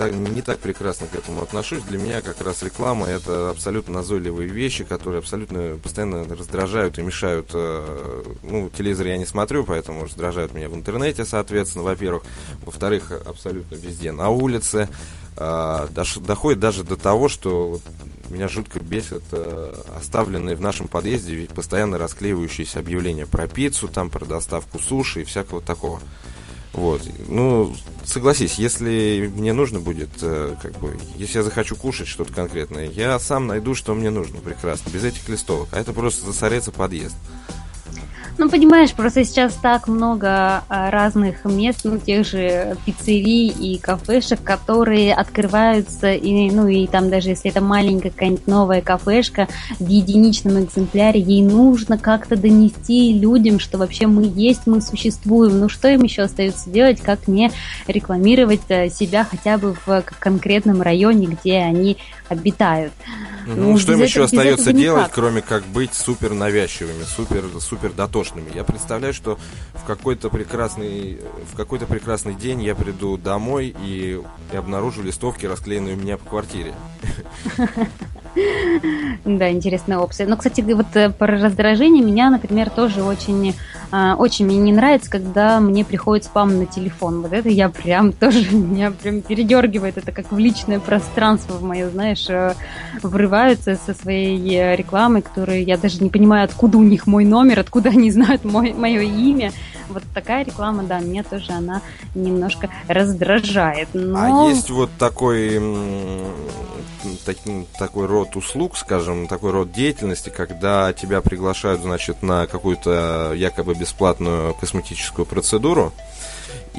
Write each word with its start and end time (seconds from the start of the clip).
Так, 0.00 0.14
не 0.14 0.40
так 0.40 0.58
прекрасно 0.60 1.06
к 1.08 1.14
этому 1.14 1.42
отношусь. 1.42 1.82
Для 1.82 1.98
меня 1.98 2.22
как 2.22 2.40
раз 2.40 2.62
реклама 2.62 3.06
это 3.06 3.50
абсолютно 3.50 3.96
назойливые 3.96 4.48
вещи, 4.48 4.82
которые 4.82 5.18
абсолютно 5.18 5.76
постоянно 5.76 6.24
раздражают 6.24 6.98
и 6.98 7.02
мешают. 7.02 7.50
Э, 7.52 8.22
ну, 8.42 8.70
телевизор 8.70 9.08
я 9.08 9.18
не 9.18 9.26
смотрю, 9.26 9.64
поэтому 9.64 10.04
раздражают 10.04 10.54
меня 10.54 10.70
в 10.70 10.74
интернете, 10.74 11.26
соответственно, 11.26 11.84
во-первых. 11.84 12.22
Во-вторых, 12.64 13.12
абсолютно 13.26 13.74
везде 13.74 14.10
на 14.10 14.30
улице. 14.30 14.88
Э, 15.36 15.86
доходит 16.22 16.60
даже 16.60 16.82
до 16.82 16.96
того, 16.96 17.28
что 17.28 17.78
меня 18.30 18.48
жутко 18.48 18.80
бесит 18.80 19.24
э, 19.32 19.74
оставленные 19.98 20.56
в 20.56 20.62
нашем 20.62 20.88
подъезде 20.88 21.46
постоянно 21.54 21.98
расклеивающиеся 21.98 22.78
объявления 22.78 23.26
про 23.26 23.46
пиццу, 23.46 23.86
там 23.86 24.08
про 24.08 24.24
доставку 24.24 24.78
суши 24.78 25.20
и 25.20 25.24
всякого 25.24 25.60
такого. 25.60 26.00
Вот. 26.72 27.02
Ну, 27.28 27.74
согласись, 28.04 28.54
если 28.54 29.30
мне 29.34 29.52
нужно 29.52 29.80
будет, 29.80 30.10
э, 30.22 30.54
как 30.62 30.78
бы, 30.78 30.96
если 31.16 31.38
я 31.38 31.44
захочу 31.44 31.74
кушать 31.76 32.06
что-то 32.06 32.32
конкретное, 32.32 32.88
я 32.88 33.18
сам 33.18 33.46
найду, 33.46 33.74
что 33.74 33.94
мне 33.94 34.10
нужно 34.10 34.38
прекрасно, 34.40 34.90
без 34.90 35.04
этих 35.04 35.28
листовок. 35.28 35.68
А 35.72 35.80
это 35.80 35.92
просто 35.92 36.26
засорится 36.26 36.70
подъезд. 36.70 37.16
Ну, 38.40 38.48
понимаешь, 38.48 38.94
просто 38.94 39.22
сейчас 39.22 39.52
так 39.52 39.86
много 39.86 40.64
а, 40.70 40.90
разных 40.90 41.44
мест, 41.44 41.80
ну, 41.84 41.98
тех 41.98 42.26
же 42.26 42.74
пиццерий 42.86 43.48
и 43.48 43.78
кафешек, 43.78 44.42
которые 44.42 45.12
открываются, 45.12 46.14
и, 46.14 46.50
ну, 46.50 46.66
и 46.66 46.86
там 46.86 47.10
даже 47.10 47.28
если 47.28 47.50
это 47.50 47.60
маленькая 47.60 48.08
какая-нибудь 48.08 48.46
новая 48.46 48.80
кафешка 48.80 49.46
в 49.78 49.86
единичном 49.86 50.64
экземпляре, 50.64 51.20
ей 51.20 51.42
нужно 51.42 51.98
как-то 51.98 52.34
донести 52.34 53.12
людям, 53.12 53.60
что 53.60 53.76
вообще 53.76 54.06
мы 54.06 54.24
есть, 54.34 54.66
мы 54.66 54.80
существуем. 54.80 55.60
Ну, 55.60 55.68
что 55.68 55.88
им 55.88 56.02
еще 56.02 56.22
остается 56.22 56.70
делать, 56.70 57.02
как 57.02 57.28
не 57.28 57.52
рекламировать 57.88 58.62
э, 58.70 58.88
себя 58.88 59.22
хотя 59.22 59.58
бы 59.58 59.76
в 59.84 60.02
конкретном 60.18 60.80
районе, 60.80 61.26
где 61.26 61.58
они 61.58 61.98
обитают. 62.30 62.94
Ну, 63.46 63.72
ну 63.72 63.78
что 63.78 63.92
им 63.92 64.02
еще 64.02 64.24
остается 64.24 64.72
делать, 64.72 65.02
никак. 65.04 65.14
кроме 65.14 65.42
как 65.42 65.64
быть 65.66 65.92
супер 65.94 66.32
навязчивыми, 66.32 67.02
супер, 67.04 67.44
супер 67.60 67.92
дотошными? 67.92 68.29
Я 68.54 68.64
представляю, 68.64 69.14
что 69.14 69.38
в 69.74 69.84
какой-то 69.84 70.30
прекрасный, 70.30 71.18
в 71.52 71.56
какой-то 71.56 71.86
прекрасный 71.86 72.34
день 72.34 72.62
я 72.62 72.74
приду 72.74 73.16
домой 73.16 73.74
и, 73.82 74.20
и 74.52 74.56
обнаружу 74.56 75.02
листовки, 75.02 75.46
расклеенные 75.46 75.96
у 75.96 75.98
меня 75.98 76.16
по 76.16 76.28
квартире. 76.28 76.74
Да, 79.24 79.50
интересная 79.50 79.98
опция. 79.98 80.26
Но, 80.26 80.36
кстати, 80.36 80.60
вот 80.60 80.86
э, 80.94 81.10
про 81.10 81.38
раздражение 81.38 82.04
меня, 82.04 82.30
например, 82.30 82.70
тоже 82.70 83.02
очень, 83.02 83.54
э, 83.92 84.14
очень 84.14 84.46
мне 84.46 84.58
не 84.58 84.72
нравится, 84.72 85.10
когда 85.10 85.60
мне 85.60 85.84
приходит 85.84 86.24
спам 86.24 86.58
на 86.58 86.66
телефон. 86.66 87.22
Вот 87.22 87.32
это 87.32 87.48
я 87.48 87.68
прям 87.68 88.12
тоже, 88.20 88.54
меня 88.54 88.92
прям 88.92 89.22
передергивает. 89.22 89.98
Это 89.98 90.12
как 90.12 90.30
в 90.32 90.38
личное 90.38 90.80
пространство 90.80 91.54
в 91.54 91.62
мое, 91.62 91.90
знаешь, 91.90 92.26
э, 92.28 92.54
врываются 93.02 93.76
со 93.84 93.94
своей 93.94 94.76
рекламой, 94.76 95.22
которые 95.22 95.62
я 95.62 95.76
даже 95.76 96.02
не 96.02 96.10
понимаю, 96.10 96.44
откуда 96.44 96.78
у 96.78 96.82
них 96.82 97.06
мой 97.06 97.24
номер, 97.24 97.60
откуда 97.60 97.90
они 97.90 98.10
знают 98.10 98.44
мой, 98.44 98.72
мое 98.72 99.02
имя. 99.02 99.52
Вот 99.90 100.02
такая 100.14 100.44
реклама, 100.44 100.82
да, 100.84 101.00
меня 101.00 101.22
тоже 101.22 101.52
она 101.52 101.82
немножко 102.14 102.70
раздражает. 102.88 103.88
Но... 103.92 104.46
А 104.46 104.48
есть 104.48 104.70
вот 104.70 104.90
такой, 104.98 105.60
так, 107.24 107.36
такой 107.78 108.06
род 108.06 108.36
услуг, 108.36 108.76
скажем, 108.76 109.26
такой 109.26 109.50
род 109.50 109.72
деятельности, 109.72 110.30
когда 110.30 110.92
тебя 110.92 111.20
приглашают, 111.20 111.82
значит, 111.82 112.22
на 112.22 112.46
какую-то 112.46 113.32
якобы 113.34 113.74
бесплатную 113.74 114.54
косметическую 114.54 115.26
процедуру, 115.26 115.92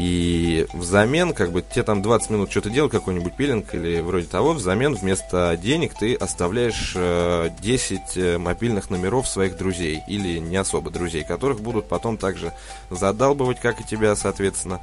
и 0.02 0.66
взамен, 0.74 1.32
как 1.32 1.52
бы, 1.52 1.62
тебе 1.62 1.84
там 1.84 2.02
20 2.02 2.32
минут 2.32 2.50
что-то 2.50 2.72
делать, 2.72 2.92
какой-нибудь 2.92 3.36
пилинг 3.36 3.76
или 3.76 4.00
вроде 4.00 4.26
того, 4.26 4.54
взамен 4.54 4.96
вместо 4.96 5.56
денег 5.62 5.94
ты 5.94 6.16
оставляешь 6.16 6.94
э, 6.96 7.50
10 7.62 8.00
э, 8.16 8.38
мобильных 8.40 8.90
номеров 8.90 9.28
своих 9.28 9.58
друзей 9.58 10.02
или 10.08 10.40
не 10.40 10.58
особо 10.58 10.90
друзей, 10.90 11.24
которых 11.24 11.62
будут 11.62 11.88
потом 11.88 12.18
также 12.18 12.52
задалбывать, 12.90 13.60
как 13.60 13.80
и 13.80 13.84
тебя, 13.84 14.16
соответственно, 14.16 14.82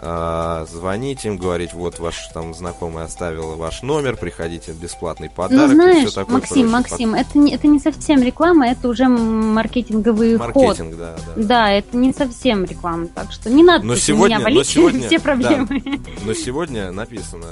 а, 0.00 0.64
звонить 0.70 1.24
им, 1.24 1.38
говорить, 1.38 1.72
вот 1.72 1.98
ваш 1.98 2.28
там 2.28 2.54
знакомый 2.54 3.02
оставил 3.02 3.56
ваш 3.56 3.82
номер, 3.82 4.16
приходите, 4.16 4.72
бесплатный 4.72 5.28
подарок. 5.28 5.70
Ну, 5.70 5.74
знаешь, 5.74 6.04
и 6.04 6.06
все 6.06 6.14
такое 6.14 6.36
Максим, 6.36 6.70
прочее. 6.70 6.70
Максим, 6.70 7.14
это 7.14 7.38
не, 7.38 7.52
это 7.52 7.66
не 7.66 7.80
совсем 7.80 8.22
реклама, 8.22 8.68
это 8.68 8.88
уже 8.88 9.08
маркетинговый 9.08 10.38
Маркетинг, 10.38 10.90
ход. 10.90 10.98
да, 10.98 11.16
да. 11.16 11.42
Да, 11.42 11.70
это 11.72 11.96
не 11.96 12.12
совсем 12.12 12.64
реклама, 12.64 13.08
так 13.08 13.32
что 13.32 13.50
не 13.50 13.64
надо 13.64 13.84
но 13.84 13.96
сегодня, 13.96 14.36
меня 14.36 14.44
валить 14.44 14.58
но 14.58 14.62
сегодня, 14.64 15.06
все 15.08 15.18
проблемы. 15.18 15.82
Да, 15.84 15.98
но 16.24 16.34
сегодня 16.34 16.92
написано, 16.92 17.46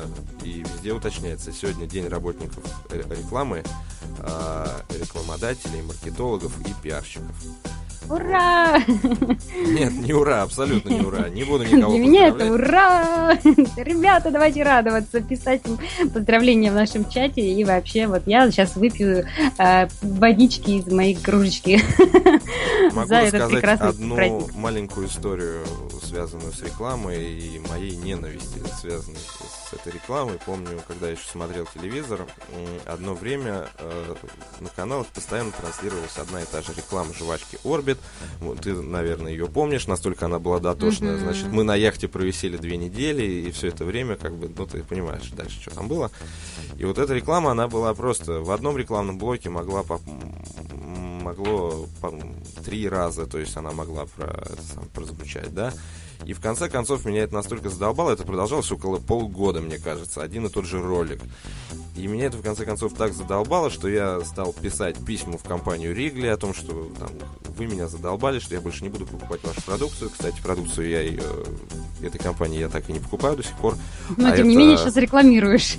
и 0.44 0.64
везде 0.74 0.92
уточняется, 0.92 1.50
сегодня 1.52 1.86
день 1.86 2.06
работников 2.06 2.62
рекламы, 2.90 3.64
а, 4.20 4.68
рекламодателей, 4.90 5.82
маркетологов 5.82 6.52
и 6.60 6.72
пиарщиков. 6.80 7.34
Ура! 8.08 8.78
Нет, 9.66 9.92
не 9.92 10.12
ура, 10.12 10.42
абсолютно 10.42 10.90
не 10.90 11.00
ура. 11.00 11.28
Не 11.28 11.44
буду 11.44 11.64
никого 11.64 11.92
Для 11.92 12.00
меня 12.00 12.28
это 12.28 12.52
ура! 12.52 13.34
Ребята, 13.76 14.30
давайте 14.30 14.62
радоваться, 14.62 15.20
писать 15.20 15.62
поздравления 16.12 16.70
в 16.70 16.74
нашем 16.74 17.08
чате. 17.08 17.40
И 17.40 17.64
вообще, 17.64 18.06
вот 18.06 18.22
я 18.26 18.50
сейчас 18.50 18.76
выпью 18.76 19.26
э, 19.58 19.88
водички 20.02 20.70
из 20.70 20.86
моей 20.86 21.14
кружечки 21.14 21.80
Могу 22.92 23.08
за 23.08 23.16
этот 23.16 23.50
прекрасный 23.50 23.88
одну 23.88 24.14
праздник. 24.14 24.54
маленькую 24.54 25.08
историю, 25.08 25.64
связанную 26.02 26.52
с 26.52 26.62
рекламой 26.62 27.38
и 27.38 27.60
моей 27.68 27.96
ненависти, 27.96 28.60
связанной 28.80 29.18
с 29.18 29.65
этой 29.72 29.92
рекламой. 29.92 30.38
Помню, 30.44 30.80
когда 30.86 31.06
я 31.06 31.12
еще 31.12 31.26
смотрел 31.28 31.66
телевизор, 31.72 32.26
одно 32.86 33.14
время 33.14 33.68
э, 33.78 34.14
на 34.60 34.68
каналах 34.68 35.06
постоянно 35.08 35.52
транслировалась 35.52 36.16
одна 36.16 36.42
и 36.42 36.46
та 36.46 36.62
же 36.62 36.72
реклама 36.76 37.12
жвачки 37.14 37.58
Орбит. 37.64 37.98
Вот, 38.40 38.60
ты, 38.60 38.74
наверное, 38.74 39.32
ее 39.32 39.46
помнишь, 39.46 39.86
настолько 39.86 40.26
она 40.26 40.38
была 40.38 40.58
дотошная. 40.60 41.14
Mm-hmm. 41.14 41.20
Значит, 41.20 41.46
мы 41.48 41.64
на 41.64 41.74
яхте 41.74 42.08
провисели 42.08 42.56
две 42.56 42.76
недели, 42.76 43.24
и 43.24 43.50
все 43.50 43.68
это 43.68 43.84
время, 43.84 44.16
как 44.16 44.34
бы, 44.36 44.52
ну, 44.56 44.66
ты 44.66 44.82
понимаешь 44.82 45.30
дальше, 45.30 45.60
что 45.60 45.74
там 45.74 45.88
было. 45.88 46.10
И 46.78 46.84
вот 46.84 46.98
эта 46.98 47.14
реклама, 47.14 47.50
она 47.52 47.68
была 47.68 47.94
просто 47.94 48.40
в 48.40 48.50
одном 48.50 48.76
рекламном 48.76 49.18
блоке 49.18 49.50
могла 49.50 49.82
могло 51.26 51.86
три 52.64 52.88
раза, 52.88 53.26
то 53.26 53.38
есть 53.38 53.56
она 53.56 53.72
могла 53.72 54.06
про, 54.06 54.46
сам, 54.72 54.84
прозвучать, 54.94 55.52
да. 55.52 55.72
И 56.24 56.32
в 56.32 56.40
конце 56.40 56.68
концов 56.68 57.04
меня 57.04 57.24
это 57.24 57.34
настолько 57.34 57.68
задолбало, 57.68 58.12
это 58.12 58.24
продолжалось 58.24 58.70
около 58.72 58.98
полгода, 58.98 59.60
мне 59.60 59.78
кажется, 59.78 60.22
один 60.22 60.46
и 60.46 60.48
тот 60.48 60.64
же 60.64 60.80
ролик. 60.80 61.20
И 61.96 62.06
меня 62.06 62.26
это 62.26 62.38
в 62.38 62.42
конце 62.42 62.64
концов 62.64 62.94
так 62.94 63.12
задолбало, 63.12 63.70
что 63.70 63.88
я 63.88 64.20
стал 64.24 64.52
писать 64.52 64.96
письма 65.04 65.36
в 65.38 65.42
компанию 65.42 65.94
Ригли 65.94 66.26
о 66.26 66.36
том, 66.36 66.54
что 66.54 66.90
там, 66.98 67.10
вы 67.56 67.66
меня 67.66 67.88
задолбали, 67.88 68.38
что 68.38 68.54
я 68.54 68.60
больше 68.60 68.82
не 68.82 68.90
буду 68.90 69.06
покупать 69.06 69.42
вашу 69.44 69.62
продукцию. 69.62 70.10
Кстати, 70.10 70.40
продукцию 70.40 70.88
я 70.88 71.02
ее, 71.02 71.22
этой 72.02 72.18
компании 72.18 72.60
я 72.60 72.68
так 72.68 72.88
и 72.88 72.92
не 72.92 73.00
покупаю 73.00 73.36
до 73.36 73.42
сих 73.42 73.56
пор. 73.56 73.76
Но 74.16 74.28
а 74.28 74.32
тем 74.32 74.40
это... 74.40 74.48
не 74.48 74.56
менее 74.56 74.76
сейчас 74.76 74.96
рекламируешь. 74.96 75.76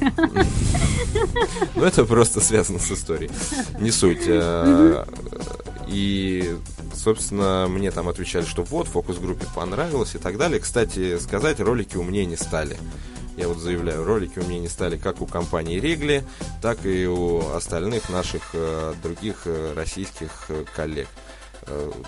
Ну 1.76 1.84
это 1.84 2.06
просто 2.06 2.42
связано 2.42 2.80
с 2.80 2.92
историей. 2.92 3.32
Не 3.80 3.92
суть. 3.92 4.24
Э, 4.28 5.06
и 5.88 6.58
собственно, 6.94 7.68
мне 7.70 7.92
там 7.92 8.10
отвечали, 8.10 8.46
что 8.46 8.64
вот, 8.64 8.88
фокус-группе 8.88 9.46
понравилось 9.56 10.16
и 10.16 10.18
так 10.18 10.38
далее. 10.38 10.60
Кстати, 10.60 11.18
сказать, 11.20 11.60
ролики 11.60 11.96
умнее 11.98 12.26
не 12.26 12.36
стали. 12.36 12.78
Я 13.38 13.48
вот 13.48 13.60
заявляю, 13.60 14.04
ролики 14.04 14.40
у 14.40 14.44
меня 14.44 14.60
не 14.60 14.68
стали 14.68 14.98
как 14.98 15.22
у 15.22 15.28
компании 15.28 15.80
Регли, 15.80 16.24
так 16.62 16.86
и 16.86 17.06
у 17.06 17.52
остальных 17.52 18.10
наших 18.10 18.50
э, 18.54 18.94
других 19.04 19.44
э, 19.46 19.74
российских 19.76 20.50
коллег 20.76 21.08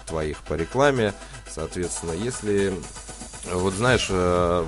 твоих 0.07 0.37
по 0.43 0.53
рекламе. 0.53 1.13
Соответственно, 1.49 2.13
если, 2.13 2.73
вот 3.57 3.73
знаешь, 3.73 4.07
э, 4.09 4.65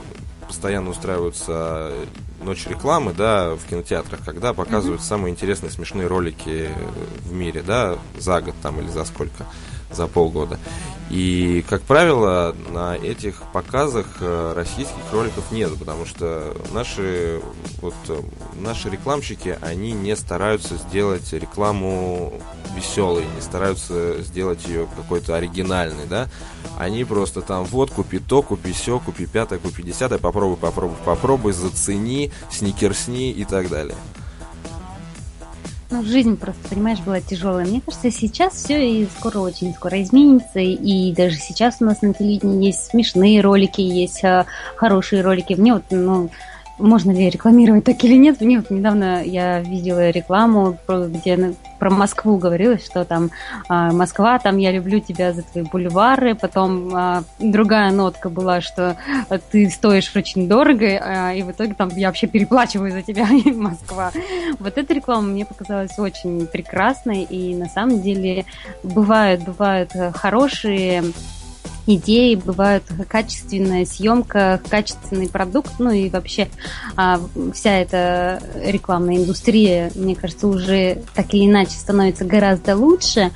постоянно 0.47 0.89
устраиваются 0.89 1.93
ночь 2.41 2.65
рекламы, 2.67 3.13
да, 3.13 3.55
в 3.55 3.65
кинотеатрах, 3.69 4.23
когда 4.25 4.53
показывают 4.53 5.01
mm-hmm. 5.01 5.05
самые 5.05 5.31
интересные 5.31 5.71
смешные 5.71 6.07
ролики 6.07 6.69
в 7.23 7.31
мире, 7.33 7.63
да, 7.65 7.97
за 8.17 8.41
год 8.41 8.55
там 8.61 8.79
или 8.79 8.89
за 8.89 9.05
сколько, 9.05 9.45
за 9.91 10.07
полгода. 10.07 10.59
И, 11.11 11.65
как 11.67 11.81
правило, 11.81 12.55
на 12.69 12.95
этих 12.95 13.43
показах 13.51 14.05
э, 14.21 14.53
российских 14.55 15.11
роликов 15.11 15.51
нет, 15.51 15.77
потому 15.77 16.05
что 16.05 16.55
наши, 16.71 17.41
вот, 17.81 17.93
наши 18.55 18.89
рекламщики, 18.89 19.57
они 19.61 19.91
не 19.91 20.15
стараются 20.15 20.77
сделать 20.77 21.33
рекламу 21.33 22.31
веселой, 22.77 23.25
не 23.35 23.41
стараются 23.41 24.21
сделать 24.21 24.65
ее 24.65 24.87
какой-то 24.95 25.35
оригинальной, 25.35 26.05
да. 26.09 26.29
Они 26.79 27.03
просто 27.03 27.41
там, 27.41 27.65
вот, 27.65 27.91
купи 27.91 28.19
то, 28.19 28.41
купи 28.41 28.71
все, 28.71 28.97
купи 28.97 29.25
пятое, 29.25 29.59
купи 29.59 29.83
десятое, 29.83 30.17
попробуй, 30.17 30.55
попробуй, 30.55 30.95
попробуй, 31.03 31.51
зацени, 31.51 32.31
сникерсни 32.49 33.31
и 33.31 33.43
так 33.43 33.67
далее. 33.67 33.97
Ну, 35.91 36.03
жизнь 36.03 36.37
просто, 36.37 36.69
понимаешь, 36.69 36.99
была 36.99 37.19
тяжелая. 37.19 37.65
Мне 37.65 37.81
кажется, 37.81 38.11
сейчас 38.11 38.53
все 38.53 39.01
и 39.01 39.07
скоро, 39.17 39.39
очень 39.39 39.73
скоро 39.73 40.01
изменится. 40.01 40.59
И 40.59 41.11
даже 41.13 41.35
сейчас 41.35 41.77
у 41.81 41.85
нас 41.85 42.01
на 42.01 42.13
телевидении 42.13 42.67
есть 42.67 42.85
смешные 42.85 43.41
ролики, 43.41 43.81
есть 43.81 44.23
а, 44.23 44.45
хорошие 44.77 45.21
ролики. 45.21 45.53
Мне 45.53 45.73
вот, 45.73 45.83
ну, 45.89 46.29
можно 46.81 47.11
ли 47.11 47.29
рекламировать 47.29 47.83
так 47.83 48.03
или 48.03 48.15
нет. 48.15 48.41
Мне 48.41 48.59
вот 48.59 48.69
недавно 48.69 49.23
я 49.23 49.61
видела 49.61 50.09
рекламу, 50.09 50.77
где 50.87 51.53
про 51.79 51.89
Москву 51.89 52.37
говорилось, 52.37 52.85
что 52.85 53.05
там 53.05 53.31
а, 53.67 53.91
Москва, 53.91 54.37
там 54.39 54.57
я 54.57 54.71
люблю 54.71 54.99
тебя 54.99 55.33
за 55.33 55.41
твои 55.41 55.63
бульвары. 55.63 56.35
Потом 56.35 56.91
а, 56.93 57.23
другая 57.39 57.91
нотка 57.91 58.29
была, 58.29 58.61
что 58.61 58.97
ты 59.51 59.69
стоишь 59.69 60.11
очень 60.15 60.47
дорого, 60.47 60.85
а, 60.85 61.33
и 61.33 61.41
в 61.41 61.51
итоге 61.51 61.73
там 61.73 61.89
я 61.95 62.07
вообще 62.07 62.27
переплачиваю 62.27 62.91
за 62.91 63.01
тебя, 63.01 63.27
Москва. 63.55 64.11
Вот 64.59 64.77
эта 64.77 64.93
реклама 64.93 65.23
мне 65.23 65.45
показалась 65.45 65.97
очень 65.97 66.45
прекрасной, 66.47 67.23
и 67.23 67.55
на 67.55 67.67
самом 67.67 68.01
деле 68.01 68.45
бывают, 68.83 69.43
бывают 69.43 69.91
хорошие 70.13 71.03
идеи, 71.87 72.35
бывают 72.35 72.83
качественная 73.07 73.85
съемка, 73.85 74.61
качественный 74.69 75.29
продукт, 75.29 75.71
ну 75.79 75.91
и 75.91 76.09
вообще 76.09 76.47
а, 76.95 77.19
вся 77.53 77.77
эта 77.77 78.41
рекламная 78.55 79.17
индустрия, 79.17 79.91
мне 79.95 80.15
кажется, 80.15 80.47
уже 80.47 81.03
так 81.13 81.33
или 81.33 81.45
иначе 81.45 81.71
становится 81.71 82.25
гораздо 82.25 82.75
лучше. 82.75 83.31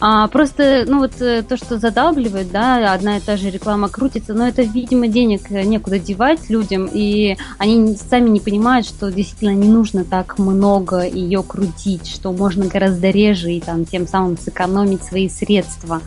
А, 0.00 0.28
просто, 0.28 0.84
ну 0.86 1.00
вот 1.00 1.20
э, 1.20 1.42
то, 1.42 1.56
что 1.56 1.78
задалбливает, 1.78 2.52
да, 2.52 2.92
одна 2.92 3.16
и 3.16 3.20
та 3.20 3.36
же 3.36 3.50
реклама 3.50 3.88
крутится, 3.88 4.32
но 4.32 4.46
это, 4.46 4.62
видимо, 4.62 5.08
денег 5.08 5.50
некуда 5.50 5.98
девать 5.98 6.48
людям, 6.48 6.88
и 6.92 7.36
они 7.58 7.96
сами 7.96 8.28
не 8.28 8.38
понимают, 8.38 8.86
что 8.86 9.10
действительно 9.10 9.56
не 9.56 9.68
нужно 9.68 10.04
так 10.04 10.38
много 10.38 11.04
ее 11.04 11.42
крутить, 11.42 12.06
что 12.06 12.32
можно 12.32 12.66
гораздо 12.66 13.10
реже 13.10 13.50
и 13.50 13.60
там 13.60 13.84
тем 13.84 14.06
самым 14.06 14.38
сэкономить 14.38 15.02
свои 15.02 15.28
средства 15.28 16.00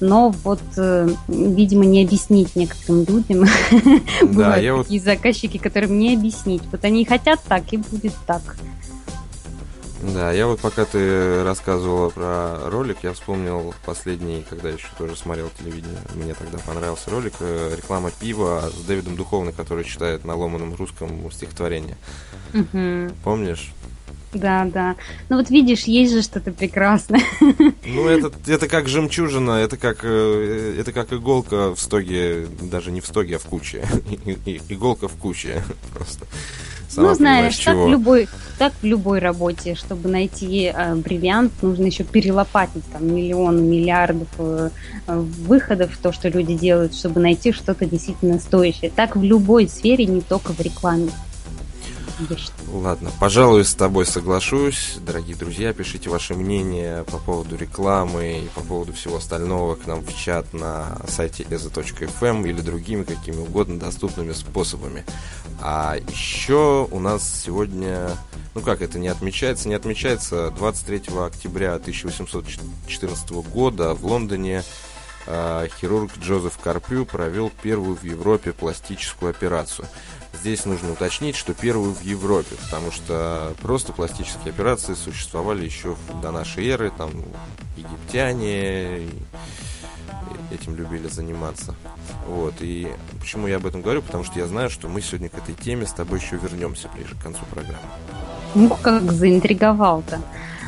но 0.00 0.30
вот, 0.42 0.60
э, 0.76 1.08
видимо, 1.28 1.84
не 1.84 2.04
объяснить 2.04 2.56
некоторым 2.56 3.04
людям. 3.04 3.44
Бывают 4.22 4.84
такие 4.84 5.00
заказчики, 5.00 5.58
которым 5.58 5.98
не 5.98 6.14
объяснить. 6.14 6.62
Вот 6.70 6.84
они 6.84 7.04
хотят 7.04 7.40
так, 7.46 7.72
и 7.72 7.76
будет 7.76 8.14
так. 8.26 8.56
Да, 10.12 10.32
я 10.32 10.46
вот 10.46 10.60
пока 10.60 10.84
ты 10.84 11.42
рассказывала 11.44 12.10
про 12.10 12.68
ролик, 12.68 12.98
я 13.02 13.14
вспомнил 13.14 13.74
последний, 13.86 14.44
когда 14.48 14.68
еще 14.68 14.88
тоже 14.98 15.16
смотрел 15.16 15.50
телевидение, 15.58 15.98
мне 16.14 16.34
тогда 16.34 16.58
понравился 16.58 17.10
ролик, 17.10 17.32
э, 17.40 17.74
реклама 17.74 18.10
пива 18.10 18.70
с 18.70 18.84
Дэвидом 18.84 19.16
Духовным, 19.16 19.54
который 19.54 19.84
читает 19.84 20.24
на 20.24 20.36
ломаном 20.36 20.74
русском 20.74 21.30
стихотворение. 21.32 21.96
Угу. 22.52 23.14
Помнишь? 23.24 23.72
Да, 24.34 24.64
да. 24.64 24.96
Ну 25.28 25.36
вот 25.38 25.50
видишь, 25.50 25.84
есть 25.84 26.12
же 26.12 26.22
что-то 26.22 26.52
прекрасное. 26.52 27.22
Ну 27.86 28.08
это, 28.08 28.32
это 28.46 28.66
как 28.66 28.88
жемчужина, 28.88 29.52
это 29.52 29.76
как, 29.76 30.00
э, 30.02 30.76
это 30.78 30.92
как 30.92 31.12
иголка 31.12 31.74
в 31.74 31.78
стоге, 31.78 32.46
даже 32.60 32.90
не 32.90 33.00
в 33.00 33.06
стоге, 33.06 33.36
а 33.36 33.38
в 33.38 33.44
куче. 33.44 33.86
Иголка 34.68 35.08
в 35.08 35.14
куче 35.14 35.62
просто. 35.94 36.26
Сама 36.94 37.08
ну, 37.08 37.14
знаешь, 37.14 37.58
так 37.58 37.76
в, 37.76 37.88
любой, 37.88 38.28
так 38.58 38.72
в 38.80 38.84
любой 38.84 39.18
работе, 39.18 39.74
чтобы 39.74 40.08
найти 40.08 40.72
э, 40.72 40.94
бриллиант, 40.94 41.52
нужно 41.62 41.86
еще 41.86 42.04
перелопатить 42.04 42.84
там 42.92 43.12
миллион, 43.12 43.68
миллиардов 43.68 44.28
э, 44.38 44.70
выходов, 45.06 45.96
то, 46.00 46.12
что 46.12 46.28
люди 46.28 46.54
делают, 46.54 46.94
чтобы 46.94 47.20
найти 47.20 47.52
что-то 47.52 47.84
действительно 47.86 48.38
стоящее. 48.38 48.92
Так 48.94 49.16
в 49.16 49.22
любой 49.24 49.68
сфере, 49.68 50.06
не 50.06 50.20
только 50.20 50.52
в 50.52 50.60
рекламе. 50.60 51.10
Ладно, 52.68 53.10
пожалуй, 53.18 53.64
с 53.64 53.74
тобой 53.74 54.06
соглашусь. 54.06 54.98
Дорогие 55.00 55.36
друзья, 55.36 55.72
пишите 55.72 56.10
ваше 56.10 56.34
мнение 56.34 57.04
по 57.04 57.18
поводу 57.18 57.56
рекламы 57.56 58.44
и 58.44 58.48
по 58.48 58.60
поводу 58.60 58.92
всего 58.92 59.16
остального 59.16 59.74
к 59.74 59.86
нам 59.86 60.00
в 60.00 60.16
чат 60.16 60.52
на 60.52 60.98
сайте 61.08 61.42
eza.fm 61.44 62.48
или 62.48 62.60
другими 62.60 63.02
какими 63.02 63.38
угодно 63.38 63.78
доступными 63.78 64.32
способами. 64.32 65.04
А 65.60 65.96
еще 65.96 66.86
у 66.90 67.00
нас 67.00 67.42
сегодня, 67.44 68.10
ну 68.54 68.60
как 68.60 68.82
это 68.82 68.98
не 68.98 69.08
отмечается, 69.08 69.68
не 69.68 69.74
отмечается 69.74 70.50
23 70.52 71.02
октября 71.18 71.74
1814 71.74 73.30
года 73.30 73.94
в 73.94 74.06
Лондоне 74.06 74.62
э, 75.26 75.68
хирург 75.80 76.12
Джозеф 76.20 76.58
Карпю 76.58 77.06
провел 77.06 77.50
первую 77.62 77.96
в 77.96 78.04
Европе 78.04 78.52
пластическую 78.52 79.30
операцию. 79.30 79.88
Здесь 80.44 80.66
нужно 80.66 80.92
уточнить, 80.92 81.36
что 81.36 81.54
первую 81.54 81.94
в 81.94 82.02
Европе, 82.02 82.54
потому 82.66 82.90
что 82.90 83.54
просто 83.62 83.94
пластические 83.94 84.50
операции 84.52 84.92
существовали 84.92 85.64
еще 85.64 85.96
до 86.20 86.32
нашей 86.32 86.68
эры, 86.68 86.92
там 86.94 87.10
египтяне 87.78 89.08
этим 90.50 90.76
любили 90.76 91.08
заниматься. 91.08 91.74
Вот, 92.26 92.56
и 92.60 92.92
почему 93.18 93.46
я 93.46 93.56
об 93.56 93.64
этом 93.64 93.80
говорю? 93.80 94.02
Потому 94.02 94.22
что 94.22 94.38
я 94.38 94.46
знаю, 94.46 94.68
что 94.68 94.86
мы 94.86 95.00
сегодня 95.00 95.30
к 95.30 95.38
этой 95.38 95.54
теме 95.54 95.86
с 95.86 95.92
тобой 95.92 96.20
еще 96.20 96.36
вернемся 96.36 96.90
ближе 96.94 97.14
к 97.14 97.22
концу 97.22 97.40
программы. 97.50 97.78
Ну, 98.54 98.68
как 98.82 99.10
заинтриговал-то. 99.12 100.20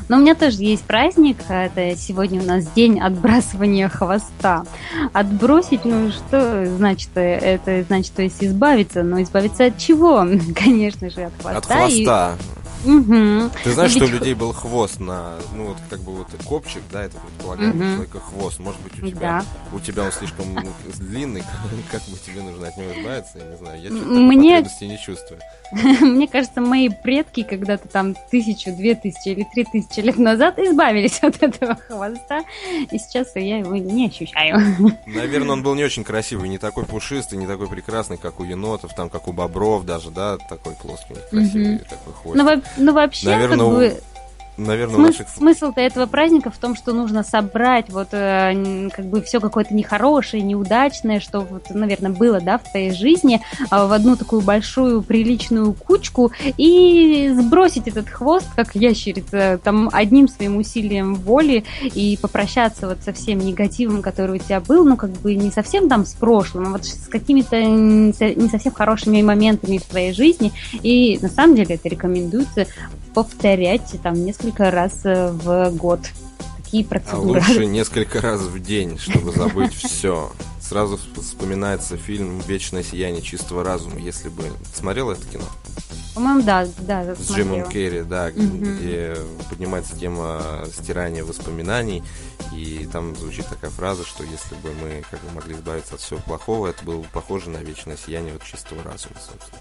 Но 0.09 0.19
у 0.19 0.21
меня 0.21 0.35
тоже 0.35 0.59
есть 0.59 0.85
праздник. 0.85 1.39
Это 1.49 1.97
сегодня 1.97 2.41
у 2.41 2.45
нас 2.45 2.67
день 2.73 3.01
отбрасывания 3.01 3.89
хвоста. 3.89 4.65
Отбросить, 5.13 5.85
ну 5.85 6.11
что 6.11 6.67
значит? 6.77 7.11
Это 7.15 7.83
значит, 7.85 8.13
то 8.13 8.23
есть 8.23 8.43
избавиться. 8.43 9.03
Но 9.03 9.21
избавиться 9.23 9.67
от 9.67 9.79
чего? 9.79 10.27
Конечно 10.55 11.11
же, 11.11 11.25
от 11.25 11.33
хвоста. 11.41 11.59
От 11.59 11.67
хвоста. 11.67 12.33
И 12.33 12.66
Угу. 12.87 13.51
Ты 13.65 13.73
знаешь, 13.73 13.93
что 13.93 14.05
у 14.05 14.09
людей 14.09 14.35
был 14.35 14.53
хвост 14.53 15.01
на, 15.01 15.37
ну 15.55 15.69
вот 15.69 15.77
как 15.91 16.01
бы 16.01 16.13
вот 16.13 16.29
копчик, 16.45 16.83
да, 16.93 17.05
это 17.05 17.19
предполагает 17.19 17.75
угу. 17.75 17.83
человека 17.83 18.21
хвост. 18.21 18.59
Может 18.61 18.81
быть 18.81 19.03
у 19.03 19.07
тебя, 19.09 19.21
да. 19.21 19.45
у 19.77 19.81
тебя 19.81 20.05
он 20.05 20.13
слишком 20.13 20.47
длинный, 20.99 21.43
как 21.91 22.03
бы 22.03 22.17
тебе 22.25 22.43
нужно 22.43 22.69
от 22.69 22.77
него 22.77 22.93
избавиться, 22.93 23.39
я 23.39 23.45
не 23.45 23.57
знаю. 23.57 23.83
Я 23.83 23.91
Мне... 23.91 24.57
потребности 24.63 24.85
не 24.85 24.99
чувствую. 24.99 25.41
Мне 26.01 26.29
кажется, 26.29 26.61
мои 26.61 26.89
предки 26.89 27.43
когда-то 27.43 27.89
там 27.89 28.15
тысячу, 28.31 28.75
две 28.77 28.95
тысячи 28.95 29.29
или 29.31 29.47
три 29.53 29.65
тысячи 29.65 30.01
лет 30.01 30.19
назад 30.19 30.59
избавились 30.59 31.19
от 31.23 31.43
этого 31.43 31.77
хвоста, 31.77 32.43
и 32.91 32.99
сейчас 32.99 33.35
я 33.35 33.59
его 33.59 33.77
не 33.77 34.07
ощущаю. 34.07 34.59
Наверное, 35.07 35.53
он 35.53 35.63
был 35.63 35.75
не 35.75 35.85
очень 35.85 36.05
красивый, 36.05 36.49
не 36.49 36.59
такой 36.59 36.85
пушистый, 36.85 37.39
не 37.39 37.47
такой 37.47 37.69
прекрасный, 37.69 38.17
как 38.17 38.41
у 38.41 38.45
енотов, 38.45 38.95
там, 38.95 39.11
как 39.11 39.29
у 39.29 39.33
бобров 39.33 39.85
даже, 39.85 40.11
да, 40.11 40.39
такой 40.39 40.75
плоский, 40.75 41.15
красивый 41.31 41.79
такой 41.79 42.13
хвост. 42.15 42.37
Ну, 42.37 42.45
ну, 42.77 42.93
вообще, 42.93 43.27
Наверное, 43.27 43.59
как 43.59 43.69
бы 43.69 44.01
наверное, 44.57 44.97
Смыс- 44.97 45.07
наших... 45.07 45.29
Смысл-то 45.29 45.81
этого 45.81 46.07
праздника 46.07 46.51
в 46.51 46.59
том, 46.59 46.77
что 46.77 46.93
нужно 46.93 47.23
собрать 47.23 47.91
вот 47.91 48.09
э, 48.13 48.89
как 48.95 49.07
бы 49.07 49.23
все 49.23 49.41
какое-то 49.41 49.75
нехорошее, 49.75 50.43
неудачное, 50.43 51.21
что 51.21 51.41
вот, 51.41 51.71
наверное, 51.71 52.11
было, 52.11 52.41
да, 52.41 52.59
в 52.59 52.71
твоей 52.71 52.93
жизни, 52.93 53.41
э, 53.59 53.65
в 53.71 53.93
одну 53.93 54.17
такую 54.17 54.43
большую 54.43 55.03
приличную 55.03 55.73
кучку 55.73 56.33
и 56.57 57.33
сбросить 57.39 57.89
этот 57.89 58.09
хвост, 58.09 58.47
как 58.55 58.75
ящерица, 58.75 59.61
там 59.63 59.91
одним 59.93 60.29
своим 60.29 60.57
усилием 60.57 61.15
воли 61.17 61.65
и 61.83 62.19
попрощаться 62.21 62.89
вот 62.89 62.99
со 63.05 63.13
всем 63.13 63.39
негативом, 63.39 64.03
который 64.03 64.37
у 64.37 64.39
тебя 64.39 64.61
был, 64.61 64.85
ну, 64.85 64.97
как 64.97 65.11
бы 65.11 65.35
не 65.35 65.51
совсем 65.51 65.89
там 65.89 66.05
с 66.05 66.15
прошлым, 66.15 66.69
а 66.69 66.71
вот 66.71 66.85
с 66.85 67.09
какими-то 67.09 67.63
не 67.63 68.49
совсем 68.49 68.73
хорошими 68.73 69.23
моментами 69.23 69.79
в 69.79 69.85
твоей 69.85 70.13
жизни. 70.13 70.53
И 70.83 71.19
на 71.21 71.29
самом 71.29 71.57
деле 71.57 71.75
это 71.77 71.89
рекомендуется 71.89 72.67
повторять 73.15 73.95
там 74.03 74.13
несколько 74.13 74.46
раз 74.55 75.01
э, 75.05 75.31
в 75.31 75.71
год. 75.71 76.01
Такие 76.65 76.85
а 76.85 76.89
процедуры. 76.89 77.41
А 77.41 77.49
лучше 77.49 77.67
несколько 77.67 78.21
раз 78.21 78.41
в 78.43 78.61
день, 78.61 78.99
чтобы 78.99 79.33
забыть 79.33 79.75
все. 79.75 80.33
Сразу 80.61 80.99
вспоминается 81.17 81.97
фильм 81.97 82.41
«Вечное 82.41 82.83
сияние 82.83 83.23
чистого 83.23 83.63
разума», 83.63 84.01
если 84.01 84.29
бы... 84.29 84.45
Смотрел 84.75 85.11
это 85.11 85.25
кино? 85.27 85.45
По-моему, 86.17 86.43
да, 86.43 86.67
да, 86.79 87.15
С 87.15 87.31
Джимом 87.31 87.69
Керри, 87.69 88.01
да, 88.03 88.33
угу. 88.35 88.41
где 88.41 89.17
поднимается 89.51 89.97
тема 89.97 90.65
стирания 90.73 91.23
воспоминаний, 91.23 92.03
и 92.55 92.89
там 92.91 93.15
звучит 93.15 93.47
такая 93.47 93.71
фраза, 93.71 94.05
что 94.05 94.25
если 94.25 94.55
бы 94.57 94.73
мы 94.83 95.05
как 95.11 95.21
бы 95.21 95.31
могли 95.35 95.55
избавиться 95.55 95.97
от 95.97 96.01
всего 96.01 96.19
плохого, 96.21 96.69
это 96.69 96.83
было 96.85 97.03
бы 97.03 97.07
похоже 97.13 97.51
на 97.51 97.59
вечное 97.59 97.99
сияние 97.99 98.33
вот 98.33 98.43
чистого 98.45 98.83
разума, 98.83 99.17
собственно. 99.17 99.61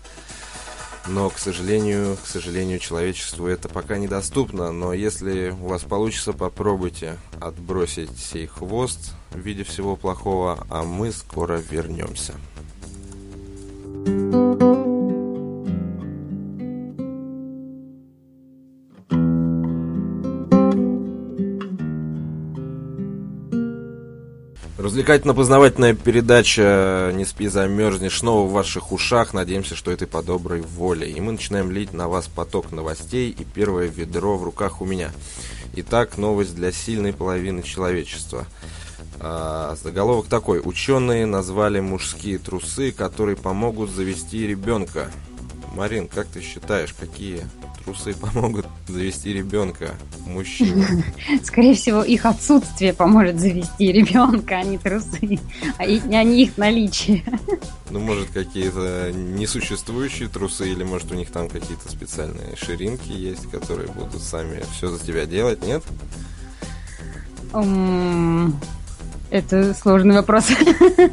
Но, 1.08 1.30
к 1.30 1.38
сожалению, 1.38 2.18
к 2.18 2.28
сожалению, 2.28 2.80
человечеству 2.80 3.48
это 3.48 3.70
пока 3.70 3.98
недоступно. 3.98 4.72
Но 4.72 4.94
если 4.94 5.50
у 5.50 5.68
вас 5.68 5.84
получится, 5.84 6.34
попробуйте 6.34 7.18
отбросить 7.40 8.18
сей 8.18 8.48
хвост 8.48 9.14
в 9.32 9.40
виде 9.40 9.64
всего 9.64 9.96
плохого, 9.96 10.66
а 10.70 10.84
мы 10.84 11.12
скоро 11.12 11.58
вернемся. 11.58 12.34
Развлекательно-познавательная 24.86 25.96
передача 25.96 27.12
«Не 27.16 27.26
спи, 27.26 27.48
замерзнешь» 27.48 28.20
снова 28.20 28.48
в 28.48 28.52
ваших 28.52 28.92
ушах. 28.92 29.34
Надеемся, 29.34 29.76
что 29.76 29.90
это 29.90 30.06
по 30.06 30.22
доброй 30.22 30.62
воле. 30.62 31.10
И 31.10 31.20
мы 31.20 31.32
начинаем 31.32 31.72
лить 31.72 31.92
на 31.92 32.08
вас 32.08 32.28
поток 32.28 32.72
новостей, 32.72 33.32
и 33.32 33.44
первое 33.46 33.88
ведро 33.88 34.38
в 34.38 34.44
руках 34.44 34.82
у 34.82 34.86
меня. 34.86 35.10
Итак, 35.76 36.20
новость 36.20 36.54
для 36.54 36.72
сильной 36.72 37.14
половины 37.14 37.64
человечества. 37.64 38.46
А, 39.20 39.76
заголовок 39.82 40.28
такой. 40.28 40.62
Ученые 40.64 41.26
назвали 41.26 41.80
мужские 41.80 42.38
трусы, 42.38 42.92
которые 42.92 43.38
помогут 43.38 43.90
завести 43.90 44.46
ребенка. 44.46 45.10
Марин, 45.74 46.08
как 46.08 46.28
ты 46.28 46.42
считаешь, 46.42 46.94
какие 46.94 47.42
трусы 47.84 48.14
помогут 48.14 48.68
завести 48.88 49.34
ребенка 49.34 49.96
мужчине? 50.26 50.86
Скорее 51.44 51.74
всего, 51.76 52.04
их 52.04 52.26
отсутствие 52.26 52.94
поможет 52.94 53.40
завести 53.40 53.92
ребенка, 53.92 54.58
а 54.58 54.64
не 54.64 54.78
трусы, 54.78 55.40
а, 55.78 55.86
не 55.86 56.44
их 56.44 56.58
наличие. 56.58 57.24
Ну, 57.92 58.00
может, 58.00 58.30
какие-то 58.32 59.12
несуществующие 59.14 60.28
трусы, 60.28 60.70
или 60.70 60.84
может 60.84 61.12
у 61.12 61.16
них 61.16 61.32
там 61.32 61.48
какие-то 61.48 61.90
специальные 61.90 62.56
ширинки 62.58 63.12
есть, 63.12 63.50
которые 63.50 63.88
будут 63.88 64.22
сами 64.22 64.62
все 64.74 64.90
за 64.90 65.00
тебя 65.00 65.26
делать, 65.26 65.64
нет? 65.66 65.84
Это 69.32 69.74
сложный 69.74 70.16
вопрос. 70.16 70.46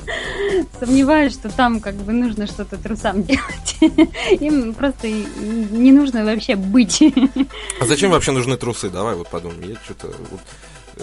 Сомневаюсь, 0.80 1.32
что 1.32 1.48
там 1.48 1.80
как 1.80 1.94
бы 1.94 2.12
нужно 2.12 2.46
что-то 2.46 2.76
трусам 2.76 3.22
делать. 3.22 3.76
Им 4.40 4.74
просто 4.74 5.08
не 5.08 5.92
нужно 5.92 6.24
вообще 6.24 6.56
быть. 6.56 7.02
А 7.80 7.86
зачем 7.86 8.10
вообще 8.10 8.32
нужны 8.32 8.56
трусы? 8.56 8.90
Давай 8.90 9.16
вот 9.16 9.28
подумаем. 9.28 9.70
Я 9.70 9.76
что-то 9.84 10.08
вот 10.30 10.40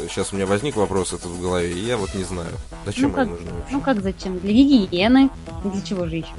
сейчас 0.10 0.32
у 0.32 0.36
меня 0.36 0.46
возник 0.46 0.76
вопрос 0.76 1.14
этот 1.14 1.26
в 1.26 1.42
голове, 1.42 1.72
и 1.72 1.80
я 1.80 1.98
вот 1.98 2.14
не 2.14 2.24
знаю, 2.24 2.52
зачем 2.86 3.10
ну, 3.10 3.16
как, 3.16 3.28
они 3.28 3.32
нужны 3.32 3.52
вообще. 3.52 3.74
Ну 3.74 3.82
как 3.82 4.02
зачем? 4.02 4.40
Для 4.40 4.54
гигиены. 4.54 5.30
Для 5.64 5.82
чего 5.82 6.06
же 6.06 6.18
еще? 6.18 6.34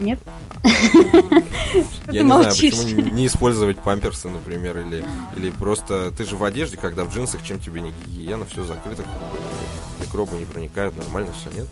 Нет? 0.00 0.18
Я 2.10 2.22
не 2.22 2.28
знаю, 2.28 2.44
почему 2.44 3.10
не 3.10 3.26
использовать 3.26 3.78
памперсы, 3.78 4.28
например, 4.28 4.78
или, 4.78 5.04
или 5.36 5.50
просто... 5.50 6.12
Ты 6.16 6.24
же 6.24 6.36
в 6.36 6.44
одежде, 6.44 6.76
когда 6.76 7.04
в 7.04 7.14
джинсах, 7.14 7.42
чем 7.42 7.60
тебе 7.60 7.80
не 7.80 7.92
гигиена, 7.92 8.44
все 8.44 8.64
закрыто, 8.64 9.04
микробы 10.00 10.36
не 10.36 10.44
проникают, 10.44 10.96
нормально 10.96 11.30
все, 11.32 11.56
нет? 11.56 11.68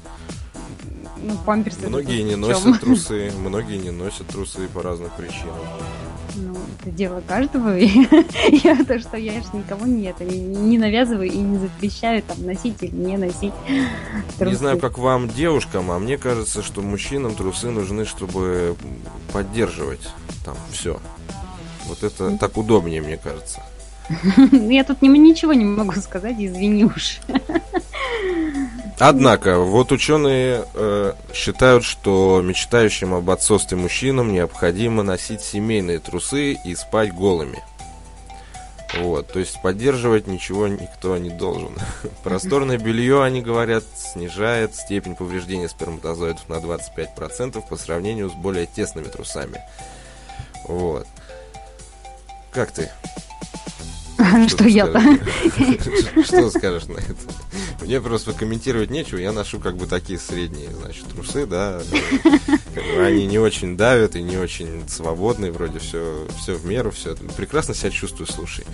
Ну, 1.17 1.37
памперсы... 1.45 1.89
Многие 1.89 2.23
не 2.23 2.37
носят 2.37 2.81
трусы, 2.81 3.33
многие 3.39 3.79
не 3.79 3.91
носят 3.91 4.27
трусы 4.29 4.69
по 4.69 4.83
разным 4.83 5.11
причинам. 5.17 5.57
Ну, 6.35 6.57
это 6.81 6.91
дело 6.91 7.23
каждого. 7.27 7.77
я 7.77 8.85
то, 8.85 8.99
что 8.99 9.17
я 9.17 9.33
же 9.35 9.47
никого 9.53 9.87
нет. 9.87 10.21
Не 10.21 10.79
навязываю 10.79 11.31
и 11.31 11.37
не 11.37 11.59
запрещаю 11.59 12.23
там 12.23 12.45
носить 12.45 12.83
или 12.83 12.95
не 12.95 13.17
носить 13.17 13.53
трусы. 14.39 14.51
Не 14.51 14.55
знаю, 14.55 14.79
как 14.79 14.99
вам, 14.99 15.29
девушкам, 15.29 15.91
а 15.91 15.99
мне 15.99 16.19
кажется, 16.19 16.63
что 16.63 16.81
мужчинам 16.83 17.35
трусы 17.35 17.71
нужны, 17.71 18.05
чтобы 18.05 18.77
поддерживать 19.33 20.09
там 20.45 20.57
все. 20.71 20.99
Вот 21.87 22.03
это 22.03 22.37
так 22.39 22.57
удобнее, 22.57 23.03
мне 23.03 23.17
кажется. 23.17 23.63
Я 24.53 24.85
тут 24.85 25.03
ничего 25.03 25.53
не 25.53 25.65
могу 25.65 25.95
сказать, 26.01 26.37
извини 26.39 26.85
уж. 26.85 27.21
Однако, 29.05 29.59
вот 29.59 29.91
ученые 29.91 30.65
э, 30.75 31.15
считают, 31.35 31.83
что 31.83 32.41
мечтающим 32.41 33.15
об 33.15 33.29
отцовстве 33.31 33.77
мужчинам 33.77 34.33
необходимо 34.33 35.03
носить 35.03 35.41
семейные 35.41 35.99
трусы 35.99 36.53
и 36.53 36.77
спать 36.77 37.13
голыми. 37.13 37.65
Вот, 39.01 39.27
то 39.27 39.41
есть 39.41 39.61
поддерживать 39.61 40.29
ничего 40.29 40.69
никто 40.69 41.19
не 41.19 41.31
должен. 41.31 41.75
Просторное 42.23 42.79
белье, 42.79 43.25
они 43.25 43.43
говорят, 43.43 43.83
снижает 43.97 44.77
степень 44.77 45.17
повреждения 45.17 45.69
сперматозоидов 45.69 46.49
на 46.49 46.59
25% 46.59 47.61
по 47.69 47.77
сравнению 47.77 48.31
с 48.31 48.35
более 48.35 48.67
тесными 48.67 49.07
трусами. 49.07 49.61
Вот. 50.69 51.09
Как 52.53 52.71
ты? 52.71 52.89
Что 54.47 54.63
я-то? 54.63 55.01
Что 56.23 56.51
скажешь 56.51 56.87
на 56.87 56.99
это? 56.99 57.42
Мне 57.81 58.01
просто 58.01 58.33
комментировать 58.33 58.91
нечего, 58.91 59.19
я 59.19 59.33
ношу 59.33 59.59
как 59.59 59.77
бы 59.77 59.87
такие 59.87 60.19
средние, 60.19 60.71
значит, 60.71 61.05
трусы, 61.07 61.47
да. 61.47 61.81
Они 62.99 63.27
не 63.27 63.39
очень 63.39 63.77
давят 63.77 64.17
и 64.17 64.23
не 64.23 64.37
очень 64.37 64.89
свободные, 64.89 65.53
вроде 65.53 65.79
все, 65.79 66.27
все 66.39 66.55
в 66.55 66.65
меру, 66.67 66.91
все. 66.91 67.15
Прекрасно 67.37 67.75
себя 67.75 67.91
чувствую, 67.91 68.27
слушай. 68.27 68.65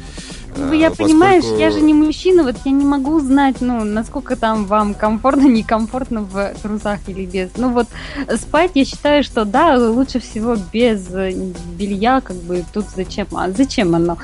Ну, 0.56 0.72
я 0.72 0.90
поскольку... 0.90 1.10
понимаешь, 1.10 1.44
я 1.58 1.70
же 1.70 1.80
не 1.80 1.94
мужчина, 1.94 2.42
вот 2.42 2.56
я 2.64 2.72
не 2.72 2.84
могу 2.84 3.20
знать, 3.20 3.60
ну, 3.60 3.84
насколько 3.84 4.36
там 4.36 4.66
вам 4.66 4.94
комфортно, 4.94 5.46
некомфортно 5.48 6.22
в 6.22 6.54
трусах 6.62 7.00
или 7.08 7.26
без. 7.26 7.50
Ну 7.56 7.70
вот 7.70 7.88
спать, 8.36 8.72
я 8.74 8.84
считаю, 8.84 9.22
что 9.22 9.44
да, 9.44 9.76
лучше 9.76 10.20
всего 10.20 10.56
без 10.72 11.06
белья, 11.08 12.20
как 12.20 12.36
бы 12.36 12.64
тут 12.72 12.86
зачем, 12.94 13.26
а 13.32 13.50
зачем 13.50 13.94
оно? 13.94 14.18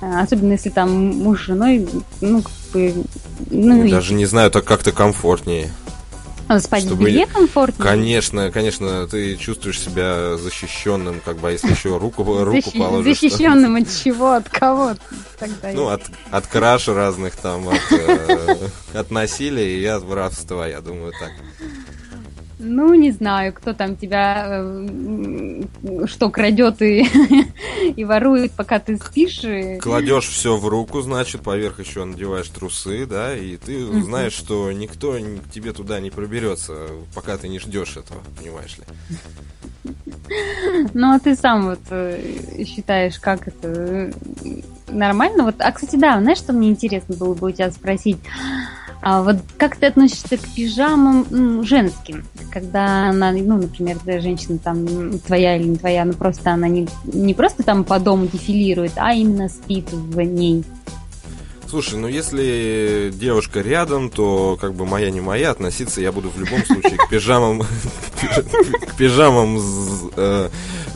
Особенно 0.00 0.52
если 0.52 0.70
там 0.70 0.90
муж 0.90 1.42
с 1.42 1.46
женой, 1.46 1.88
ну, 2.20 2.42
бы... 2.72 3.04
Ну, 3.50 3.88
Даже 3.88 4.12
и... 4.12 4.16
не 4.16 4.26
знаю, 4.26 4.50
так 4.50 4.64
как-то 4.64 4.92
комфортнее. 4.92 5.70
А 6.50 6.58
спать 6.58 6.82
чтобы... 6.82 7.04
в 7.04 7.06
белье 7.06 7.26
комфортнее? 7.26 7.88
Конечно, 7.88 8.50
конечно, 8.50 9.06
ты 9.06 9.36
чувствуешь 9.36 9.78
себя 9.78 10.36
защищенным, 10.36 11.20
как 11.24 11.38
бы, 11.38 11.48
а 11.48 11.52
если 11.52 11.70
еще 11.70 11.96
руку, 11.96 12.24
руку 12.24 12.60
Защи... 12.64 12.76
положишь... 12.76 13.20
Защищенным 13.20 13.76
от 13.76 13.88
чего, 13.88 14.32
от 14.32 14.48
кого? 14.48 14.94
Тогда 15.38 15.70
ну, 15.72 15.88
от, 15.88 16.02
от 16.32 16.46
краш 16.48 16.88
разных 16.88 17.36
там, 17.36 17.68
от, 17.68 17.80
э, 17.92 18.56
от 18.94 19.12
насилия 19.12 19.78
и 19.78 19.84
от 19.84 20.02
воровства, 20.02 20.66
я 20.66 20.80
думаю, 20.80 21.12
так. 21.20 21.30
Ну, 22.62 22.92
не 22.92 23.10
знаю, 23.10 23.54
кто 23.54 23.72
там 23.72 23.96
тебя 23.96 24.60
э, 24.62 25.62
что 26.04 26.28
крадет 26.28 26.82
и, 26.82 27.06
и 27.96 28.04
ворует, 28.04 28.52
пока 28.52 28.78
ты 28.78 28.98
спишь. 28.98 29.42
И... 29.44 29.78
Кладешь 29.78 30.26
все 30.28 30.56
в 30.56 30.68
руку, 30.68 31.00
значит, 31.00 31.40
поверх 31.40 31.80
еще 31.80 32.04
надеваешь 32.04 32.48
трусы, 32.48 33.06
да, 33.06 33.34
и 33.34 33.56
ты 33.56 33.86
знаешь, 34.02 34.34
что 34.34 34.70
никто 34.72 35.16
тебе 35.52 35.72
туда 35.72 36.00
не 36.00 36.10
проберется, 36.10 36.88
пока 37.14 37.38
ты 37.38 37.48
не 37.48 37.58
ждешь 37.58 37.96
этого, 37.96 38.20
понимаешь 38.38 38.76
ли. 38.76 38.84
Ну, 40.92 41.14
а 41.14 41.18
ты 41.18 41.34
сам 41.34 41.66
вот 41.66 41.80
э, 41.90 42.64
считаешь, 42.66 43.18
как 43.18 43.48
это 43.48 43.68
э, 43.68 44.12
нормально? 44.88 45.44
Вот, 45.44 45.56
а, 45.58 45.72
кстати, 45.72 45.96
да, 45.96 46.20
знаешь, 46.20 46.38
что 46.38 46.52
мне 46.52 46.70
интересно 46.70 47.16
было 47.16 47.34
бы 47.34 47.48
у 47.48 47.50
тебя 47.50 47.70
спросить? 47.70 48.18
А 49.02 49.22
вот 49.22 49.36
как 49.56 49.76
ты 49.76 49.86
относишься 49.86 50.36
к 50.36 50.46
пижамам 50.54 51.26
ну, 51.30 51.64
женским? 51.64 52.24
Когда 52.52 53.08
она, 53.08 53.32
ну, 53.32 53.56
например, 53.56 53.98
женщина 54.20 54.58
там 54.58 55.18
твоя 55.20 55.56
или 55.56 55.68
не 55.68 55.76
твоя, 55.76 56.04
ну 56.04 56.12
просто 56.12 56.50
она 56.50 56.68
не, 56.68 56.86
не 57.04 57.32
просто 57.32 57.62
там 57.62 57.84
по 57.84 57.98
дому 57.98 58.26
дефилирует, 58.26 58.92
а 58.96 59.14
именно 59.14 59.48
спит 59.48 59.90
в 59.90 60.20
ней. 60.20 60.64
Слушай, 61.70 62.00
ну 62.00 62.08
если 62.08 63.12
девушка 63.14 63.60
рядом, 63.60 64.10
то 64.10 64.58
как 64.60 64.74
бы 64.74 64.84
моя 64.84 65.08
не 65.10 65.20
моя, 65.20 65.52
относиться 65.52 66.00
я 66.00 66.10
буду 66.10 66.28
в 66.28 66.38
любом 66.38 66.64
случае 66.66 66.98
к 66.98 67.08
пижамам, 67.08 67.62
к 67.62 68.96
пижамам 68.98 69.60
э, 70.16 70.48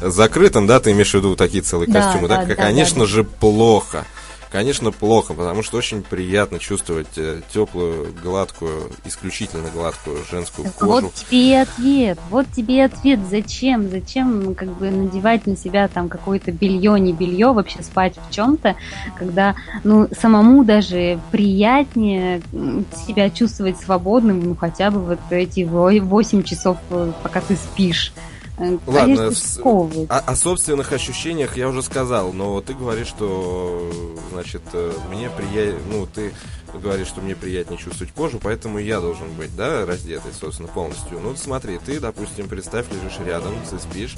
закрытым, 0.02 0.66
да, 0.66 0.80
ты 0.80 0.90
имеешь 0.90 1.12
в 1.12 1.14
виду 1.14 1.36
такие 1.36 1.62
целые 1.62 1.90
костюмы, 1.90 2.26
да, 2.26 2.44
конечно 2.44 3.06
же, 3.06 3.22
плохо 3.22 4.04
конечно, 4.54 4.92
плохо, 4.92 5.34
потому 5.34 5.64
что 5.64 5.78
очень 5.78 6.00
приятно 6.00 6.60
чувствовать 6.60 7.08
э, 7.18 7.40
теплую, 7.52 8.14
гладкую, 8.22 8.88
исключительно 9.04 9.68
гладкую 9.74 10.18
женскую 10.30 10.66
так 10.66 10.74
кожу. 10.76 11.06
Вот 11.06 11.14
тебе 11.14 11.50
и 11.50 11.54
ответ, 11.54 12.18
вот 12.30 12.46
тебе 12.54 12.76
и 12.76 12.80
ответ, 12.82 13.18
зачем, 13.28 13.90
зачем 13.90 14.54
как 14.54 14.68
бы 14.68 14.92
надевать 14.92 15.48
на 15.48 15.56
себя 15.56 15.88
там 15.88 16.08
какое-то 16.08 16.52
белье, 16.52 17.00
не 17.00 17.12
белье, 17.12 17.50
вообще 17.50 17.82
спать 17.82 18.14
в 18.16 18.32
чем-то, 18.32 18.76
когда, 19.18 19.56
ну, 19.82 20.08
самому 20.16 20.62
даже 20.62 21.18
приятнее 21.32 22.40
себя 23.08 23.30
чувствовать 23.30 23.80
свободным, 23.80 24.38
ну, 24.38 24.54
хотя 24.54 24.92
бы 24.92 25.00
вот 25.00 25.18
эти 25.30 25.64
8 25.64 26.44
часов, 26.44 26.76
э, 26.90 27.10
пока 27.24 27.40
ты 27.40 27.56
спишь. 27.56 28.12
Ладно, 28.58 29.32
с, 29.32 29.58
о, 29.62 29.90
о 30.08 30.36
собственных 30.36 30.92
ощущениях 30.92 31.56
я 31.56 31.68
уже 31.68 31.82
сказал, 31.82 32.32
но 32.32 32.60
ты 32.60 32.74
говоришь, 32.74 33.08
что, 33.08 33.90
значит, 34.30 34.62
э, 34.72 34.92
мне 35.10 35.28
приятно, 35.28 35.80
ну, 35.90 36.06
ты 36.06 36.32
говоришь, 36.72 37.08
что 37.08 37.20
мне 37.20 37.34
приятнее 37.34 37.78
чувствовать 37.78 38.12
кожу, 38.12 38.38
поэтому 38.40 38.78
я 38.78 39.00
должен 39.00 39.32
быть, 39.34 39.54
да, 39.56 39.84
раздетый, 39.84 40.32
собственно, 40.32 40.68
полностью. 40.68 41.18
Ну, 41.20 41.34
смотри, 41.36 41.78
ты, 41.84 41.98
допустим, 41.98 42.48
представь, 42.48 42.86
лежишь 42.92 43.18
рядом, 43.26 43.54
ты 43.68 43.78
спишь, 43.78 44.16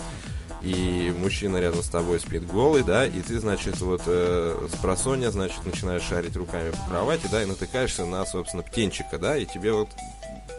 и 0.62 1.14
мужчина 1.18 1.58
рядом 1.58 1.82
с 1.82 1.88
тобой 1.88 2.18
спит 2.20 2.46
голый, 2.46 2.82
да, 2.82 3.06
и 3.06 3.20
ты, 3.20 3.38
значит, 3.38 3.80
вот 3.80 4.02
э, 4.06 4.68
с 4.70 4.76
просонья, 4.78 5.30
значит, 5.30 5.64
начинаешь 5.64 6.02
шарить 6.02 6.36
руками 6.36 6.70
по 6.70 6.90
кровати, 6.90 7.28
да, 7.30 7.42
и 7.42 7.46
натыкаешься 7.46 8.04
на, 8.04 8.26
собственно, 8.26 8.62
птенчика, 8.62 9.18
да, 9.18 9.36
и 9.36 9.46
тебе 9.46 9.72
вот 9.72 9.88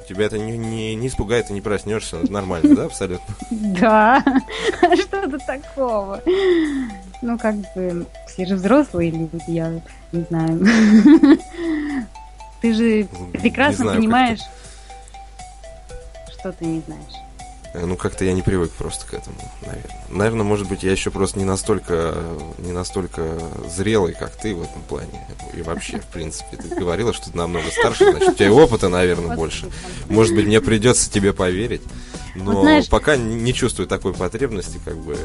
тебя 0.07 0.25
это 0.25 0.37
не, 0.37 0.57
не, 0.57 0.95
не 0.95 1.07
испугает, 1.07 1.49
и 1.49 1.53
не 1.53 1.61
проснешься, 1.61 2.17
нормально, 2.29 2.75
да, 2.75 2.85
абсолютно? 2.85 3.35
Да, 3.51 4.23
что-то 4.95 5.37
такого. 5.39 6.21
Ну, 7.21 7.37
как 7.37 7.55
бы, 7.75 8.05
все 8.27 8.45
же 8.45 8.55
взрослые 8.55 9.11
люди, 9.11 9.41
я 9.47 9.81
не 10.11 10.21
знаю. 10.23 10.65
Ты 12.61 12.73
же 12.73 13.07
прекрасно 13.33 13.93
понимаешь, 13.93 14.39
что 16.39 16.51
ты 16.51 16.65
не 16.65 16.81
знаешь. 16.81 17.26
Э, 17.77 17.85
ну, 17.85 17.95
как-то 17.95 18.25
я 18.25 18.33
не 18.33 18.41
привык 18.41 18.71
просто 18.71 19.05
к 19.05 19.13
этому, 19.13 19.37
наверное. 19.61 20.05
Наверное, 20.09 20.43
может 20.43 20.67
быть, 20.67 20.83
я 20.83 20.91
еще 20.91 21.11
просто 21.11 21.37
не 21.37 21.45
настолько, 21.45 22.15
не 22.57 22.71
настолько 22.71 23.39
зрелый, 23.69 24.13
как 24.13 24.31
ты 24.31 24.55
в 24.55 24.63
этом 24.63 24.81
плане. 24.81 25.27
И 25.53 25.61
вообще, 25.61 25.99
в 25.99 26.05
принципе, 26.05 26.57
ты 26.57 26.75
говорила, 26.75 27.13
что 27.13 27.31
ты 27.31 27.37
намного 27.37 27.69
старше, 27.69 28.11
значит, 28.11 28.29
у 28.29 28.33
тебя 28.33 28.51
опыта, 28.51 28.89
наверное, 28.89 29.35
больше. 29.35 29.69
Может 30.09 30.35
быть, 30.35 30.47
мне 30.47 30.59
придется 30.59 31.11
тебе 31.11 31.33
поверить. 31.33 31.81
Но 32.35 32.53
вот 32.53 32.61
знаешь, 32.61 32.89
пока 32.89 33.15
не 33.15 33.53
чувствую 33.53 33.87
такой 33.87 34.13
потребности, 34.13 34.79
как 34.83 34.97
бы 34.97 35.17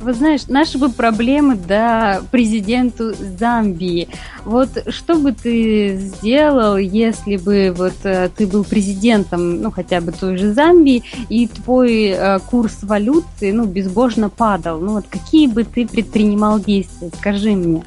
вы 0.00 0.12
знаешь, 0.12 0.46
наши 0.48 0.78
бы 0.78 0.90
проблемы, 0.90 1.56
да, 1.56 2.22
президенту 2.30 3.12
Замбии. 3.14 4.08
Вот 4.44 4.70
что 4.88 5.16
бы 5.16 5.32
ты 5.32 5.96
сделал, 5.96 6.76
если 6.76 7.36
бы 7.36 7.74
вот 7.76 7.94
э, 8.04 8.28
ты 8.34 8.46
был 8.46 8.64
президентом, 8.64 9.60
ну, 9.62 9.70
хотя 9.70 10.00
бы 10.00 10.12
той 10.12 10.36
же 10.36 10.52
Замбии, 10.52 11.02
и 11.28 11.46
твой 11.48 12.08
э, 12.08 12.38
курс 12.40 12.78
валюты, 12.82 13.52
ну, 13.52 13.64
безбожно 13.64 14.28
падал? 14.28 14.80
Ну, 14.80 14.92
вот 14.92 15.06
какие 15.08 15.46
бы 15.46 15.64
ты 15.64 15.86
предпринимал 15.86 16.60
действия? 16.60 17.10
Скажи 17.18 17.52
мне. 17.52 17.84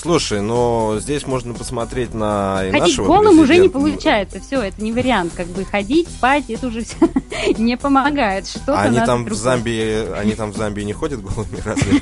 Слушай, 0.00 0.42
но 0.42 0.98
здесь 1.00 1.26
можно 1.26 1.54
посмотреть 1.54 2.14
на 2.14 2.62
и 2.64 2.70
Ходить 2.70 2.82
нашего 2.82 3.06
голым 3.06 3.40
уже 3.40 3.56
не 3.56 3.68
получается. 3.68 4.38
Все, 4.38 4.62
это 4.62 4.80
не 4.80 4.92
вариант. 4.92 5.32
Как 5.36 5.48
бы 5.48 5.64
ходить, 5.64 6.08
спать, 6.08 6.44
это 6.50 6.68
уже 6.68 6.84
все 6.84 6.96
не 7.58 7.76
помогает. 7.76 8.46
Что-то 8.46 8.78
они 8.80 9.00
там 9.00 9.24
в 9.24 9.34
Замбии, 9.34 10.08
они 10.16 10.34
там 10.34 10.52
в 10.52 10.56
Замбии 10.56 10.84
не 10.84 10.92
ходят 10.92 11.20
голыми, 11.20 11.60
разве? 11.64 12.00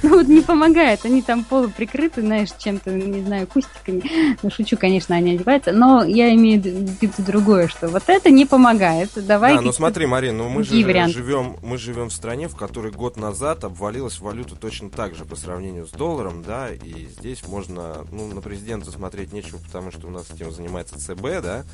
Ну 0.02 0.16
вот 0.16 0.28
не 0.28 0.40
помогает. 0.40 1.04
Они 1.04 1.20
там 1.20 1.44
полуприкрыты, 1.44 2.22
знаешь, 2.22 2.48
чем-то, 2.56 2.90
не 2.90 3.22
знаю, 3.24 3.46
кустиками. 3.46 4.02
Ну, 4.42 4.50
шучу, 4.50 4.78
конечно, 4.78 5.14
они 5.14 5.34
одеваются. 5.34 5.72
Но 5.72 6.02
я 6.02 6.32
имею 6.34 6.62
в 6.62 6.64
виду 6.64 7.12
другое, 7.18 7.68
что 7.68 7.88
вот 7.88 8.04
это 8.06 8.30
не 8.30 8.46
помогает. 8.46 9.10
Давай. 9.16 9.56
Да, 9.56 9.60
ну 9.60 9.72
смотри, 9.72 10.06
Марин, 10.06 10.38
ну 10.38 10.48
мы 10.48 10.64
же 10.64 10.72
живем, 10.72 11.56
мы 11.62 11.76
живем 11.76 12.08
в 12.08 12.12
стране, 12.14 12.48
в 12.48 12.56
которой 12.56 12.90
год 12.90 13.18
назад 13.18 13.64
обвалилась 13.64 14.18
валюта 14.18 14.56
точно 14.56 14.88
так 14.88 15.14
же 15.14 15.26
по 15.26 15.36
сравнению 15.36 15.86
с 15.86 15.90
долларом, 15.90 16.42
да, 16.70 16.86
и 16.86 17.06
здесь 17.06 17.46
можно, 17.46 18.06
ну, 18.10 18.26
на 18.28 18.40
президента 18.40 18.90
смотреть 18.90 19.32
нечего, 19.32 19.58
потому 19.58 19.90
что 19.90 20.06
у 20.06 20.10
нас 20.10 20.30
этим 20.30 20.50
занимается 20.50 20.98
ЦБ, 20.98 21.42
да, 21.42 21.64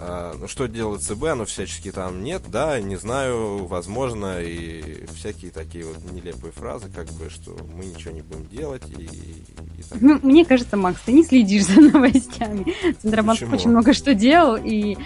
а, 0.00 0.36
ну, 0.38 0.48
что 0.48 0.66
делает 0.66 1.02
ЦБ, 1.02 1.24
оно 1.24 1.44
всячески 1.44 1.92
там 1.92 2.22
нет, 2.24 2.42
да, 2.48 2.80
не 2.80 2.96
знаю, 2.96 3.66
возможно, 3.66 4.40
и 4.40 5.06
всякие 5.14 5.50
такие 5.50 5.84
вот 5.84 5.98
нелепые 6.12 6.52
фразы, 6.52 6.90
как 6.94 7.06
бы, 7.12 7.30
что 7.30 7.56
мы 7.74 7.84
ничего 7.86 8.12
не 8.12 8.22
будем 8.22 8.46
делать, 8.46 8.82
и, 8.88 9.04
и 9.04 9.82
так 9.88 10.00
ну, 10.00 10.18
Мне 10.22 10.44
кажется, 10.44 10.76
Макс, 10.76 11.00
ты 11.04 11.12
не 11.12 11.24
следишь 11.24 11.66
за 11.66 11.80
новостями. 11.92 12.74
Центробанк 13.00 13.38
Почему? 13.38 13.54
очень 13.54 13.70
много 13.70 13.92
что 13.92 14.14
делал, 14.14 14.56
и 14.56 14.96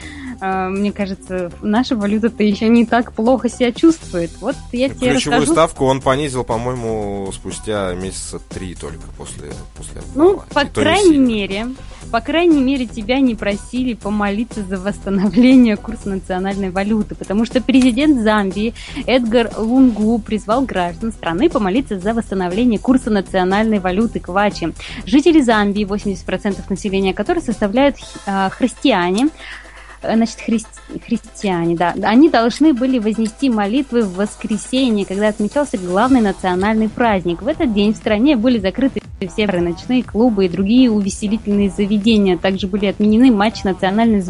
э, 0.41 0.69
мне 0.69 0.93
кажется, 0.93 1.53
наша 1.61 1.97
валюта-то 1.97 2.43
еще 2.43 2.69
не 2.69 2.87
так 2.87 3.13
плохо 3.13 3.49
себя 3.49 3.73
чувствует. 3.73 4.31
Вот 4.41 4.57
я 4.73 4.89
тебе 4.89 5.11
Ключевую 5.11 5.41
расскажу... 5.41 5.53
ставку 5.53 5.85
он 5.85 6.01
понизил, 6.01 6.45
по-моему, 6.45 7.31
спустя 7.33 7.95
месяца 7.95 8.39
три 8.39 8.75
только 8.75 9.07
после, 9.19 9.53
после 9.77 10.01
Ну, 10.15 10.41
по 10.55 10.65
крайней 10.65 11.19
мере, 11.19 11.67
по 12.11 12.21
крайней 12.21 12.63
мере, 12.63 12.87
тебя 12.87 13.21
не 13.21 13.35
просили 13.35 13.93
помолиться 13.95 14.63
за 14.63 14.79
восстановление 14.79 15.77
курса 15.77 16.09
национальной 16.09 16.71
валюты, 16.71 17.15
потому 17.15 17.45
что 17.45 17.61
президент 17.61 18.23
Замбии 18.23 18.73
Эдгар 19.07 19.51
Лунгу 19.59 20.19
призвал 20.21 20.63
граждан 20.63 21.13
страны 21.13 21.51
помолиться 21.51 21.99
за 21.99 22.15
восстановление 22.15 22.79
курса 22.79 23.11
национальной 23.11 23.81
валюты 23.81 24.21
Квачи. 24.21 24.73
Жители 25.05 25.41
Замбии, 25.41 25.85
80% 25.85 26.57
населения 26.71 27.13
которых 27.13 27.45
составляют 27.45 27.97
э, 28.27 28.49
христиане, 28.51 29.29
Э, 30.03 30.15
значит, 30.15 30.41
христи, 30.41 30.69
христиане, 31.05 31.77
да, 31.77 31.95
они 32.03 32.29
должны 32.29 32.73
были 32.73 32.99
вознести 32.99 33.51
молитвы 33.51 34.03
в 34.03 34.15
воскресенье, 34.15 35.05
когда 35.05 35.29
отмечался 35.29 35.77
главный 35.77 36.21
национальный 36.21 36.89
праздник. 36.89 37.43
В 37.43 37.49
этот 37.49 37.73
день 37.75 37.95
в 37.95 37.97
стране 37.97 38.37
были 38.37 38.59
закрыты 38.59 39.03
все 39.27 39.47
ночные 39.47 40.03
клубы 40.03 40.47
и 40.47 40.49
другие 40.49 40.91
увеселительные 40.91 41.71
заведения. 41.71 42.37
Также 42.37 42.67
были 42.67 42.87
отменены 42.87 43.33
матчи 43.33 43.63
Национальной 43.65 44.23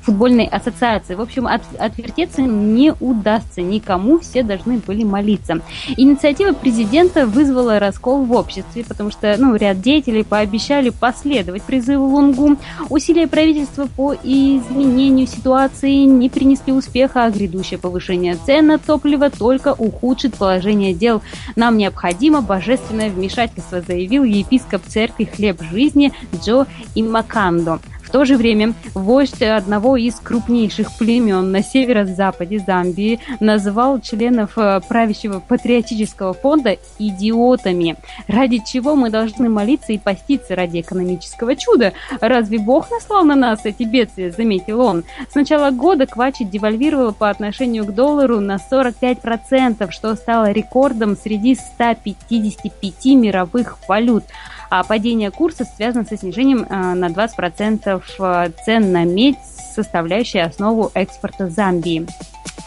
футбольной 0.00 0.46
ассоциации. 0.46 1.14
В 1.14 1.20
общем, 1.20 1.46
от, 1.46 1.62
отвертеться 1.78 2.42
не 2.42 2.94
удастся 3.00 3.60
никому, 3.60 4.20
все 4.20 4.42
должны 4.42 4.78
были 4.78 5.04
молиться. 5.04 5.60
Инициатива 5.96 6.52
президента 6.52 7.26
вызвала 7.26 7.78
раскол 7.78 8.24
в 8.24 8.32
обществе, 8.32 8.84
потому 8.84 9.10
что 9.10 9.36
ну, 9.38 9.54
ряд 9.56 9.80
деятелей 9.80 10.24
пообещали 10.24 10.90
последовать 10.90 11.62
призыву 11.62 12.06
Лунгу. 12.06 12.56
Усилия 12.88 13.26
правительства 13.26 13.86
по 13.86 14.14
из 14.14 14.60
изменению 14.70 15.26
ситуации 15.26 16.04
не 16.04 16.28
принесли 16.28 16.72
успеха, 16.72 17.24
а 17.24 17.30
грядущее 17.30 17.78
повышение 17.78 18.36
цен 18.46 18.68
на 18.68 18.78
топливо 18.78 19.30
только 19.30 19.72
ухудшит 19.72 20.34
положение 20.34 20.94
дел. 20.94 21.22
Нам 21.56 21.76
необходимо 21.76 22.40
божественное 22.40 23.10
вмешательство, 23.10 23.80
заявил 23.90 24.22
епископ 24.22 24.82
церкви 24.86 25.24
«Хлеб 25.24 25.60
жизни» 25.72 26.12
Джо 26.36 26.66
Имакандо. 26.94 27.80
В 28.10 28.12
то 28.12 28.24
же 28.24 28.36
время 28.36 28.74
вождь 28.92 29.40
одного 29.40 29.96
из 29.96 30.16
крупнейших 30.16 30.98
племен 30.98 31.52
на 31.52 31.62
северо-западе 31.62 32.58
Замбии 32.58 33.20
назвал 33.38 34.00
членов 34.00 34.58
э, 34.58 34.80
правящего 34.88 35.38
патриотического 35.38 36.34
фонда 36.34 36.76
идиотами, 36.98 37.94
ради 38.26 38.60
чего 38.66 38.96
мы 38.96 39.10
должны 39.10 39.48
молиться 39.48 39.92
и 39.92 39.98
поститься 39.98 40.56
ради 40.56 40.80
экономического 40.80 41.54
чуда. 41.54 41.92
Разве 42.20 42.58
Бог 42.58 42.90
наслал 42.90 43.22
на 43.22 43.36
нас 43.36 43.60
эти 43.62 43.84
бедствия, 43.84 44.32
заметил 44.32 44.80
он. 44.80 45.04
С 45.30 45.36
начала 45.36 45.70
года 45.70 46.06
Квачи 46.06 46.44
девальвировала 46.44 47.12
по 47.12 47.30
отношению 47.30 47.84
к 47.84 47.94
доллару 47.94 48.40
на 48.40 48.56
45%, 48.56 49.88
что 49.92 50.16
стало 50.16 50.50
рекордом 50.50 51.16
среди 51.16 51.54
155 51.54 53.04
мировых 53.04 53.78
валют 53.86 54.24
а 54.70 54.84
падение 54.84 55.30
курса 55.30 55.64
связано 55.76 56.04
со 56.04 56.16
снижением 56.16 56.64
э, 56.68 56.94
на 56.94 57.08
20% 57.08 58.02
э, 58.18 58.50
цен 58.64 58.92
на 58.92 59.04
медь, 59.04 59.36
составляющей 59.74 60.38
основу 60.38 60.90
экспорта 60.94 61.48
Замбии. 61.48 62.06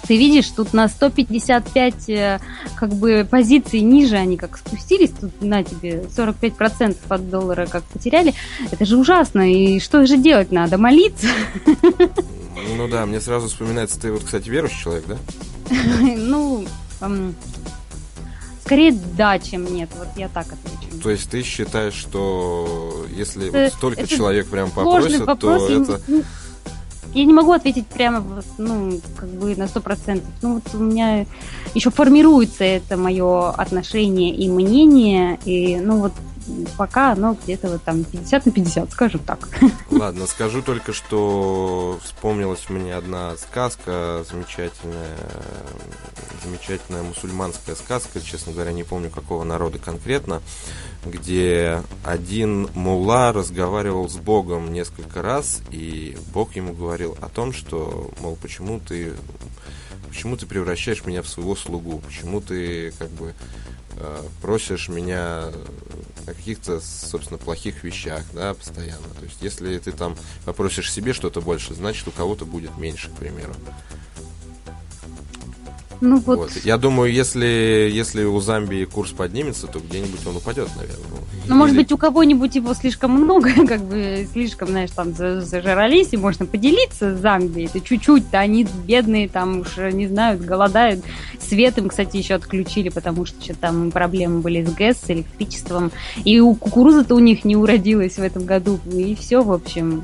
Ты 0.05 0.17
видишь, 0.17 0.49
тут 0.49 0.73
на 0.73 0.89
155 0.89 2.09
э, 2.09 2.39
как 2.75 2.93
бы 2.93 3.25
позиций 3.29 3.79
ниже 3.79 4.17
они 4.17 4.35
как 4.35 4.57
спустились, 4.57 5.11
тут 5.11 5.41
на 5.41 5.63
тебе 5.63 6.03
45% 6.15 6.97
от 7.07 7.29
доллара 7.29 7.67
как 7.67 7.83
потеряли. 7.83 8.33
Это 8.69 8.83
же 8.83 8.97
ужасно, 8.97 9.49
и 9.49 9.79
что 9.79 10.05
же 10.05 10.17
делать 10.17 10.51
надо? 10.51 10.77
Молиться? 10.77 11.27
Ну 12.75 12.87
да, 12.87 13.05
мне 13.05 13.21
сразу 13.21 13.47
вспоминается, 13.47 13.99
ты 13.99 14.11
вот, 14.11 14.23
кстати, 14.25 14.49
верующий 14.49 14.81
человек, 14.83 15.05
да? 15.07 15.17
Ну, 16.17 16.65
Скорее 18.65 18.93
да, 19.17 19.39
чем 19.39 19.65
нет. 19.65 19.89
Вот 19.97 20.07
я 20.15 20.29
так 20.29 20.47
отвечу. 20.47 21.01
То 21.01 21.09
есть 21.09 21.29
ты 21.29 21.43
считаешь, 21.43 21.93
что 21.93 23.05
если 23.13 23.49
это, 23.49 23.63
вот 23.63 23.73
столько 23.73 24.01
это 24.01 24.15
человек 24.15 24.47
прям 24.47 24.71
попросят, 24.71 25.25
вопрос, 25.25 25.67
то 25.67 25.81
это... 25.81 26.01
Я 27.13 27.25
не 27.25 27.33
могу 27.33 27.51
ответить 27.51 27.85
прямо, 27.87 28.41
ну, 28.57 28.99
как 29.15 29.29
бы 29.29 29.55
на 29.55 29.67
сто 29.67 29.81
процентов. 29.81 30.29
Ну, 30.41 30.55
вот 30.55 30.63
у 30.73 30.77
меня 30.83 31.27
еще 31.75 31.91
формируется 31.91 32.63
это 32.63 32.97
мое 32.97 33.51
отношение 33.51 34.33
и 34.33 34.49
мнение, 34.49 35.37
и, 35.45 35.77
ну, 35.77 35.99
вот 35.99 36.13
пока 36.77 37.13
оно 37.13 37.37
где-то 37.43 37.69
вот 37.69 37.83
там 37.83 38.03
50 38.03 38.45
на 38.45 38.51
50, 38.51 38.91
скажем 38.91 39.21
так. 39.21 39.47
Ладно, 39.91 40.27
скажу 40.27 40.61
только, 40.61 40.93
что 40.93 41.99
вспомнилась 42.03 42.69
мне 42.69 42.95
одна 42.95 43.35
сказка 43.37 44.25
замечательная, 44.29 45.17
замечательная 46.43 47.03
мусульманская 47.03 47.75
сказка, 47.75 48.21
честно 48.21 48.53
говоря, 48.53 48.71
не 48.71 48.83
помню 48.83 49.09
какого 49.09 49.43
народа 49.43 49.79
конкретно, 49.79 50.41
где 51.05 51.81
один 52.03 52.69
мулла 52.73 53.31
разговаривал 53.31 54.09
с 54.09 54.15
Богом 54.15 54.71
несколько 54.71 55.21
раз, 55.21 55.61
и 55.71 56.17
Бог 56.33 56.55
ему 56.55 56.73
говорил 56.73 57.17
о 57.21 57.29
том, 57.29 57.53
что, 57.53 58.11
мол, 58.19 58.37
почему 58.41 58.79
ты 58.79 59.13
почему 60.13 60.37
ты 60.37 60.45
превращаешь 60.45 61.05
меня 61.05 61.23
в 61.23 61.27
своего 61.27 61.55
слугу, 61.55 61.97
почему 61.97 62.39
ты 62.39 62.91
как 62.99 63.09
бы 63.09 63.33
э, 63.97 64.21
просишь 64.43 64.87
меня 64.87 65.45
о 66.25 66.33
каких-то, 66.33 66.79
собственно, 66.79 67.37
плохих 67.37 67.83
вещах, 67.83 68.23
да, 68.33 68.53
постоянно. 68.53 69.07
То 69.19 69.25
есть, 69.25 69.37
если 69.41 69.77
ты 69.77 69.91
там 69.91 70.15
попросишь 70.45 70.91
себе 70.91 71.13
что-то 71.13 71.41
больше, 71.41 71.73
значит, 71.73 72.07
у 72.07 72.11
кого-то 72.11 72.45
будет 72.45 72.77
меньше, 72.77 73.09
к 73.09 73.15
примеру. 73.15 73.53
Ну 76.01 76.17
вот. 76.17 76.37
вот. 76.37 76.51
Я 76.63 76.77
думаю, 76.77 77.11
если, 77.11 77.89
если 77.91 78.23
у 78.23 78.39
Замбии 78.39 78.85
курс 78.85 79.11
поднимется, 79.11 79.67
то 79.67 79.79
где-нибудь 79.79 80.25
он 80.25 80.37
упадет, 80.37 80.69
наверное. 80.75 81.05
Ну, 81.45 81.45
Или... 81.45 81.53
может 81.53 81.75
быть, 81.75 81.91
у 81.91 81.97
кого-нибудь 81.97 82.55
его 82.55 82.73
слишком 82.73 83.11
много, 83.11 83.51
как 83.67 83.83
бы 83.83 84.27
слишком, 84.31 84.69
знаешь, 84.69 84.91
там 84.91 85.13
зажрались, 85.13 86.09
и 86.11 86.17
можно 86.17 86.45
поделиться 86.45 87.15
с 87.15 87.19
Замбией. 87.19 87.67
Это 87.67 87.81
чуть-чуть-то 87.81 88.39
они 88.39 88.67
бедные, 88.85 89.29
там 89.29 89.61
уж 89.61 89.77
не 89.77 90.07
знают, 90.07 90.41
голодают. 90.41 91.03
Свет 91.39 91.77
им, 91.77 91.89
кстати, 91.89 92.17
еще 92.17 92.35
отключили, 92.35 92.89
потому 92.89 93.25
что 93.25 93.41
что 93.43 93.55
там 93.55 93.91
проблемы 93.91 94.39
были 94.39 94.63
с 94.63 94.73
ГЭС, 94.73 94.97
с 94.97 95.09
электричеством. 95.09 95.91
И 96.23 96.39
у 96.39 96.55
кукурузы-то 96.55 97.15
у 97.15 97.19
них 97.19 97.45
не 97.45 97.55
уродилась 97.55 98.15
в 98.15 98.21
этом 98.21 98.45
году. 98.45 98.79
И 98.91 99.15
все, 99.15 99.41
в 99.41 99.51
общем 99.51 100.03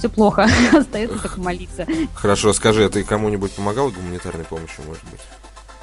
все 0.00 0.08
плохо. 0.08 0.48
Остается 0.72 1.18
только 1.18 1.40
молиться. 1.40 1.86
Хорошо, 2.14 2.52
скажи, 2.52 2.84
а 2.84 2.88
ты 2.88 3.04
кому-нибудь 3.04 3.52
помогал 3.52 3.90
гуманитарной 3.90 4.44
помощью, 4.44 4.84
может 4.86 5.04
быть? 5.04 5.20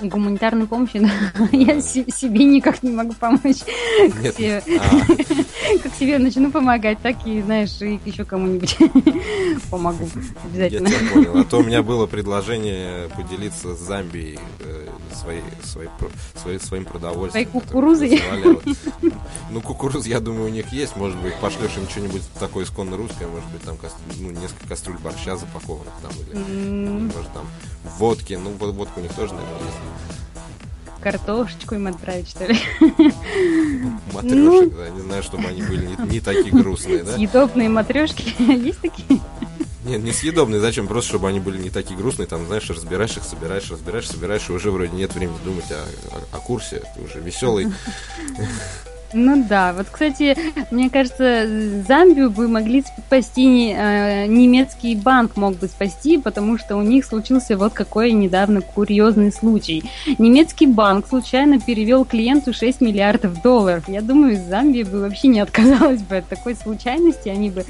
Гуманитарной 0.02 0.68
помощи, 0.68 1.00
да. 1.00 1.10
я 1.52 1.82
себе 1.82 2.46
никак 2.46 2.84
не 2.84 2.92
могу 2.92 3.14
помочь. 3.14 3.60
Как, 4.22 4.36
а. 4.40 4.62
как 5.84 5.94
себе 5.96 6.20
начну 6.20 6.52
помогать, 6.52 7.00
так 7.02 7.16
и, 7.26 7.42
знаешь, 7.42 7.82
и 7.82 8.00
еще 8.06 8.26
кому-нибудь 8.26 8.78
помогу 9.72 10.08
обязательно. 10.46 10.88
Я 10.88 11.00
тебя 11.00 11.14
понял. 11.14 11.38
А 11.38 11.44
то 11.44 11.58
у 11.58 11.64
меня 11.64 11.84
было 11.84 12.06
предложение 12.06 13.10
поделиться 13.10 13.76
с 13.76 13.80
Замбией 13.80 14.40
э, 14.60 14.88
своим 16.60 16.86
продовольствием. 16.86 17.32
Своей 17.32 17.46
кукурузой? 17.46 18.22
Ну, 19.50 19.62
кукуруз, 19.62 20.06
я 20.06 20.20
думаю, 20.20 20.46
у 20.46 20.50
них 20.50 20.72
есть. 20.72 20.96
Может 20.96 21.18
быть, 21.22 21.34
пошлешь 21.36 21.76
им 21.78 21.88
что-нибудь 21.90 22.22
такое 22.40 22.66
исконно 22.66 22.98
русское, 22.98 23.28
может 23.28 23.50
быть, 23.50 23.62
там 23.64 23.78
ну, 24.20 24.32
несколько 24.32 24.68
кастрюль 24.68 24.98
борща 24.98 25.38
запакованных 25.38 25.94
там, 26.02 26.12
или, 26.12 26.38
может, 27.00 27.32
там 27.34 27.46
водки. 27.98 28.34
Ну, 28.34 28.52
водка 28.52 29.00
у 29.00 29.02
них 29.02 29.14
тоже, 29.14 29.34
наверное, 29.34 29.66
есть 29.66 29.78
картошечку 31.02 31.76
им 31.76 31.88
отправить, 31.88 32.30
что 32.30 32.46
ли? 32.46 32.60
Матрешек, 34.14 34.36
ну, 34.36 34.70
да, 34.70 34.90
не 34.90 35.02
знаю, 35.02 35.24
чтобы 35.24 35.48
они 35.48 35.62
были 35.62 35.86
не, 35.86 36.12
не 36.12 36.20
такие 36.20 36.52
грустные, 36.52 37.04
да? 37.04 37.16
Съедобные 37.16 37.70
матрешки, 37.70 38.36
есть 38.52 38.82
такие? 38.82 39.22
Нет, 39.86 40.04
не 40.04 40.12
съедобные, 40.12 40.60
зачем? 40.60 40.88
Просто, 40.88 41.12
чтобы 41.12 41.30
они 41.30 41.40
были 41.40 41.60
не 41.60 41.70
такие 41.70 41.98
грустные, 41.98 42.28
там, 42.28 42.46
знаешь, 42.46 42.70
разбираешь 42.70 43.16
их, 43.16 43.24
собираешь, 43.24 43.72
разбираешь, 43.72 44.10
собираешь, 44.10 44.50
и 44.50 44.52
уже 44.52 44.70
вроде 44.70 44.92
нет 44.92 45.16
времени 45.16 45.38
думать 45.46 45.72
о, 45.72 45.86
о, 46.34 46.38
о 46.38 46.40
курсе, 46.40 46.84
ты 46.96 47.02
уже 47.02 47.20
веселый. 47.20 47.68
Ну 49.14 49.46
да, 49.48 49.74
вот, 49.74 49.88
кстати, 49.90 50.38
мне 50.70 50.90
кажется, 50.90 51.48
Замбию 51.88 52.30
бы 52.30 52.48
могли 52.48 52.84
спасти, 53.08 53.74
э, 53.74 54.26
немецкий 54.28 54.96
банк 54.96 55.38
мог 55.38 55.56
бы 55.56 55.68
спасти, 55.68 56.18
потому 56.18 56.58
что 56.58 56.76
у 56.76 56.82
них 56.82 57.06
случился 57.06 57.56
вот 57.56 57.74
какой 57.74 58.12
недавно 58.12 58.62
курьезный 58.62 59.32
случай. 59.32 59.90
Немецкий 60.18 60.68
банк 60.68 61.08
случайно 61.08 61.60
перевел 61.60 62.04
клиенту 62.04 62.54
6 62.54 62.82
миллиардов 62.82 63.42
долларов. 63.42 63.88
Я 63.88 64.02
думаю, 64.02 64.44
Замбия 64.50 64.86
бы 64.86 65.00
вообще 65.00 65.30
не 65.30 65.40
отказалась 65.40 66.02
бы 66.02 66.18
от 66.18 66.28
такой 66.28 66.56
случайности, 66.56 67.30
они 67.30 67.50
бы 67.50 67.64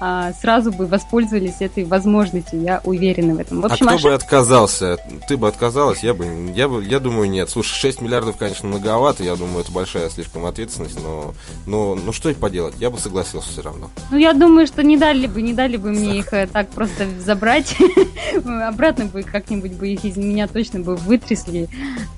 э, 0.00 0.32
сразу 0.40 0.70
бы 0.70 0.86
воспользовались 0.86 1.56
этой 1.58 1.84
возможностью, 1.84 2.60
я 2.60 2.80
уверена 2.84 3.34
в 3.34 3.40
этом. 3.40 3.60
В 3.60 3.64
а 3.64 3.68
общем, 3.68 3.88
а 3.88 3.90
кто 3.90 3.96
ошиб... 3.96 4.10
бы 4.10 4.14
отказался? 4.14 4.98
Ты 5.26 5.36
бы 5.36 5.48
отказалась? 5.48 6.04
Я 6.04 6.14
бы, 6.14 6.52
я 6.54 6.68
бы, 6.68 6.84
я 6.84 7.00
думаю, 7.00 7.28
нет. 7.28 7.50
Слушай, 7.50 7.74
6 7.74 8.00
миллиардов, 8.00 8.36
конечно, 8.36 8.68
многовато, 8.68 9.24
я 9.24 9.34
думаю, 9.34 9.60
это 9.60 9.72
большая 9.72 10.08
слишком 10.08 10.46
ответственность 10.46 10.83
ответственность, 10.84 10.98
но, 11.02 11.34
но, 11.66 11.94
ну 11.94 12.12
что 12.12 12.30
и 12.30 12.34
поделать, 12.34 12.74
я 12.78 12.90
бы 12.90 12.98
согласился 12.98 13.50
все 13.50 13.62
равно. 13.62 13.90
Ну, 14.10 14.18
я 14.18 14.32
думаю, 14.32 14.66
что 14.66 14.82
не 14.82 14.96
дали 14.96 15.26
бы, 15.26 15.42
не 15.42 15.52
дали 15.52 15.76
бы 15.76 15.90
мне 15.90 16.18
их 16.18 16.32
э, 16.32 16.46
так 16.46 16.68
просто 16.70 17.06
забрать. 17.18 17.76
Обратно 18.44 19.06
бы 19.06 19.22
как-нибудь 19.22 19.72
бы 19.72 19.88
их 19.88 20.04
из 20.04 20.16
меня 20.16 20.46
точно 20.46 20.80
бы 20.80 20.96
вытрясли. 20.96 21.68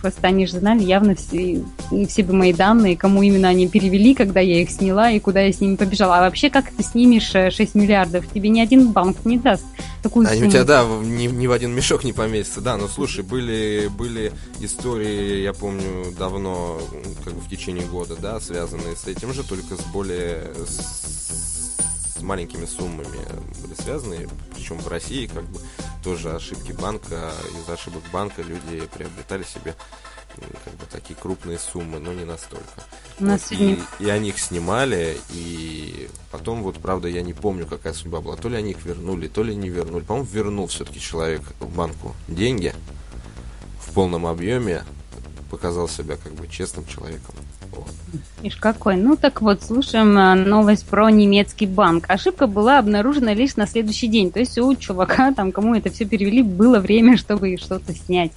Просто 0.01 0.27
они 0.27 0.47
же 0.47 0.59
знали 0.59 0.83
явно 0.83 1.15
все, 1.15 1.63
все 2.09 2.23
бы 2.23 2.33
мои 2.33 2.53
данные, 2.53 2.97
кому 2.97 3.23
именно 3.23 3.49
они 3.49 3.69
перевели, 3.69 4.15
когда 4.15 4.41
я 4.41 4.61
их 4.63 4.71
сняла 4.71 5.11
и 5.11 5.21
куда 5.21 5.41
я 5.41 5.53
с 5.53 5.61
ними 5.61 5.77
побежала. 5.77 6.19
А 6.19 6.21
вообще, 6.21 6.51
как 6.51 6.71
ты 6.71 6.83
снимешь 6.83 7.31
6 7.31 7.59
э, 7.59 7.79
миллиардов? 7.79 8.27
Тебе 8.33 8.49
ни 8.49 8.61
один 8.61 8.93
банк 8.93 9.25
не 9.25 9.39
даст 9.39 9.65
такую 10.03 10.27
Они 10.27 10.39
сумму. 10.39 10.49
у 10.49 10.53
тебя, 10.53 10.65
да, 10.65 10.85
ни, 10.85 11.27
ни 11.27 11.47
в 11.47 11.53
один 11.53 11.73
мешок 11.73 12.05
не 12.05 12.13
поместится. 12.13 12.61
Да, 12.61 12.77
но 12.77 12.89
слушай, 12.89 13.25
были, 13.25 13.89
были 13.89 14.33
истории, 14.61 15.43
я 15.43 15.53
помню, 15.53 16.15
давно, 16.19 16.81
как 17.25 17.35
бы 17.35 17.41
в 17.41 17.49
течение 17.49 17.87
года, 17.87 18.17
да, 18.21 18.41
связанные 18.41 18.56
с 18.65 19.07
этим 19.07 19.33
же, 19.33 19.43
только 19.43 19.77
с 19.77 19.85
более 19.93 20.53
с, 20.55 21.77
с 22.17 22.23
маленькими 22.23 22.67
суммами 22.67 23.19
были 23.61 23.75
связаны, 23.75 24.29
причем 24.55 24.79
в 24.79 24.89
России 24.89 25.27
как 25.27 25.45
бы 25.45 25.61
тоже 26.03 26.33
ошибки 26.33 26.73
банка, 26.73 27.33
из 27.61 27.69
ошибок 27.69 28.03
банка 28.13 28.43
люди 28.43 28.87
приобретали 28.95 29.43
себе 29.43 29.75
как 30.65 30.75
бы 30.75 30.87
такие 30.91 31.15
крупные 31.15 31.59
суммы, 31.59 31.99
но 31.99 32.13
не 32.13 32.25
настолько. 32.25 32.65
Вот, 33.19 33.41
и, 33.51 33.79
и 33.99 34.09
они 34.09 34.29
их 34.31 34.39
снимали, 34.39 35.19
и 35.31 36.09
потом 36.31 36.63
вот, 36.63 36.77
правда, 36.79 37.09
я 37.09 37.23
не 37.23 37.33
помню, 37.33 37.67
какая 37.67 37.95
судьба 37.95 38.21
была. 38.21 38.37
То 38.37 38.49
ли 38.49 38.57
они 38.57 38.73
их 38.73 38.85
вернули, 38.85 39.29
то 39.29 39.43
ли 39.43 39.55
не 39.55 39.69
вернули. 39.69 40.05
По-моему, 40.05 40.29
вернул 40.31 40.67
все-таки 40.67 41.01
человек 41.01 41.43
в 41.61 41.75
банку 41.75 42.15
деньги 42.29 42.75
в 43.81 43.93
полном 43.93 44.27
объеме, 44.27 44.85
показал 45.51 45.89
себя 45.89 46.17
как 46.23 46.33
бы 46.33 46.47
честным 46.49 46.87
человеком. 46.87 47.35
Вот. 47.75 47.89
Ишь 48.43 48.57
какой. 48.57 48.97
Ну 48.97 49.17
так 49.17 49.43
вот, 49.43 49.63
слушаем 49.63 50.17
а, 50.19 50.35
новость 50.35 50.87
про 50.87 51.11
немецкий 51.11 51.67
банк. 51.67 52.05
Ошибка 52.09 52.47
была 52.47 52.79
обнаружена 52.79 53.35
лишь 53.35 53.57
на 53.57 53.67
следующий 53.67 54.09
день. 54.09 54.31
То 54.31 54.41
есть 54.41 54.59
у 54.59 54.75
чувака, 54.75 55.33
там, 55.33 55.53
кому 55.53 55.75
это 55.75 55.91
все 55.91 56.05
перевели, 56.05 56.43
было 56.43 56.79
время, 56.79 57.17
чтобы 57.19 57.57
что-то 57.57 57.95
снять. 57.95 58.33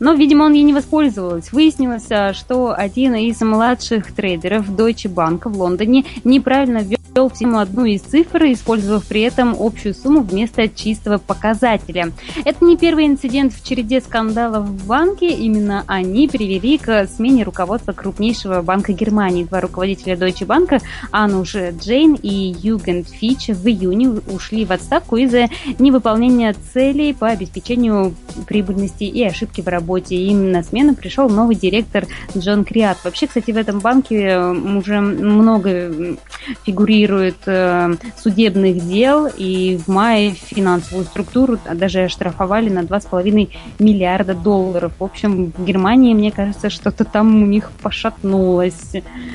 Но, 0.00 0.12
видимо, 0.14 0.44
он 0.44 0.52
ей 0.52 0.62
не 0.62 0.72
воспользовался. 0.72 1.54
Выяснилось, 1.54 2.10
а, 2.10 2.32
что 2.32 2.72
один 2.72 3.14
из 3.14 3.40
младших 3.40 4.12
трейдеров 4.12 4.68
Deutsche 4.70 5.12
Bank 5.12 5.48
в 5.48 5.58
Лондоне 5.58 6.04
неправильно 6.24 6.78
ввел 6.78 6.97
ввел 7.14 7.28
всему 7.28 7.58
одну 7.58 7.84
из 7.84 8.02
цифр, 8.02 8.44
использовав 8.44 9.04
при 9.06 9.22
этом 9.22 9.56
общую 9.58 9.94
сумму 9.94 10.20
вместо 10.20 10.68
чистого 10.68 11.18
показателя. 11.18 12.12
Это 12.44 12.64
не 12.64 12.76
первый 12.76 13.06
инцидент 13.06 13.52
в 13.52 13.66
череде 13.66 14.00
скандалов 14.00 14.66
в 14.66 14.86
банке. 14.86 15.30
Именно 15.30 15.84
они 15.86 16.28
привели 16.28 16.78
к 16.78 17.06
смене 17.08 17.42
руководства 17.42 17.92
крупнейшего 17.92 18.62
банка 18.62 18.92
Германии. 18.92 19.44
Два 19.44 19.60
руководителя 19.60 20.14
Deutsche 20.14 20.46
Bank, 20.46 20.80
Ануш 21.10 21.56
Джейн 21.56 22.14
и 22.14 22.54
Юген 22.62 23.04
Фич, 23.04 23.48
в 23.48 23.66
июне 23.66 24.20
ушли 24.32 24.64
в 24.64 24.70
отставку 24.70 25.16
из-за 25.16 25.48
невыполнения 25.78 26.54
целей 26.72 27.14
по 27.14 27.28
обеспечению 27.28 28.14
прибыльности 28.46 29.04
и 29.04 29.24
ошибки 29.24 29.60
в 29.60 29.66
работе. 29.68 30.14
Им 30.14 30.52
на 30.52 30.62
смену 30.62 30.94
пришел 30.94 31.28
новый 31.28 31.56
директор 31.56 32.06
Джон 32.36 32.64
Криат. 32.64 32.98
Вообще, 33.02 33.26
кстати, 33.26 33.50
в 33.50 33.56
этом 33.56 33.80
банке 33.80 34.38
уже 34.38 35.00
много 35.00 36.16
фигурирует 36.64 37.07
регулирует 37.08 37.36
э, 37.46 37.94
судебных 38.16 38.86
дел, 38.86 39.26
и 39.26 39.78
в 39.78 39.88
мае 39.88 40.32
финансовую 40.32 41.06
структуру 41.06 41.58
даже 41.74 42.04
оштрафовали 42.04 42.68
на 42.68 42.80
2,5 42.80 43.48
миллиарда 43.78 44.34
долларов. 44.34 44.92
В 44.98 45.04
общем, 45.04 45.52
в 45.56 45.64
Германии, 45.64 46.14
мне 46.14 46.30
кажется, 46.30 46.70
что-то 46.70 47.04
там 47.04 47.42
у 47.42 47.46
них 47.46 47.70
пошатнулось. 47.82 48.92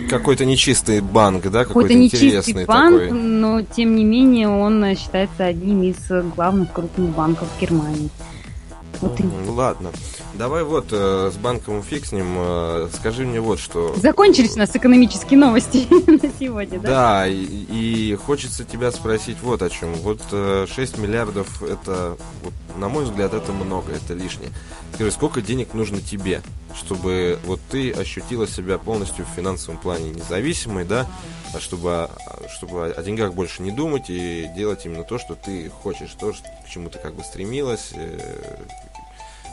Какой-то 0.10 0.46
нечистый 0.46 1.02
банк, 1.02 1.44
да? 1.44 1.66
Какой-то, 1.66 1.90
Какой-то 1.90 1.94
нечистый 1.96 2.66
банк, 2.66 3.02
такой. 3.02 3.12
но 3.12 3.62
тем 3.62 3.96
не 3.96 4.04
менее 4.04 4.50
он 4.50 4.96
считается 4.96 5.46
одним 5.46 5.84
из 5.84 5.98
главных 6.36 6.72
крупных 6.72 7.10
банков 7.10 7.48
Германии. 7.60 8.10
Вот 9.02 9.20
ну, 9.20 9.54
ладно. 9.54 9.90
Давай 10.34 10.64
вот 10.64 10.88
э, 10.92 11.32
с 11.32 11.38
банком 11.38 11.84
ним. 12.12 12.36
Э, 12.38 12.90
скажи 12.94 13.26
мне 13.26 13.40
вот 13.40 13.60
что. 13.60 13.96
Закончились 13.96 14.56
у 14.56 14.60
нас 14.60 14.76
экономические 14.76 15.40
новости 15.40 15.88
на 16.10 16.32
сегодня, 16.40 16.80
да? 16.80 16.90
Да, 16.90 17.28
и, 17.28 17.44
и 17.44 18.16
хочется 18.16 18.64
тебя 18.64 18.92
спросить 18.92 19.38
вот 19.42 19.62
о 19.62 19.70
чем. 19.70 19.94
Вот 19.96 20.22
э, 20.32 20.66
6 20.74 20.98
миллиардов 20.98 21.62
это, 21.62 22.18
вот, 22.44 22.54
на 22.78 22.90
мой 22.90 23.04
взгляд, 23.04 23.34
это 23.34 23.52
много, 23.52 23.94
это 23.94 24.16
лишнее. 24.16 24.50
Скажи, 24.96 25.12
сколько 25.12 25.42
денег 25.42 25.76
нужно 25.76 26.02
тебе, 26.02 26.42
чтобы 26.76 27.38
вот 27.46 27.60
ты 27.70 27.92
ощутила 27.92 28.48
себя 28.48 28.80
полностью 28.80 29.26
в 29.26 29.36
финансовом 29.36 29.80
плане 29.80 30.10
независимой, 30.10 30.86
да, 30.86 31.08
а 31.54 31.60
чтобы, 31.60 32.10
чтобы 32.58 32.88
о 32.88 33.04
деньгах 33.04 33.34
больше 33.34 33.62
не 33.62 33.72
думать 33.72 34.10
и 34.10 34.50
делать 34.56 34.86
именно 34.86 35.04
то, 35.04 35.20
что 35.20 35.36
ты 35.36 35.70
хочешь, 35.70 36.16
то, 36.20 36.32
к 36.32 36.70
чему 36.70 36.90
ты 36.90 36.98
как 36.98 37.14
бы 37.14 37.24
стремилась, 37.24 37.92
э, 37.94 38.58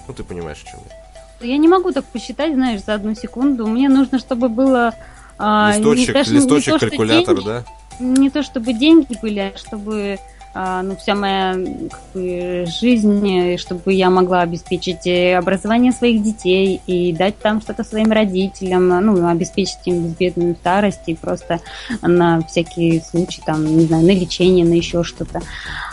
ну, 0.09 0.15
ты 0.15 0.25
понимаешь, 0.25 0.63
о 0.65 0.71
чем 0.71 0.81
я. 0.89 1.47
Я 1.47 1.57
не 1.57 1.69
могу 1.69 1.93
так 1.93 2.05
посчитать, 2.05 2.55
знаешь, 2.55 2.83
за 2.83 2.95
одну 2.95 3.15
секунду. 3.15 3.67
Мне 3.67 3.89
нужно, 3.89 4.19
чтобы 4.19 4.49
было... 4.49 4.95
А, 5.39 5.73
листочек, 5.75 6.09
не, 6.09 6.15
даже, 6.15 6.35
листочек, 6.35 6.75
не 6.75 6.79
то, 6.79 6.87
калькулятор, 6.87 7.35
деньги, 7.37 7.47
да? 7.47 7.65
Не 7.99 8.31
то, 8.31 8.43
чтобы 8.43 8.75
деньги 8.75 9.17
были, 9.23 9.39
а 9.39 9.57
чтобы 9.57 10.19
ну, 10.55 10.97
вся 10.97 11.15
моя 11.15 11.53
как 11.91 12.01
бы, 12.13 12.65
жизнь, 12.67 13.57
чтобы 13.59 13.93
я 13.93 14.11
могла 14.11 14.41
обеспечить 14.41 15.07
э, 15.07 15.37
образование 15.37 15.93
своих 15.93 16.23
детей 16.23 16.81
и 16.87 17.13
дать 17.13 17.39
там 17.39 17.61
что-то 17.61 17.85
своим 17.85 18.11
родителям, 18.11 18.89
ну, 18.89 19.29
обеспечить 19.29 19.79
им 19.85 20.07
безбедную 20.07 20.57
старость 20.57 21.03
и 21.07 21.15
просто 21.15 21.61
на 22.03 22.41
всякие 22.43 23.01
случаи, 23.01 23.43
там, 23.45 23.65
не 23.65 23.85
знаю, 23.85 24.05
на 24.05 24.11
лечение, 24.11 24.65
на 24.65 24.75
еще 24.75 25.05
что-то. 25.05 25.41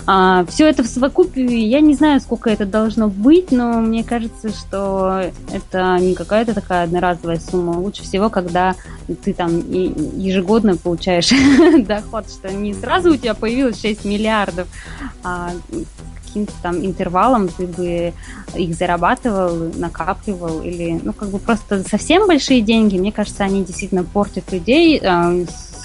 А, 0.05 0.45
все 0.45 0.67
это 0.67 0.83
в 0.83 0.87
совокупе, 0.87 1.45
я 1.45 1.79
не 1.79 1.93
знаю, 1.93 2.19
сколько 2.19 2.49
это 2.49 2.65
должно 2.65 3.09
быть, 3.09 3.51
но 3.51 3.79
мне 3.81 4.03
кажется, 4.03 4.49
что 4.49 5.21
это 5.51 5.97
не 5.99 6.15
какая-то 6.15 6.53
такая 6.53 6.85
одноразовая 6.85 7.39
сумма. 7.39 7.71
Лучше 7.71 8.03
всего, 8.03 8.29
когда 8.29 8.75
ты 9.23 9.33
там 9.33 9.59
ежегодно 9.69 10.77
получаешь 10.77 11.29
доход, 11.85 12.29
что 12.29 12.51
не 12.53 12.73
сразу 12.73 13.13
у 13.13 13.17
тебя 13.17 13.33
появилось 13.33 13.81
6 13.81 14.05
миллиардов, 14.05 14.46
а 15.23 15.51
каким-то 16.25 16.53
там 16.61 16.85
интервалом 16.85 17.47
ты 17.47 17.67
бы 17.67 18.13
их 18.55 18.75
зарабатывал, 18.75 19.71
накапливал 19.75 20.61
или, 20.61 20.99
ну, 21.01 21.13
как 21.13 21.29
бы 21.29 21.39
просто 21.39 21.83
совсем 21.87 22.27
большие 22.27 22.61
деньги, 22.61 22.97
мне 22.97 23.11
кажется, 23.11 23.43
они 23.43 23.63
действительно 23.63 24.03
портят 24.03 24.51
людей, 24.51 24.99
а, 25.03 25.33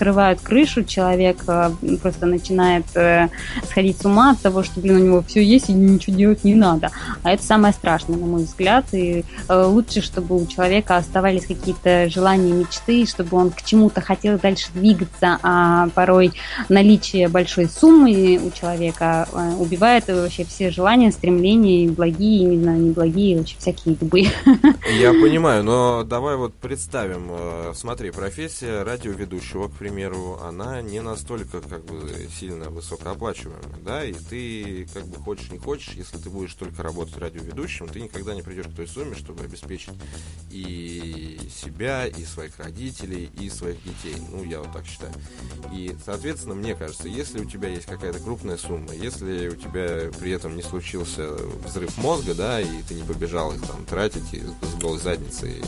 срывают 0.02 0.40
крышу, 0.40 0.82
человек 0.82 1.44
э, 1.46 1.70
просто 2.02 2.26
начинает 2.26 2.84
э, 2.96 3.28
сходить 3.68 4.00
с 4.00 4.04
ума 4.04 4.32
от 4.32 4.40
того, 4.40 4.64
что, 4.64 4.80
блин, 4.80 4.96
у 4.96 4.98
него 4.98 5.22
все 5.22 5.40
есть 5.40 5.70
и 5.70 5.72
ничего 5.72 6.16
делать 6.16 6.42
не 6.42 6.56
надо. 6.56 6.90
А 7.22 7.30
это 7.30 7.44
самое 7.44 7.72
страшное, 7.72 8.18
на 8.18 8.26
мой 8.26 8.42
взгляд. 8.42 8.86
И 8.92 9.24
э, 9.48 9.64
лучше, 9.64 10.02
чтобы 10.02 10.42
у 10.42 10.46
человека 10.46 10.96
оставались 10.96 11.46
какие-то 11.46 12.10
желания, 12.10 12.52
мечты, 12.52 13.06
чтобы 13.06 13.36
он 13.36 13.50
к 13.50 13.62
чему-то 13.62 14.00
хотел 14.00 14.40
дальше 14.40 14.70
двигаться, 14.74 15.38
а 15.44 15.88
порой 15.94 16.32
наличие 16.68 17.28
большой 17.28 17.68
суммы 17.68 18.40
у 18.44 18.50
человека 18.50 19.28
убивает 19.58 20.08
вообще 20.08 20.44
все 20.44 20.70
желания, 20.70 21.12
стремления, 21.12 21.88
благие, 21.88 22.44
не 22.44 22.60
знаю, 22.60 22.80
неблагие, 22.80 23.38
вообще 23.38 23.54
всякие 23.56 23.96
любые. 24.00 24.30
Я 24.98 25.12
понимаю, 25.12 25.62
но 25.62 26.02
давай 26.02 26.36
вот 26.36 26.54
представим, 26.54 27.30
смотри, 27.74 28.10
профессия 28.10 28.82
радиоведущего, 28.82 29.68
к 29.68 29.72
примеру, 29.72 29.91
она 30.42 30.82
не 30.82 31.00
настолько 31.00 31.60
как 31.60 31.84
бы 31.84 32.28
сильно 32.38 32.70
высокооплачиваемая, 32.70 33.78
да, 33.84 34.04
и 34.04 34.12
ты 34.12 34.88
как 34.92 35.06
бы 35.06 35.16
хочешь 35.16 35.50
не 35.50 35.58
хочешь, 35.58 35.94
если 35.94 36.18
ты 36.18 36.30
будешь 36.30 36.54
только 36.54 36.82
работать 36.82 37.16
радиоведущим, 37.18 37.88
ты 37.88 38.00
никогда 38.00 38.34
не 38.34 38.42
придешь 38.42 38.66
к 38.66 38.74
той 38.74 38.86
сумме, 38.86 39.14
чтобы 39.14 39.44
обеспечить 39.44 39.94
и 40.50 41.38
себя, 41.54 42.06
и 42.06 42.24
своих 42.24 42.58
родителей, 42.58 43.30
и 43.38 43.48
своих 43.48 43.82
детей. 43.82 44.16
Ну, 44.30 44.44
я 44.44 44.60
вот 44.60 44.72
так 44.72 44.86
считаю. 44.86 45.12
И, 45.72 45.96
соответственно, 46.04 46.54
мне 46.54 46.74
кажется, 46.74 47.08
если 47.08 47.40
у 47.40 47.44
тебя 47.44 47.68
есть 47.68 47.86
какая-то 47.86 48.18
крупная 48.18 48.56
сумма, 48.56 48.92
если 48.94 49.48
у 49.48 49.56
тебя 49.56 50.10
при 50.18 50.32
этом 50.32 50.56
не 50.56 50.62
случился 50.62 51.34
взрыв 51.64 51.96
мозга, 51.98 52.34
да, 52.34 52.60
и 52.60 52.82
ты 52.88 52.94
не 52.94 53.02
побежал 53.02 53.52
их 53.52 53.60
там 53.62 53.84
тратить 53.84 54.32
и 54.32 54.40
с 54.40 54.74
голой 54.80 54.98
задницей 54.98 55.62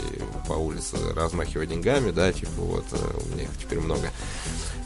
по 0.47 0.53
улице 0.53 0.97
размахивая 1.15 1.67
деньгами, 1.67 2.11
да, 2.11 2.33
типа 2.33 2.53
вот 2.59 2.85
э, 2.93 3.19
у 3.25 3.35
меня 3.35 3.45
их 3.45 3.51
теперь 3.59 3.81
много, 3.81 4.04
много. 4.05 4.13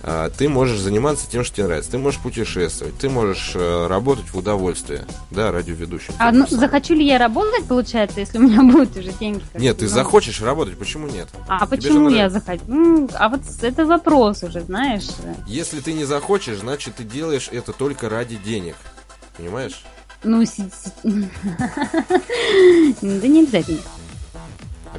А, 0.03 0.31
ты 0.31 0.49
можешь 0.49 0.79
заниматься 0.79 1.29
тем, 1.29 1.45
что 1.45 1.57
тебе 1.57 1.67
нравится. 1.67 1.91
Ты 1.91 1.99
можешь 1.99 2.21
путешествовать, 2.21 2.97
ты 2.99 3.11
можешь 3.11 3.53
э, 3.55 3.87
работать 3.89 4.33
в 4.33 4.39
удовольствие, 4.39 5.05
да, 5.31 5.51
радиоведущим. 5.51 6.15
А 6.19 6.31
ну, 6.31 6.47
захочу 6.49 6.95
ли 6.95 7.05
я 7.05 7.19
работать, 7.19 7.65
получается, 7.65 8.21
если 8.21 8.39
у 8.39 8.43
меня 8.43 8.63
будут 8.73 8.97
уже 8.97 9.13
деньги? 9.13 9.43
Нет, 9.55 9.79
ты 9.79 9.85
ну... 9.85 9.91
захочешь 9.91 10.41
работать, 10.41 10.79
почему 10.79 11.09
нет? 11.09 11.29
А 11.49 11.67
Тебе 11.67 11.77
почему 11.77 12.09
я 12.11 12.31
захочу? 12.31 12.63
Ну, 12.69 13.09
а 13.15 13.29
вот 13.29 13.41
это 13.61 13.87
вопрос 13.87 14.45
уже, 14.45 14.61
знаешь. 14.61 15.09
Если 15.47 15.81
ты 15.81 15.93
не 15.93 16.05
захочешь, 16.05 16.59
значит, 16.59 16.97
ты 16.97 17.05
делаешь 17.05 17.49
это 17.51 17.73
только 17.73 18.09
ради 18.09 18.37
денег. 18.37 18.77
Понимаешь? 19.37 19.83
Ну, 20.25 20.43
да 21.03 21.11
не 23.29 23.43
обязательно. 23.43 23.81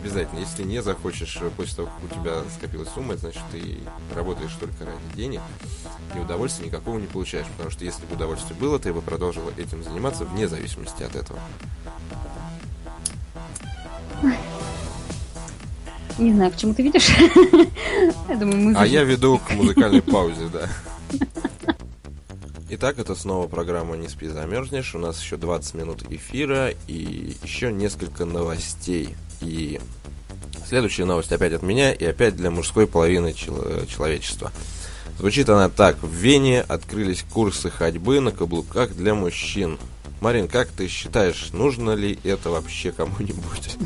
Обязательно. 0.01 0.39
Если 0.39 0.63
не 0.63 0.81
захочешь 0.81 1.37
э, 1.41 1.49
после 1.57 1.75
того, 1.75 1.89
как 1.89 2.11
у 2.11 2.21
тебя 2.21 2.43
скопилась 2.57 2.89
сумма, 2.89 3.17
значит 3.17 3.41
ты 3.51 3.79
работаешь 4.15 4.53
только 4.57 4.85
ради 4.85 5.15
денег 5.15 5.41
и 6.15 6.19
удовольствия 6.19 6.67
никакого 6.67 6.97
не 6.97 7.07
получаешь. 7.07 7.47
Потому 7.47 7.69
что 7.69 7.83
если 7.83 8.05
бы 8.05 8.15
удовольствие 8.15 8.57
было, 8.57 8.79
ты 8.79 8.93
бы 8.93 9.01
продолжила 9.01 9.51
этим 9.57 9.83
заниматься 9.83 10.23
вне 10.23 10.47
зависимости 10.47 11.03
от 11.03 11.15
этого. 11.15 11.39
Не 16.17 16.33
знаю, 16.33 16.51
к 16.51 16.57
чему 16.57 16.73
ты 16.73 16.83
видишь. 16.83 17.09
я 18.29 18.35
думаю, 18.35 18.57
мы 18.57 18.73
а 18.75 18.85
я 18.85 19.03
веду 19.03 19.37
к 19.37 19.51
музыкальной 19.51 20.01
паузе, 20.01 20.49
да. 20.51 20.69
Итак, 22.71 22.99
это 22.99 23.15
снова 23.15 23.47
программа 23.47 23.97
«Не 23.97 24.07
спи, 24.09 24.27
замерзнешь». 24.27 24.93
У 24.95 24.99
нас 24.99 25.19
еще 25.21 25.37
20 25.37 25.73
минут 25.73 26.03
эфира 26.09 26.71
и 26.87 27.35
еще 27.41 27.71
несколько 27.71 28.25
новостей. 28.25 29.15
И 29.41 29.79
следующая 30.67 31.05
новость 31.05 31.31
опять 31.31 31.53
от 31.53 31.63
меня 31.63 31.91
и 31.91 32.05
опять 32.05 32.35
для 32.35 32.51
мужской 32.51 32.87
половины 32.87 33.33
чел- 33.33 33.85
человечества. 33.87 34.51
Звучит 35.17 35.49
она 35.49 35.69
так. 35.69 36.01
В 36.01 36.13
Вене 36.13 36.61
открылись 36.61 37.25
курсы 37.33 37.69
ходьбы 37.69 38.19
на 38.21 38.31
каблуках 38.31 38.95
для 38.95 39.13
мужчин. 39.13 39.77
Марин, 40.21 40.47
как 40.47 40.67
ты 40.67 40.87
считаешь, 40.87 41.49
нужно 41.53 41.91
ли 41.91 42.19
это 42.23 42.49
вообще 42.49 42.91
кому-нибудь? 42.91 43.77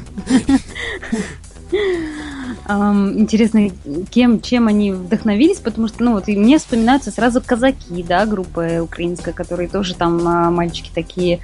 Интересно, 2.68 3.70
кем, 4.12 4.42
чем 4.42 4.68
они 4.68 4.92
вдохновились, 4.92 5.58
потому 5.58 5.88
что, 5.88 6.04
ну, 6.04 6.14
вот 6.14 6.28
мне 6.28 6.58
вспоминаются 6.60 7.12
сразу 7.12 7.42
казаки, 7.42 8.04
да, 8.04 8.26
группа 8.26 8.82
украинская, 8.82 9.34
которые 9.34 9.70
тоже 9.70 9.96
там 9.96 10.28
а, 10.28 10.52
мальчики 10.52 10.92
такие 10.94 11.40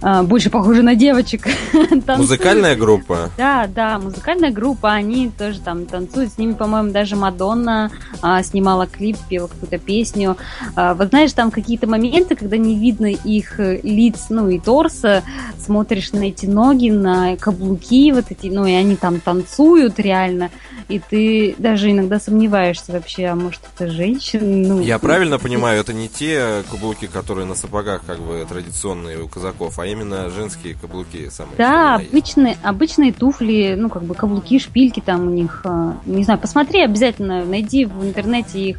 больше 0.00 0.50
похожи 0.50 0.82
на 0.82 0.94
девочек. 0.94 1.46
Музыкальная 2.06 2.76
группа? 2.76 3.30
Да, 3.36 3.66
да, 3.66 3.98
музыкальная 3.98 4.50
группа, 4.50 4.92
они 4.92 5.30
тоже 5.30 5.60
там 5.60 5.86
танцуют, 5.86 6.32
с 6.32 6.38
ними, 6.38 6.52
по-моему, 6.52 6.90
даже 6.90 7.16
Мадонна 7.16 7.90
а, 8.22 8.42
снимала 8.42 8.86
клип, 8.86 9.16
пела 9.28 9.48
какую-то 9.48 9.78
песню. 9.78 10.36
А, 10.74 10.94
вот 10.94 11.08
знаешь, 11.08 11.32
там 11.32 11.50
какие-то 11.50 11.86
моменты, 11.86 12.36
когда 12.36 12.56
не 12.56 12.78
видно 12.78 13.06
их 13.06 13.60
э, 13.60 13.80
лиц, 13.82 14.26
ну 14.30 14.48
и 14.48 14.58
торса, 14.58 15.22
смотришь 15.58 16.12
на 16.12 16.28
эти 16.28 16.46
ноги, 16.46 16.90
на 16.90 17.36
каблуки 17.36 18.12
вот 18.12 18.26
эти, 18.30 18.48
ну 18.48 18.66
и 18.66 18.72
они 18.72 18.96
там 18.96 19.20
танцуют 19.20 19.98
реально, 19.98 20.50
и 20.88 20.98
ты 20.98 21.54
даже 21.58 21.90
иногда 21.90 22.18
сомневаешься 22.18 22.92
вообще, 22.92 23.26
а 23.26 23.34
может 23.34 23.60
это 23.74 23.90
женщина? 23.90 24.68
Ну, 24.68 24.80
Я 24.80 24.98
правильно 24.98 25.38
понимаю, 25.38 25.80
это 25.80 25.92
не 25.92 26.08
те 26.08 26.62
каблуки, 26.70 27.06
которые 27.06 27.46
на 27.46 27.54
сапогах 27.54 28.02
как 28.06 28.20
бы 28.20 28.46
традиционные 28.48 29.22
у 29.22 29.28
казаков, 29.28 29.78
а 29.78 29.86
именно 29.90 30.30
женские 30.30 30.74
каблуки 30.74 31.28
самые. 31.30 31.56
Да, 31.56 31.96
обычные, 31.96 32.56
обычные 32.62 33.12
туфли, 33.12 33.74
ну 33.76 33.88
как 33.88 34.04
бы 34.04 34.14
каблуки, 34.14 34.58
шпильки 34.58 35.00
там 35.00 35.26
у 35.26 35.30
них, 35.30 35.62
а, 35.64 35.96
не 36.06 36.24
знаю, 36.24 36.38
посмотри 36.38 36.82
обязательно, 36.82 37.44
найди 37.44 37.84
в 37.84 38.04
интернете 38.04 38.70
их 38.70 38.78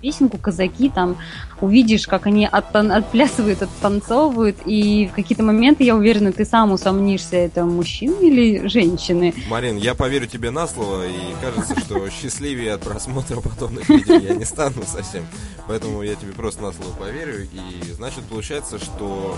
песенку 0.00 0.38
«Казаки», 0.38 0.88
там 0.88 1.16
увидишь, 1.60 2.06
как 2.06 2.26
они 2.26 2.46
оттан- 2.46 2.92
отплясывают, 2.92 3.62
оттанцовывают, 3.62 4.56
и 4.66 5.08
в 5.10 5.14
какие-то 5.14 5.42
моменты, 5.42 5.84
я 5.84 5.96
уверена, 5.96 6.32
ты 6.32 6.44
сам 6.44 6.72
усомнишься, 6.72 7.36
это 7.36 7.64
мужчины 7.64 8.28
или 8.28 8.68
женщины. 8.68 9.34
Марин, 9.48 9.76
я 9.76 9.94
поверю 9.94 10.26
тебе 10.26 10.50
на 10.50 10.66
слово, 10.66 11.06
и 11.06 11.34
кажется, 11.40 11.78
что 11.80 12.08
счастливее 12.10 12.74
от 12.74 12.82
просмотра 12.82 13.40
подобных 13.40 13.88
видео 13.88 14.14
я 14.16 14.34
не 14.34 14.44
стану 14.44 14.82
совсем. 14.86 15.24
Поэтому 15.66 16.02
я 16.02 16.14
тебе 16.14 16.32
просто 16.32 16.62
на 16.62 16.72
слово 16.72 16.92
поверю, 16.98 17.44
и 17.44 17.92
значит 17.92 18.24
получается, 18.24 18.78
что 18.78 19.36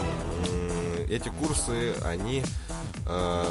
эти 1.08 1.28
курсы, 1.28 1.94
они 2.04 2.42
э, 3.06 3.44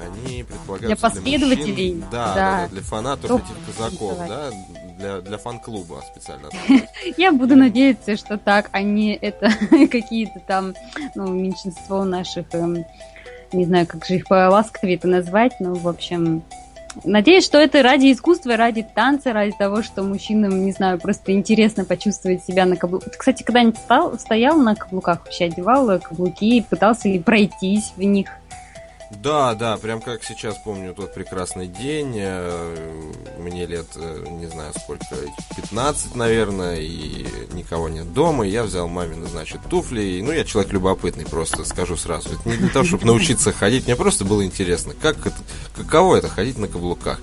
они 0.00 0.44
предполагаются 0.44 0.86
для 0.86 0.96
последователей, 0.96 1.74
для 1.74 1.94
мужчин, 1.94 2.04
да, 2.10 2.34
да. 2.34 2.68
для 2.68 2.80
фанатов 2.82 3.28
Топ 3.28 3.42
этих 3.42 3.76
казаков, 3.76 4.18
да, 4.26 4.50
для, 4.98 5.20
для 5.20 5.38
фан-клуба 5.38 6.02
специально. 6.10 6.48
Я 7.16 7.32
буду 7.32 7.56
надеяться, 7.56 8.16
что 8.16 8.38
так, 8.38 8.68
а 8.72 8.82
не 8.82 9.14
это 9.14 9.50
какие-то 9.90 10.40
там, 10.46 10.74
ну, 11.14 11.28
меньшинство 11.28 12.04
наших, 12.04 12.46
эм, 12.52 12.84
не 13.52 13.64
знаю, 13.64 13.86
как 13.86 14.04
же 14.04 14.16
их 14.16 14.26
по-ласковее 14.26 14.96
это 14.96 15.08
назвать, 15.08 15.60
но, 15.60 15.74
в 15.74 15.88
общем, 15.88 16.42
Надеюсь, 17.04 17.44
что 17.44 17.58
это 17.58 17.82
ради 17.82 18.12
искусства, 18.12 18.56
ради 18.56 18.82
танца, 18.82 19.32
ради 19.32 19.52
того, 19.56 19.82
что 19.82 20.02
мужчинам, 20.02 20.64
не 20.64 20.72
знаю, 20.72 20.98
просто 20.98 21.32
интересно 21.32 21.84
почувствовать 21.84 22.44
себя 22.44 22.66
на 22.66 22.76
каблуках. 22.76 23.12
Ты, 23.12 23.18
кстати, 23.18 23.42
когда-нибудь 23.42 23.78
стоял 24.20 24.56
на 24.58 24.74
каблуках, 24.74 25.24
вообще 25.24 25.44
одевал 25.44 26.00
каблуки, 26.00 26.64
пытался 26.68 27.08
ли 27.08 27.18
пройтись 27.18 27.92
в 27.96 28.02
них? 28.02 28.28
Да, 29.10 29.54
да, 29.54 29.76
прям 29.76 30.00
как 30.00 30.22
сейчас 30.22 30.56
помню 30.64 30.94
тот 30.94 31.12
прекрасный 31.12 31.66
день. 31.66 32.14
Э, 32.16 33.02
мне 33.38 33.66
лет, 33.66 33.86
э, 33.96 34.24
не 34.30 34.46
знаю 34.46 34.72
сколько, 34.82 35.04
15, 35.56 36.14
наверное, 36.14 36.76
и 36.76 37.26
никого 37.52 37.88
нет 37.88 38.12
дома. 38.12 38.46
И 38.46 38.50
я 38.50 38.62
взял 38.62 38.88
мамины, 38.88 39.26
значит, 39.26 39.60
туфли. 39.68 40.00
И, 40.02 40.22
ну, 40.22 40.30
я 40.32 40.44
человек 40.44 40.72
любопытный, 40.72 41.26
просто 41.26 41.64
скажу 41.64 41.96
сразу. 41.96 42.30
Это 42.30 42.48
не 42.48 42.56
для 42.56 42.68
того, 42.68 42.84
чтобы 42.84 43.04
научиться 43.04 43.52
ходить. 43.52 43.86
Мне 43.86 43.96
просто 43.96 44.24
было 44.24 44.44
интересно, 44.44 44.94
как 45.00 45.26
это, 45.26 45.36
каково 45.74 46.16
это 46.16 46.28
ходить 46.28 46.58
на 46.58 46.68
каблуках. 46.68 47.20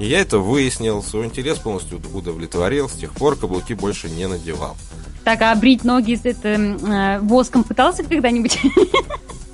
И 0.00 0.06
я 0.06 0.20
это 0.20 0.38
выяснил, 0.40 1.02
свой 1.02 1.26
интерес 1.26 1.58
полностью 1.58 2.00
удовлетворил. 2.12 2.88
С 2.88 2.94
тех 2.94 3.14
пор 3.14 3.36
каблуки 3.36 3.74
больше 3.74 4.10
не 4.10 4.26
надевал. 4.26 4.76
Так, 5.24 5.42
а 5.42 5.54
брить 5.54 5.84
ноги 5.84 6.16
с 6.16 6.24
этим 6.24 6.76
э, 6.90 7.20
воском 7.20 7.62
пытался 7.62 8.02
когда-нибудь? 8.02 8.58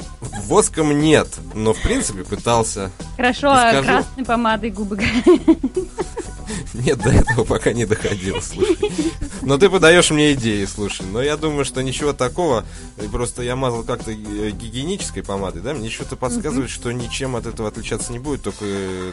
Воском 0.47 0.99
нет, 0.99 1.29
но 1.55 1.73
в 1.73 1.81
принципе 1.81 2.25
пытался. 2.25 2.91
Хорошо, 3.17 3.51
а 3.51 3.71
скажу... 3.71 3.85
красной 3.85 4.25
помадой 4.25 4.71
губы 4.71 4.99
нет, 6.75 6.99
до 6.99 7.11
этого 7.11 7.45
пока 7.45 7.73
не 7.73 7.87
доходил, 7.87 8.43
слушай. 8.43 8.77
Но 9.43 9.59
ты 9.59 9.69
подаешь 9.71 10.11
мне 10.11 10.33
идеи, 10.33 10.65
слушай. 10.65 11.07
Но 11.11 11.23
я 11.23 11.37
думаю, 11.37 11.65
что 11.65 11.83
ничего 11.83 12.13
такого. 12.13 12.65
Просто 13.13 13.43
я 13.43 13.57
мазал 13.57 13.83
как-то 13.85 14.11
э, 14.11 14.15
гигиенической 14.51 15.23
помадой, 15.23 15.63
да? 15.63 15.75
Мне 15.75 15.91
что-то 15.91 16.17
подсказывает, 16.17 16.71
что 16.71 16.91
ничем 16.93 17.37
от 17.37 17.47
этого 17.47 17.69
отличаться 17.69 18.13
не 18.13 18.19
будет, 18.19 18.43
только, 18.43 18.65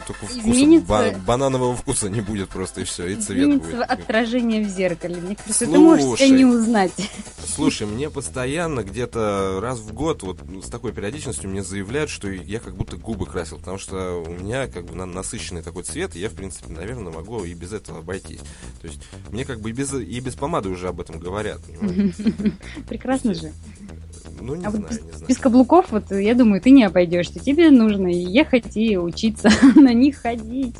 только 0.06 0.26
вкуса, 0.26 0.80
ба- 0.86 1.14
бананового 1.26 1.76
вкуса 1.76 2.08
не 2.08 2.20
будет 2.20 2.48
просто 2.48 2.80
и 2.80 2.84
все, 2.84 3.06
и 3.06 3.14
цвет 3.16 3.42
Изменится 3.42 3.70
будет. 3.70 3.90
отражение 3.90 4.64
в 4.64 4.68
зеркале. 4.68 5.16
Мне 5.16 5.36
кажется, 5.36 5.64
слушай, 5.66 5.72
ты 5.72 5.78
можешь 5.78 6.18
себя 6.18 6.28
не 6.36 6.44
узнать. 6.44 6.92
Слушай, 7.44 7.86
мне 7.86 8.08
постоянно 8.10 8.82
где-то 8.82 9.58
раз 9.60 9.78
в 9.78 9.92
год 9.92 10.22
вот 10.22 10.38
с 10.64 10.68
такой 10.68 10.92
периодичностью 10.92 11.50
мне 11.50 11.62
заявляют, 11.62 12.10
что 12.10 12.28
я 12.28 12.58
как 12.60 12.74
будто 12.76 12.96
губы 12.96 13.26
красил, 13.26 13.58
потому 13.58 13.78
что 13.78 14.22
у 14.26 14.30
меня 14.30 14.66
как 14.66 14.86
бы 14.86 14.94
насыщенный 14.94 15.62
такой 15.62 15.82
цвет, 15.82 16.16
и 16.16 16.20
я, 16.20 16.28
в 16.28 16.34
принципе, 16.34 16.72
наверное, 16.72 17.12
могу 17.12 17.44
и 17.52 17.54
без 17.54 17.72
этого 17.72 18.00
обойтись. 18.00 18.40
То 18.80 18.88
есть 18.88 19.00
мне 19.30 19.44
как 19.44 19.60
бы 19.60 19.70
и 19.70 19.72
без, 19.72 19.92
и 19.94 20.20
без 20.20 20.34
помады 20.34 20.68
уже 20.68 20.88
об 20.88 21.00
этом 21.00 21.18
говорят. 21.18 21.60
Прекрасно 22.88 23.34
же. 23.34 23.52
Ну, 24.40 24.54
не 24.54 24.64
а 24.64 24.70
знаю, 24.70 24.86
вот 24.88 24.90
не 24.90 25.10
знаю. 25.12 25.26
Без 25.28 25.38
каблуков, 25.38 25.86
вот 25.90 26.10
я 26.10 26.34
думаю, 26.34 26.60
ты 26.60 26.70
не 26.70 26.84
обойдешься. 26.84 27.38
Тебе 27.38 27.70
нужно 27.70 28.08
ехать 28.08 28.76
и 28.76 28.98
учиться 28.98 29.50
на 29.76 29.92
них 29.92 30.16
ходить. 30.16 30.76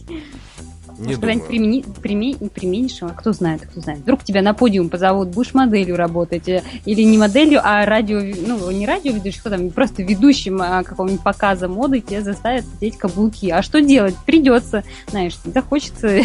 Не 0.98 1.16
Может, 1.16 1.46
примени, 1.46 1.85
примени, 2.02 2.48
применишь, 2.48 2.98
а 3.02 3.09
кто 3.11 3.33
знает, 3.33 3.62
кто 3.62 3.81
знает. 3.81 4.00
Вдруг 4.00 4.24
тебя 4.24 4.42
на 4.42 4.55
подиум 4.55 4.88
позовут, 4.88 5.28
будешь 5.28 5.55
моделью 5.55 5.96
работать, 5.96 6.48
э, 6.48 6.62
или 6.85 7.02
не 7.02 7.18
моделью, 7.18 7.61
а 7.62 7.85
радио, 7.85 8.20
ну, 8.20 8.70
не 8.70 8.87
радио 8.87 9.12
ведущим, 9.12 9.40
кто 9.40 9.50
там, 9.50 9.70
просто 9.70 10.02
ведущим 10.02 10.61
а, 10.61 10.83
какого-нибудь 10.83 11.22
показа 11.22 11.68
моды, 11.68 12.00
тебе 12.00 12.22
заставят 12.22 12.64
надеть 12.74 12.98
каблуки. 12.98 13.50
А 13.50 13.62
что 13.62 13.81
делать? 13.81 14.14
Придется, 14.26 14.85
знаешь, 15.09 15.37
захочется 15.44 16.20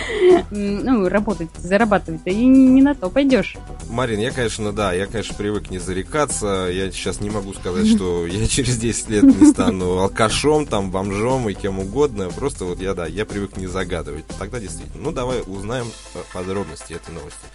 ну, 0.50 1.08
работать, 1.08 1.48
зарабатывать, 1.58 2.20
и 2.26 2.44
не 2.44 2.82
на 2.82 2.94
то 2.94 3.10
пойдешь. 3.10 3.56
Марин, 3.90 4.20
я, 4.20 4.30
конечно, 4.30 4.72
да, 4.72 4.92
я, 4.92 5.06
конечно, 5.06 5.34
привык 5.34 5.70
не 5.70 5.78
зарекаться. 5.78 6.68
Я 6.70 6.90
сейчас 6.90 7.20
не 7.20 7.30
могу 7.30 7.52
сказать, 7.54 7.86
что 7.88 8.26
я 8.26 8.46
через 8.48 8.76
10 8.76 9.10
лет 9.10 9.22
не 9.24 9.46
стану 9.46 9.98
алкашом, 9.98 10.66
там, 10.66 10.90
бомжом 10.90 11.48
и 11.48 11.54
кем 11.54 11.78
угодно. 11.78 12.28
Просто 12.30 12.64
вот 12.64 12.80
я, 12.80 12.94
да, 12.94 13.06
я 13.06 13.24
привык 13.24 13.56
не 13.56 13.66
загадывать. 13.66 14.03
Тогда 14.38 14.60
действительно. 14.60 15.02
Ну, 15.02 15.12
давай 15.12 15.42
узнаем 15.46 15.90
подробности 16.32 16.92
этой 16.92 17.14
новости. 17.14 17.46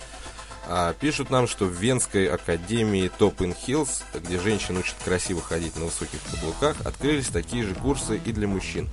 А, 0.71 0.93
пишут 0.93 1.31
нам, 1.31 1.47
что 1.47 1.65
в 1.65 1.71
Венской 1.71 2.27
академии 2.27 3.11
Top 3.17 3.37
in 3.37 3.55
Hills, 3.65 4.03
где 4.13 4.39
женщин 4.39 4.77
учат 4.77 4.95
красиво 5.03 5.41
ходить 5.41 5.75
на 5.75 5.85
высоких 5.85 6.19
каблуках, 6.31 6.75
открылись 6.85 7.27
такие 7.27 7.63
же 7.63 7.73
курсы 7.73 8.21
и 8.23 8.31
для 8.31 8.47
мужчин. 8.47 8.87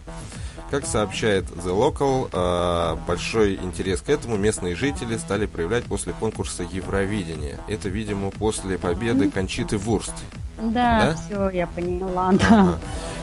Как 0.71 0.87
сообщает 0.87 1.45
The 1.45 1.67
Local, 1.67 2.31
а, 2.33 2.97
большой 3.07 3.57
интерес 3.57 4.01
к 4.01 4.09
этому 4.09 4.39
местные 4.39 4.75
жители 4.75 5.19
стали 5.19 5.45
проявлять 5.45 5.85
после 5.85 6.15
конкурса 6.15 6.63
Евровидения. 6.63 7.61
Это, 7.69 7.91
видимо, 7.91 8.31
после 8.31 8.79
победы 8.79 9.31
Кончиты 9.31 9.77
Вурст. 9.77 10.15
Да, 10.59 10.71
да? 10.73 11.17
все, 11.17 11.51
я 11.51 11.67
поняла, 11.67 12.33
да. 12.33 12.47
Ага. 12.49 12.79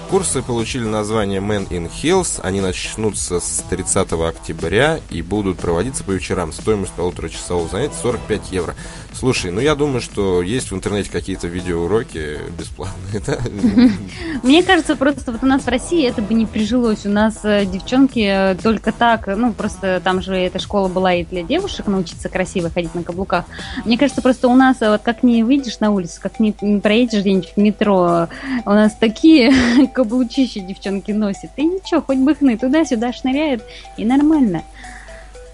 Курсы 0.10 0.42
получили 0.44 0.86
название 0.86 1.40
Men 1.40 1.68
in 1.70 1.90
Hills. 1.90 2.40
Они 2.44 2.62
начнутся 2.62 3.40
с 3.40 3.64
30 3.70 4.14
октября 4.14 5.00
и 5.10 5.22
будут 5.22 5.60
проводиться 5.60 6.04
по 6.04 6.12
вечерам. 6.12 6.54
Стоимость 6.54 6.94
полуторачасового 6.94 7.68
занятия 7.68 7.96
45 8.02 8.52
евро. 8.52 8.76
Слушай, 9.14 9.52
ну 9.52 9.62
я 9.62 9.76
думаю, 9.76 10.02
что 10.02 10.42
есть 10.42 10.72
в 10.72 10.76
интернете 10.76 11.10
какие-то 11.12 11.48
видеоуроки 11.48 12.40
бесплатные, 12.58 13.22
да? 13.26 13.38
Мне 14.44 14.64
кажется, 14.64 14.96
просто 14.96 15.32
вот 15.32 15.44
у 15.44 15.46
нас 15.46 15.64
в 15.64 15.68
России 15.68 16.08
это 16.08 16.22
бы 16.22 16.34
не 16.34 16.46
прижилось. 16.46 17.06
У 17.06 17.10
нас 17.10 17.40
э, 17.44 17.66
девчонки 17.66 18.20
э, 18.20 18.56
только 18.56 18.92
так, 18.92 19.28
ну 19.28 19.54
просто 19.54 20.02
там 20.04 20.22
же 20.22 20.36
эта 20.36 20.58
школа 20.60 20.88
была 20.88 21.14
и 21.14 21.26
для 21.26 21.44
девушек 21.44 21.88
научиться 21.88 22.28
красиво 22.28 22.70
ходить 22.70 22.96
на 22.96 23.04
каблуках. 23.04 23.46
Мне 23.86 23.98
кажется, 23.98 24.22
просто 24.22 24.48
у 24.48 24.56
нас 24.56 24.82
э, 24.82 24.90
вот 24.90 25.02
как 25.04 25.22
не 25.22 25.44
выйдешь 25.44 25.80
на 25.80 25.92
улицу, 25.92 26.20
как 26.22 26.40
не 26.40 26.52
проедешь 26.52 27.22
где-нибудь 27.22 27.54
в 27.56 27.60
метро, 27.60 28.28
у 28.66 28.70
нас 28.70 28.96
такие 29.00 29.54
каблучища 30.04 30.60
девчонки 30.60 31.12
носят. 31.12 31.52
И 31.56 31.64
ничего, 31.64 32.02
хоть 32.02 32.18
бы 32.18 32.36
хны 32.36 32.58
туда-сюда 32.58 33.14
шныряют, 33.14 33.64
и 33.98 34.04
нормально. 34.06 34.64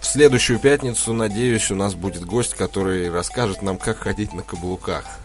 В 0.01 0.05
следующую 0.05 0.59
пятницу, 0.59 1.13
надеюсь, 1.13 1.69
у 1.69 1.75
нас 1.75 1.93
будет 1.93 2.25
гость, 2.25 2.55
который 2.55 3.11
расскажет 3.11 3.61
нам, 3.61 3.77
как 3.77 3.99
ходить 3.99 4.33
на 4.33 4.41
каблуках. 4.41 5.18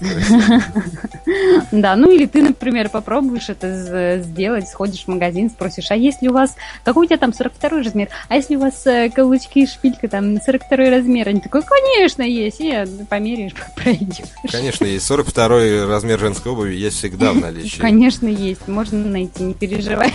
Да, 1.72 1.96
ну 1.96 2.10
или 2.10 2.26
ты, 2.26 2.42
например, 2.42 2.88
попробуешь 2.88 3.48
это 3.48 4.20
сделать, 4.22 4.68
сходишь 4.68 5.04
в 5.04 5.08
магазин, 5.08 5.50
спросишь, 5.50 5.90
а 5.90 5.96
если 5.96 6.28
у 6.28 6.32
вас, 6.32 6.56
какой 6.84 7.06
у 7.06 7.08
тебя 7.08 7.18
там 7.18 7.32
42 7.32 7.82
размер, 7.82 8.08
а 8.28 8.36
если 8.36 8.56
у 8.56 8.60
вас 8.60 8.86
э, 8.86 9.10
каблучки 9.10 9.60
и 9.60 9.66
шпилька 9.66 10.08
там 10.08 10.40
42 10.40 10.76
размер, 10.90 11.28
они 11.28 11.40
такой, 11.40 11.62
конечно, 11.62 12.22
есть, 12.22 12.60
и 12.60 12.84
померяешь, 13.08 13.52
пройдешь. 13.76 14.26
Конечно, 14.50 14.84
есть 14.84 15.06
42 15.06 15.86
размер 15.86 16.18
женской 16.18 16.52
обуви, 16.52 16.74
есть 16.74 16.98
всегда 16.98 17.32
в 17.32 17.36
наличии. 17.36 17.80
Конечно, 17.80 18.26
есть, 18.26 18.66
можно 18.66 18.98
найти, 19.04 19.42
не 19.42 19.54
переживай. 19.54 20.12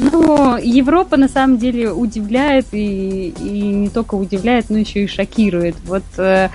Ну, 0.00 0.56
Европа 0.56 1.16
на 1.16 1.28
самом 1.28 1.58
деле 1.58 1.92
удивляет 1.92 2.66
и, 2.72 3.28
и 3.28 3.60
не 3.60 3.88
только 3.90 4.14
удивляет, 4.14 4.70
но 4.70 4.78
еще 4.78 5.04
и 5.04 5.06
шокирует. 5.06 5.76
Вот 5.84 6.04
э, 6.16 6.48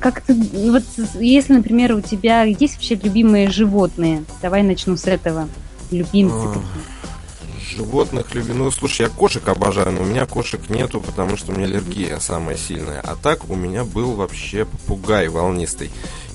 как 0.00 0.20
ты, 0.20 0.34
вот 0.34 0.84
если, 1.14 1.54
например, 1.54 1.94
у 1.94 2.02
тебя 2.02 2.42
есть 2.42 2.74
вообще 2.74 2.96
любимые 2.96 3.50
животные, 3.50 4.24
давай 4.42 4.62
начну 4.62 4.96
с 4.96 5.06
этого. 5.06 5.48
Любимцы 5.90 6.34
а, 6.34 6.62
Животных 7.74 8.34
люблю. 8.34 8.54
Ну, 8.54 8.70
слушай, 8.70 9.02
я 9.02 9.08
кошек 9.08 9.46
обожаю, 9.48 9.92
но 9.92 10.02
у 10.02 10.04
меня 10.04 10.26
кошек 10.26 10.60
нету, 10.68 11.00
потому 11.00 11.38
что 11.38 11.52
у 11.52 11.54
меня 11.54 11.66
аллергия 11.66 12.18
самая 12.18 12.56
сильная. 12.56 13.00
А 13.00 13.16
так 13.16 13.48
у 13.48 13.54
меня 13.54 13.84
был 13.84 14.12
вообще 14.12 14.66
попугай 14.66 15.28
волнистый. 15.28 15.90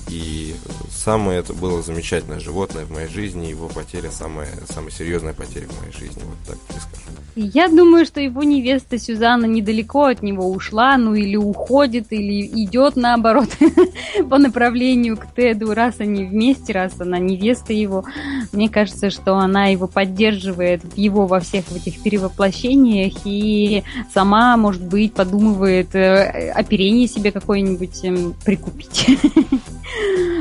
И 0.08 0.54
самое 0.90 1.40
это 1.40 1.52
было 1.54 1.82
замечательное 1.82 2.40
животное 2.40 2.84
в 2.84 2.90
моей 2.90 3.08
жизни, 3.08 3.46
его 3.46 3.68
потеря 3.68 4.10
самая, 4.10 4.48
самая 4.68 4.90
серьезная 4.90 5.32
потеря 5.34 5.66
в 5.68 5.80
моей 5.80 5.92
жизни, 5.92 6.22
вот 6.24 6.38
так 6.46 6.58
тебе 6.68 6.80
скажу. 6.80 7.04
Я 7.36 7.66
думаю, 7.66 8.06
что 8.06 8.20
его 8.20 8.44
невеста 8.44 8.96
Сюзанна 8.96 9.46
недалеко 9.46 10.04
от 10.04 10.22
него 10.22 10.48
ушла, 10.48 10.96
ну 10.96 11.14
или 11.14 11.34
уходит, 11.34 12.12
или 12.12 12.46
идет 12.46 12.94
наоборот 12.94 13.48
по 14.30 14.38
направлению 14.38 15.16
к 15.16 15.34
Теду, 15.34 15.74
раз 15.74 15.96
они 15.98 16.24
вместе, 16.24 16.72
раз 16.72 16.92
она 17.00 17.18
невеста 17.18 17.72
его. 17.72 18.04
Мне 18.52 18.68
кажется, 18.68 19.10
что 19.10 19.34
она 19.34 19.66
его 19.66 19.88
поддерживает 19.88 20.82
его 20.96 21.26
во 21.26 21.40
всех 21.40 21.64
этих 21.72 22.00
перевоплощениях 22.02 23.14
и 23.24 23.82
сама, 24.12 24.56
может 24.56 24.84
быть, 24.84 25.12
подумывает 25.12 25.92
э, 25.96 26.52
оперение 26.52 27.08
себе 27.08 27.32
какое-нибудь 27.32 28.04
эм, 28.04 28.34
прикупить. 28.44 29.06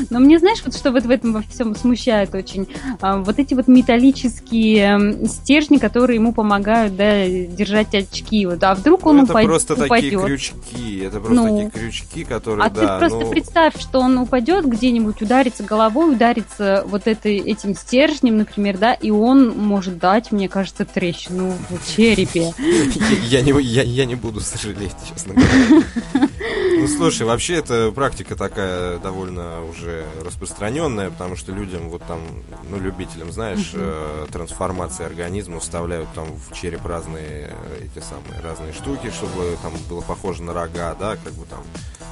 Но 0.09 0.19
мне, 0.19 0.39
знаешь, 0.39 0.61
вот 0.63 0.75
что 0.75 0.91
вот 0.91 1.03
в 1.03 1.09
этом 1.09 1.33
во 1.33 1.41
всем 1.41 1.75
смущает 1.75 2.33
очень? 2.33 2.67
А, 3.01 3.17
вот 3.17 3.39
эти 3.39 3.53
вот 3.53 3.67
металлические 3.67 5.27
стержни, 5.27 5.77
которые 5.77 6.15
ему 6.15 6.33
помогают, 6.33 6.95
да, 6.95 7.27
держать 7.27 7.93
очки. 7.95 8.45
Вот, 8.45 8.63
а 8.63 8.75
вдруг 8.75 9.05
он 9.05 9.17
ну, 9.17 9.23
это 9.23 9.31
упадет? 9.33 9.49
просто 9.49 9.75
такие 9.75 10.19
крючки, 10.19 10.99
это 10.99 11.19
просто 11.19 11.35
ну, 11.35 11.67
такие 11.67 11.71
крючки, 11.71 12.23
которые, 12.23 12.65
А 12.65 12.69
да, 12.69 12.99
ты 12.99 12.99
просто 12.99 13.19
ну... 13.19 13.31
представь, 13.31 13.79
что 13.79 13.99
он 13.99 14.17
упадет 14.17 14.65
где-нибудь, 14.65 15.21
ударится 15.21 15.63
головой, 15.63 16.13
ударится 16.13 16.83
вот 16.87 17.07
этой, 17.07 17.37
этим 17.37 17.75
стержнем, 17.75 18.37
например, 18.37 18.77
да, 18.77 18.93
и 18.93 19.11
он 19.11 19.49
может 19.57 19.97
дать, 19.97 20.31
мне 20.31 20.49
кажется, 20.49 20.85
трещину 20.85 21.53
в 21.69 21.95
черепе. 21.95 22.53
Я 23.29 23.41
не, 23.41 23.51
я, 23.61 23.83
я 23.83 24.05
не 24.05 24.15
буду 24.15 24.39
сожалеть, 24.39 24.91
честно 25.09 25.33
говоря. 26.13 26.29
Ну, 26.83 26.89
слушай, 26.89 27.25
вообще 27.25 27.55
это 27.55 27.93
практика 27.95 28.35
такая 28.35 28.97
довольно 28.97 29.63
уже 29.63 30.05
распространенная, 30.21 31.11
потому 31.11 31.37
что 31.37 31.53
людям, 31.53 31.87
вот 31.87 32.03
там, 32.03 32.19
ну, 32.69 32.77
любителям, 32.77 33.31
знаешь, 33.31 33.71
э, 33.73 34.25
трансформации 34.29 35.05
организма 35.05 35.61
вставляют 35.61 36.09
там 36.13 36.27
в 36.35 36.53
череп 36.53 36.85
разные 36.85 37.51
э, 37.51 37.85
эти 37.85 38.03
самые 38.03 38.41
разные 38.41 38.73
штуки, 38.73 39.11
чтобы 39.11 39.57
там 39.61 39.71
было 39.89 40.01
похоже 40.01 40.43
на 40.43 40.53
рога, 40.53 40.93
да, 40.99 41.15
как 41.15 41.31
бы 41.33 41.45
там 41.45 41.61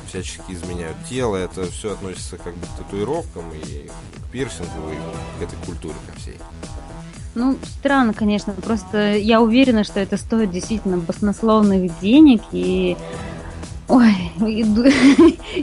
всячески 0.08 0.54
изменяют 0.54 0.96
тело. 1.10 1.36
Это 1.36 1.70
все 1.70 1.92
относится 1.92 2.38
как 2.38 2.56
бы 2.56 2.66
к 2.66 2.78
татуировкам 2.78 3.52
и 3.52 3.90
к 3.90 4.32
пирсингу, 4.32 4.90
и 4.94 5.40
к 5.40 5.44
этой 5.50 5.66
культуре 5.66 5.96
ко 6.08 6.18
всей. 6.18 6.38
Ну, 7.36 7.58
странно, 7.80 8.14
конечно. 8.14 8.54
Просто 8.54 9.16
я 9.16 9.42
уверена, 9.42 9.84
что 9.84 10.00
это 10.00 10.16
стоит 10.16 10.52
действительно 10.52 10.98
баснословных 10.98 12.00
денег, 12.00 12.42
и 12.54 12.96
Ой, 13.92 14.15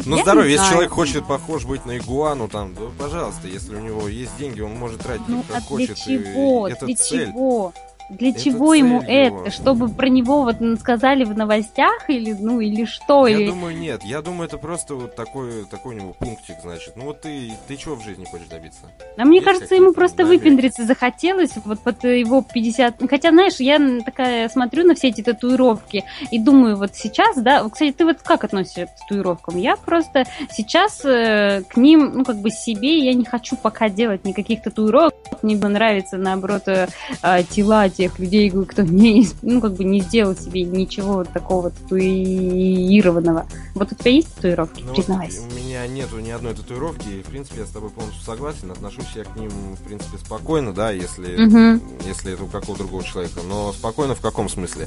ну 0.05 0.19
здоровье, 0.21 0.53
если 0.53 0.71
человек 0.71 0.91
хочет 0.91 1.27
похож 1.27 1.65
быть 1.65 1.87
на 1.87 1.97
игуану, 1.97 2.47
там, 2.47 2.75
да, 2.75 2.83
пожалуйста, 2.99 3.49
если 3.49 3.75
у 3.75 3.81
него 3.81 4.07
есть 4.07 4.37
деньги, 4.37 4.61
он 4.61 4.73
может 4.73 5.01
тратить 5.01 5.27
ну, 5.29 5.43
как 5.49 5.57
а 5.57 5.61
хочет. 5.63 5.97
Для 6.05 6.23
чего? 6.23 6.69
Это 6.69 6.85
для 6.85 6.97
цель. 6.97 7.29
чего? 7.29 7.73
Для 8.09 8.31
это 8.31 8.41
чего 8.41 8.75
ему 8.75 9.03
это? 9.07 9.51
Чтобы 9.51 9.89
про 9.89 10.09
него 10.09 10.43
вот 10.45 10.57
сказали 10.81 11.25
в 11.25 11.37
новостях 11.37 12.09
или 12.09 12.33
ну 12.33 12.61
или 12.61 12.85
что? 12.85 13.27
Я 13.27 13.37
или... 13.37 13.51
думаю, 13.51 13.77
нет. 13.77 14.03
Я 14.05 14.23
думаю, 14.23 14.49
это 14.49 14.57
просто 14.57 14.95
вот 14.95 15.15
такой, 15.15 15.65
такой 15.67 15.95
у 15.95 15.99
него 15.99 16.13
пунктик, 16.15 16.57
значит. 16.63 16.95
Ну 16.97 17.05
вот 17.05 17.21
ты, 17.21 17.53
ты 17.67 17.77
чего 17.77 17.97
в 17.97 18.03
жизни 18.03 18.25
хочешь 18.25 18.47
добиться? 18.49 18.81
А 19.17 19.25
мне 19.25 19.37
Есть 19.37 19.47
кажется, 19.47 19.75
ему 19.75 19.93
просто 19.93 20.23
намеки? 20.23 20.43
выпендриться 20.43 20.85
захотелось 20.85 21.51
вот 21.65 21.81
под 21.81 22.03
его 22.05 22.43
50... 22.43 22.97
Хотя, 23.11 23.31
знаешь, 23.31 23.57
я 23.59 23.79
такая 24.05 24.49
смотрю 24.49 24.85
на 24.85 24.95
все 24.95 25.09
эти 25.09 25.23
татуировки 25.23 26.05
и 26.31 26.39
думаю, 26.39 26.77
вот 26.77 26.95
сейчас, 26.95 27.37
да, 27.37 27.69
кстати, 27.69 27.93
ты 27.93 28.05
вот 28.05 28.19
как 28.23 28.45
относишься 28.45 28.87
к 28.87 29.01
татуировкам? 29.01 29.59
Я 29.59 29.77
просто 29.77 30.25
сейчас 30.51 31.05
э, 31.05 31.63
к 31.69 31.77
ним, 31.77 32.13
ну, 32.15 32.25
как 32.25 32.37
бы 32.39 32.51
себе, 32.51 32.99
я 32.99 33.13
не 33.13 33.25
хочу 33.25 33.57
пока 33.57 33.89
делать 33.89 34.25
никаких 34.25 34.63
татуировок. 34.63 35.15
Мне 35.43 35.57
нравится, 35.57 36.17
наоборот, 36.17 36.63
э, 36.67 36.89
э 37.23 37.43
тела 37.45 37.89
тех 37.99 38.17
людей, 38.21 38.49
кто 38.51 38.83
не, 38.83 39.29
ну, 39.43 39.61
как 39.61 39.75
бы 39.75 39.83
не 39.83 40.01
сделал 40.01 40.37
себе 40.37 40.63
ничего 40.63 41.25
такого 41.25 41.71
татуированного. 41.71 43.47
Вот 43.75 43.91
у 43.91 43.95
тебя 43.97 44.13
есть 44.13 44.33
татуировки? 44.37 44.85
Ну, 44.87 44.95
Признавайся. 44.95 45.41
Вот 45.41 45.53
у 45.53 45.57
меня 45.57 45.85
нету 45.89 46.21
ни 46.21 46.31
одной 46.31 46.55
татуировки, 46.55 47.09
и, 47.09 47.23
в 47.25 47.27
принципе, 47.27 47.61
я 47.61 47.67
с 47.67 47.71
тобой 47.71 47.91
полностью 47.91 48.23
согласен. 48.25 48.71
Отношусь 48.71 49.09
я 49.17 49.25
к 49.25 49.35
ним, 49.35 49.51
в 49.51 49.83
принципе, 49.83 50.17
спокойно, 50.17 50.73
да, 50.73 50.93
если, 50.93 51.45
угу. 51.45 51.83
если 52.07 52.35
это 52.35 52.45
у 52.45 52.47
какого-то 52.47 52.85
другого 52.85 53.03
человека. 53.03 53.41
Но 53.49 53.73
спокойно 53.73 54.15
в 54.15 54.21
каком 54.21 54.49
смысле? 54.49 54.87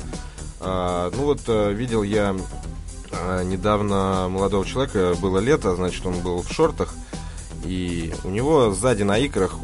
А, 0.62 1.12
ну 1.14 1.26
вот, 1.26 1.42
э, 1.48 1.74
видел 1.74 2.04
я 2.04 2.34
а, 3.12 3.44
недавно 3.44 4.30
молодого 4.30 4.66
человека, 4.66 5.16
было 5.22 5.40
лето, 5.40 5.76
значит, 5.76 6.06
он 6.06 6.22
был 6.22 6.42
в 6.44 6.50
шортах, 6.50 6.94
и 7.64 8.14
у 8.24 8.30
него 8.30 8.72
сзади 8.72 9.04
на 9.04 9.18
икрах 9.18 9.56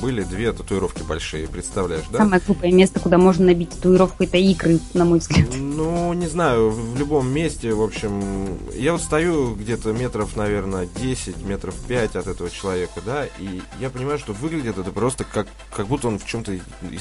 были 0.00 0.22
две 0.22 0.52
татуировки 0.52 1.02
большие, 1.02 1.48
представляешь, 1.48 2.04
да? 2.10 2.18
Самое 2.18 2.42
глупое 2.44 2.72
место, 2.72 3.00
куда 3.00 3.18
можно 3.18 3.46
набить 3.46 3.70
татуировку, 3.70 4.24
это 4.24 4.36
икры, 4.36 4.78
на 4.94 5.04
мой 5.04 5.18
взгляд. 5.18 5.48
Ну, 5.56 6.12
не 6.12 6.26
знаю, 6.26 6.70
в 6.70 6.98
любом 6.98 7.32
месте, 7.32 7.72
в 7.74 7.82
общем, 7.82 8.58
я 8.74 8.92
вот 8.92 9.02
стою 9.02 9.54
где-то 9.54 9.92
метров, 9.92 10.36
наверное, 10.36 10.88
10, 11.02 11.44
метров 11.44 11.74
5 11.88 12.16
от 12.16 12.26
этого 12.26 12.50
человека, 12.50 13.00
да, 13.04 13.26
и 13.38 13.62
я 13.80 13.90
понимаю, 13.90 14.18
что 14.18 14.32
выглядит 14.32 14.78
это 14.78 14.90
просто 14.90 15.24
как, 15.24 15.46
как 15.74 15.86
будто 15.86 16.08
он 16.08 16.18
в 16.18 16.26
чем-то 16.26 16.56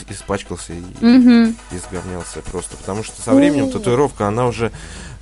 испачкался 0.10 0.74
и 0.74 0.80
угу. 0.80 1.54
изгорнялся 1.72 2.41
просто, 2.52 2.78
потому 2.78 3.04
что 3.04 3.22
со 3.22 3.34
временем 3.34 3.72
татуировка, 3.72 4.28
она 4.28 4.48
уже 4.48 4.68
э, 4.68 4.72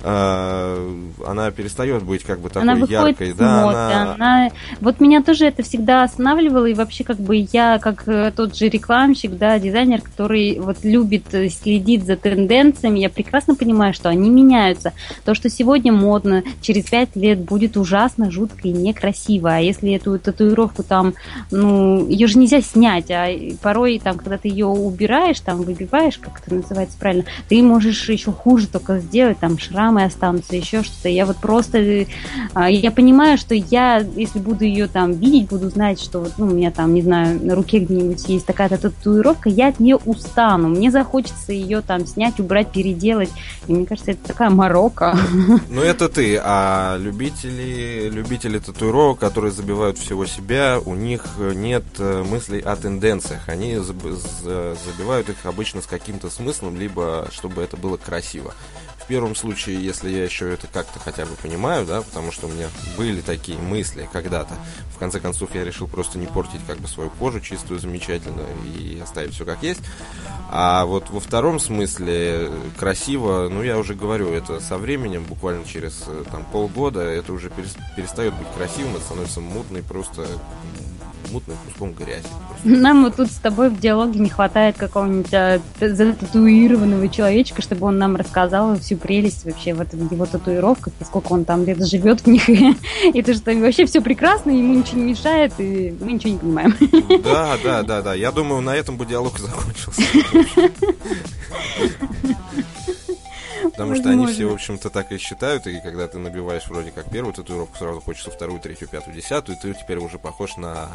она 0.04 1.50
перестает 1.54 2.02
быть 2.02 2.24
как 2.24 2.40
бы 2.40 2.48
такой 2.48 2.62
она 2.62 2.74
яркой, 2.86 3.32
да, 3.34 3.68
она... 3.68 4.14
она... 4.14 4.50
Вот 4.80 5.00
меня 5.00 5.22
тоже 5.22 5.46
это 5.46 5.62
всегда 5.62 6.02
останавливало, 6.02 6.66
и 6.66 6.74
вообще 6.74 7.04
как 7.04 7.18
бы 7.18 7.46
я, 7.52 7.78
как 7.78 8.08
э, 8.08 8.32
тот 8.34 8.56
же 8.56 8.68
рекламщик, 8.68 9.36
да, 9.36 9.58
дизайнер, 9.58 10.00
который 10.00 10.58
вот 10.58 10.78
любит 10.82 11.32
э, 11.32 11.48
следить 11.48 12.04
за 12.04 12.16
тенденциями, 12.16 12.98
я 12.98 13.10
прекрасно 13.10 13.54
понимаю, 13.54 13.94
что 13.94 14.08
они 14.08 14.28
меняются. 14.28 14.92
То, 15.24 15.34
что 15.34 15.48
сегодня 15.48 15.92
модно, 15.92 16.42
через 16.60 16.84
пять 16.84 17.14
лет 17.14 17.38
будет 17.38 17.76
ужасно, 17.76 18.30
жутко 18.30 18.68
и 18.68 18.72
некрасиво. 18.72 19.54
А 19.54 19.58
если 19.58 19.92
эту 19.92 20.18
татуировку 20.18 20.82
там, 20.82 21.14
ну, 21.50 22.08
ее 22.08 22.26
же 22.26 22.38
нельзя 22.38 22.60
снять, 22.60 23.10
а 23.10 23.28
порой 23.62 24.00
там, 24.02 24.16
когда 24.16 24.36
ты 24.36 24.48
ее 24.48 24.66
убираешь, 24.66 25.40
там, 25.40 25.62
выбиваешь, 25.62 26.18
как 26.18 26.40
это 26.40 26.54
называется 26.56 26.98
правильно, 26.98 27.24
ты 27.48 27.62
можешь 27.62 28.08
еще 28.08 28.32
хуже 28.32 28.66
только 28.66 28.98
сделать, 28.98 29.38
там, 29.38 29.58
шрамы 29.92 30.04
останутся, 30.04 30.56
еще 30.56 30.82
что-то. 30.82 31.08
Я 31.08 31.26
вот 31.26 31.36
просто, 31.36 31.78
э, 31.78 32.06
я 32.54 32.90
понимаю, 32.90 33.38
что 33.38 33.54
я, 33.54 33.98
если 33.98 34.38
буду 34.38 34.64
ее 34.64 34.88
там 34.88 35.12
видеть, 35.12 35.48
буду 35.48 35.68
знать, 35.68 36.00
что 36.00 36.20
вот, 36.20 36.32
ну, 36.38 36.46
у 36.46 36.50
меня 36.50 36.70
там, 36.70 36.94
не 36.94 37.02
знаю, 37.02 37.44
на 37.44 37.54
руке 37.54 37.78
где-нибудь 37.78 38.28
есть 38.28 38.46
такая-то 38.46 38.78
татуировка, 38.78 39.48
я 39.48 39.68
от 39.68 39.80
нее 39.80 39.96
устану. 39.96 40.68
Мне 40.68 40.90
захочется 40.90 41.52
ее 41.52 41.82
там 41.82 42.06
снять, 42.06 42.40
убрать, 42.40 42.72
переделать. 42.72 43.30
И 43.66 43.72
мне 43.72 43.86
кажется, 43.86 44.12
это 44.12 44.28
такая 44.28 44.50
морока. 44.50 45.16
Ну, 45.68 45.82
это 45.82 46.08
ты. 46.08 46.40
А 46.42 46.96
любители, 46.98 48.08
любители 48.10 48.58
татуировок, 48.58 49.18
которые 49.18 49.52
забивают 49.52 49.98
всего 49.98 50.26
себя, 50.26 50.78
у 50.84 50.94
них 50.94 51.24
нет 51.38 51.84
э, 51.98 52.24
мыслей 52.28 52.60
о 52.60 52.76
тенденциях. 52.76 53.48
Они 53.48 53.76
забивают 53.76 55.28
их 55.28 55.36
обычно 55.44 55.80
с 55.80 55.86
каким-то 55.86 56.30
смыслом, 56.30 56.76
либо 56.78 57.28
чтобы 57.32 57.62
это 57.62 57.76
было 57.76 57.96
красиво. 57.96 58.54
Первом 59.12 59.34
случае, 59.34 59.84
если 59.84 60.08
я 60.08 60.24
еще 60.24 60.54
это 60.54 60.66
как-то 60.68 60.98
хотя 60.98 61.26
бы 61.26 61.34
понимаю, 61.34 61.84
да, 61.84 62.00
потому 62.00 62.32
что 62.32 62.46
у 62.46 62.50
меня 62.50 62.70
были 62.96 63.20
такие 63.20 63.58
мысли 63.58 64.08
когда-то. 64.10 64.54
В 64.94 64.98
конце 64.98 65.20
концов, 65.20 65.54
я 65.54 65.64
решил 65.64 65.86
просто 65.86 66.16
не 66.18 66.26
портить 66.26 66.62
как 66.66 66.78
бы 66.78 66.88
свою 66.88 67.10
кожу 67.10 67.38
чистую, 67.42 67.78
замечательную 67.78 68.48
и 68.64 68.98
оставить 69.00 69.34
все 69.34 69.44
как 69.44 69.62
есть. 69.62 69.82
А 70.50 70.86
вот 70.86 71.10
во 71.10 71.20
втором 71.20 71.60
смысле 71.60 72.50
красиво, 72.78 73.50
ну 73.50 73.62
я 73.62 73.76
уже 73.76 73.94
говорю, 73.94 74.32
это 74.32 74.60
со 74.60 74.78
временем, 74.78 75.24
буквально 75.24 75.66
через 75.66 76.04
там 76.30 76.46
полгода, 76.46 77.02
это 77.02 77.34
уже 77.34 77.50
перестает 77.94 78.32
быть 78.32 78.48
красивым, 78.56 78.96
это 78.96 79.04
становится 79.04 79.40
мутный, 79.42 79.82
просто 79.82 80.26
мутным 81.32 81.56
куском 81.66 81.92
грязи. 81.92 82.26
Нам 82.64 83.04
вот 83.04 83.16
тут 83.16 83.30
с 83.30 83.36
тобой 83.36 83.70
в 83.70 83.80
диалоге 83.80 84.20
не 84.20 84.28
хватает 84.28 84.76
какого-нибудь 84.76 85.32
а, 85.34 85.60
зататуированного 85.80 87.08
человечка, 87.08 87.62
чтобы 87.62 87.86
он 87.86 87.98
нам 87.98 88.16
рассказал 88.16 88.78
всю 88.78 88.96
прелесть 88.96 89.44
вообще 89.44 89.74
в, 89.74 89.80
этом, 89.80 90.08
его 90.10 90.26
татуировках, 90.26 90.92
и 91.00 91.04
сколько 91.04 91.32
он 91.32 91.44
там 91.44 91.64
лет 91.64 91.84
живет 91.84 92.20
в 92.20 92.26
них, 92.26 92.48
и 92.48 93.22
то, 93.22 93.34
что 93.34 93.52
вообще 93.54 93.86
все 93.86 94.00
прекрасно, 94.00 94.50
ему 94.50 94.74
ничего 94.74 95.00
не 95.00 95.12
мешает, 95.12 95.52
и 95.58 95.94
мы 96.00 96.12
ничего 96.12 96.32
не 96.32 96.38
понимаем. 96.38 96.76
Да, 97.24 97.56
да, 97.64 97.82
да, 97.82 98.02
да. 98.02 98.14
Я 98.14 98.30
думаю, 98.30 98.60
на 98.60 98.74
этом 98.76 98.96
бы 98.96 99.06
диалог 99.06 99.38
закончился. 99.38 100.02
Потому 103.98 104.24
что 104.24 104.24
они 104.24 104.34
все, 104.34 104.48
в 104.48 104.54
общем-то, 104.54 104.90
так 104.90 105.12
и 105.12 105.18
считают, 105.18 105.66
и 105.66 105.80
когда 105.80 106.08
ты 106.08 106.18
набиваешь 106.18 106.66
вроде 106.68 106.90
как 106.90 107.10
первую 107.10 107.34
татуировку, 107.34 107.76
сразу 107.76 108.00
хочется 108.00 108.30
вторую, 108.30 108.60
третью, 108.60 108.88
пятую, 108.88 109.16
десятую, 109.16 109.56
и 109.56 109.60
ты 109.60 109.74
теперь 109.74 109.98
уже 109.98 110.18
похож 110.18 110.56
на, 110.56 110.88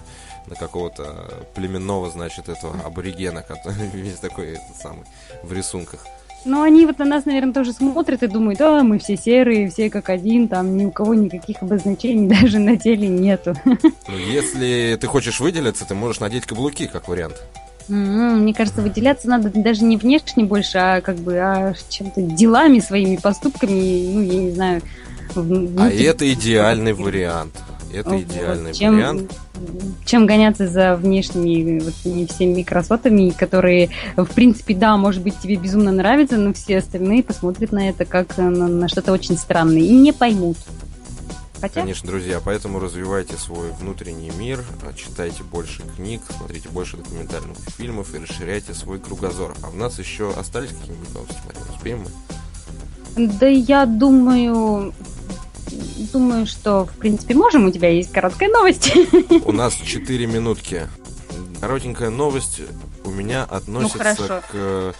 на 0.48 0.56
какого-то 0.56 1.46
племенного, 1.56 2.10
значит, 2.10 2.50
этого 2.50 2.80
аборигена, 2.86 3.42
который 3.42 3.88
весь 3.94 4.20
такой 4.20 4.54
этот 4.54 4.76
самый 4.82 5.06
в 5.44 5.54
рисунках. 5.54 6.06
Ну, 6.46 6.62
они 6.62 6.86
вот 6.86 7.00
на 7.00 7.06
нас, 7.06 7.26
наверное, 7.26 7.54
тоже 7.54 7.74
смотрят 7.74 8.24
и 8.24 8.28
думают, 8.28 8.60
да, 8.60 8.82
мы 8.84 9.00
все 9.00 9.18
серые, 9.18 9.70
все 9.70 9.90
как 9.90 10.10
один, 10.10 10.48
там 10.48 10.78
ни 10.78 10.86
у 10.86 10.92
кого 10.92 11.14
никаких 11.14 11.62
обозначений 11.62 12.28
даже 12.42 12.60
на 12.60 12.78
теле 12.78 13.08
нету. 13.08 13.54
Ну, 13.66 14.18
если 14.18 14.98
ты 15.00 15.08
хочешь 15.08 15.40
выделиться, 15.40 15.86
ты 15.86 15.96
можешь 15.96 16.20
надеть 16.20 16.46
каблуки, 16.46 16.88
как 16.88 17.08
вариант. 17.08 17.44
Mm-hmm. 17.90 18.36
Мне 18.36 18.54
кажется, 18.54 18.82
выделяться 18.82 19.30
надо 19.30 19.50
даже 19.50 19.84
не 19.84 19.98
внешне 19.98 20.44
больше, 20.44 20.78
а 20.78 21.02
как 21.02 21.16
бы 21.18 21.38
а 21.38 21.74
чем-то 21.90 22.22
делами, 22.22 22.80
своими 22.80 23.16
поступками, 23.16 24.14
ну, 24.14 24.22
я 24.22 24.36
не 24.36 24.52
знаю. 24.52 24.82
А 25.36 25.90
это 25.90 26.32
идеальный 26.32 26.94
вариант. 26.94 27.54
Это 27.94 28.10
вот, 28.10 28.22
идеальный 28.22 28.74
чем, 28.74 28.96
вариант. 28.96 29.32
Чем 30.06 30.26
гоняться 30.26 30.68
за 30.68 30.96
внешними 30.96 31.80
вот, 31.80 31.94
всеми 32.30 32.64
красотами, 32.64 33.30
которые, 33.30 33.90
в 34.18 34.28
принципе, 34.28 34.76
да, 34.76 34.98
может 34.98 35.24
быть, 35.24 35.40
тебе 35.40 35.56
безумно 35.56 35.92
нравятся, 35.92 36.38
но 36.38 36.54
все 36.54 36.80
остальные 36.80 37.24
посмотрят 37.24 37.72
на 37.72 37.90
это 37.90 38.06
как 38.06 38.38
на, 38.38 38.50
на 38.50 38.88
что-то 38.90 39.14
очень 39.14 39.38
странное 39.38 39.82
и 39.82 39.94
не 39.94 40.12
поймут. 40.12 40.58
Хотя... 41.60 41.82
Конечно, 41.82 42.08
друзья, 42.08 42.40
поэтому 42.44 42.80
развивайте 42.80 43.36
свой 43.36 43.72
внутренний 43.72 44.32
мир, 44.32 44.64
читайте 44.96 45.44
больше 45.44 45.82
книг, 45.96 46.22
смотрите 46.38 46.70
больше 46.70 46.98
документальных 46.98 47.58
фильмов 47.78 48.14
и 48.14 48.20
расширяйте 48.20 48.74
свой 48.74 49.00
кругозор. 49.00 49.56
А 49.64 49.70
у 49.70 49.76
нас 49.76 49.98
еще 49.98 50.32
остались 50.32 50.70
какие-нибудь 50.70 51.14
новости, 51.14 51.38
Марина? 51.46 51.66
Успеем 51.76 52.00
мы? 52.04 53.28
Да 53.40 53.48
я 53.48 53.86
думаю, 53.88 54.94
думаю, 56.14 56.46
что, 56.46 56.86
в 56.86 56.94
принципе, 56.98 57.34
можем. 57.34 57.66
У 57.66 57.72
тебя 57.72 57.90
есть 57.90 58.12
короткая 58.12 58.50
новость. 58.50 58.94
У 59.46 59.52
нас 59.52 59.74
4 59.74 60.28
минутки. 60.28 60.88
Коротенькая 61.60 62.12
новость 62.12 62.62
у 63.04 63.10
меня 63.10 63.44
относится 63.44 64.16
ну, 64.30 64.42
к 64.52 64.96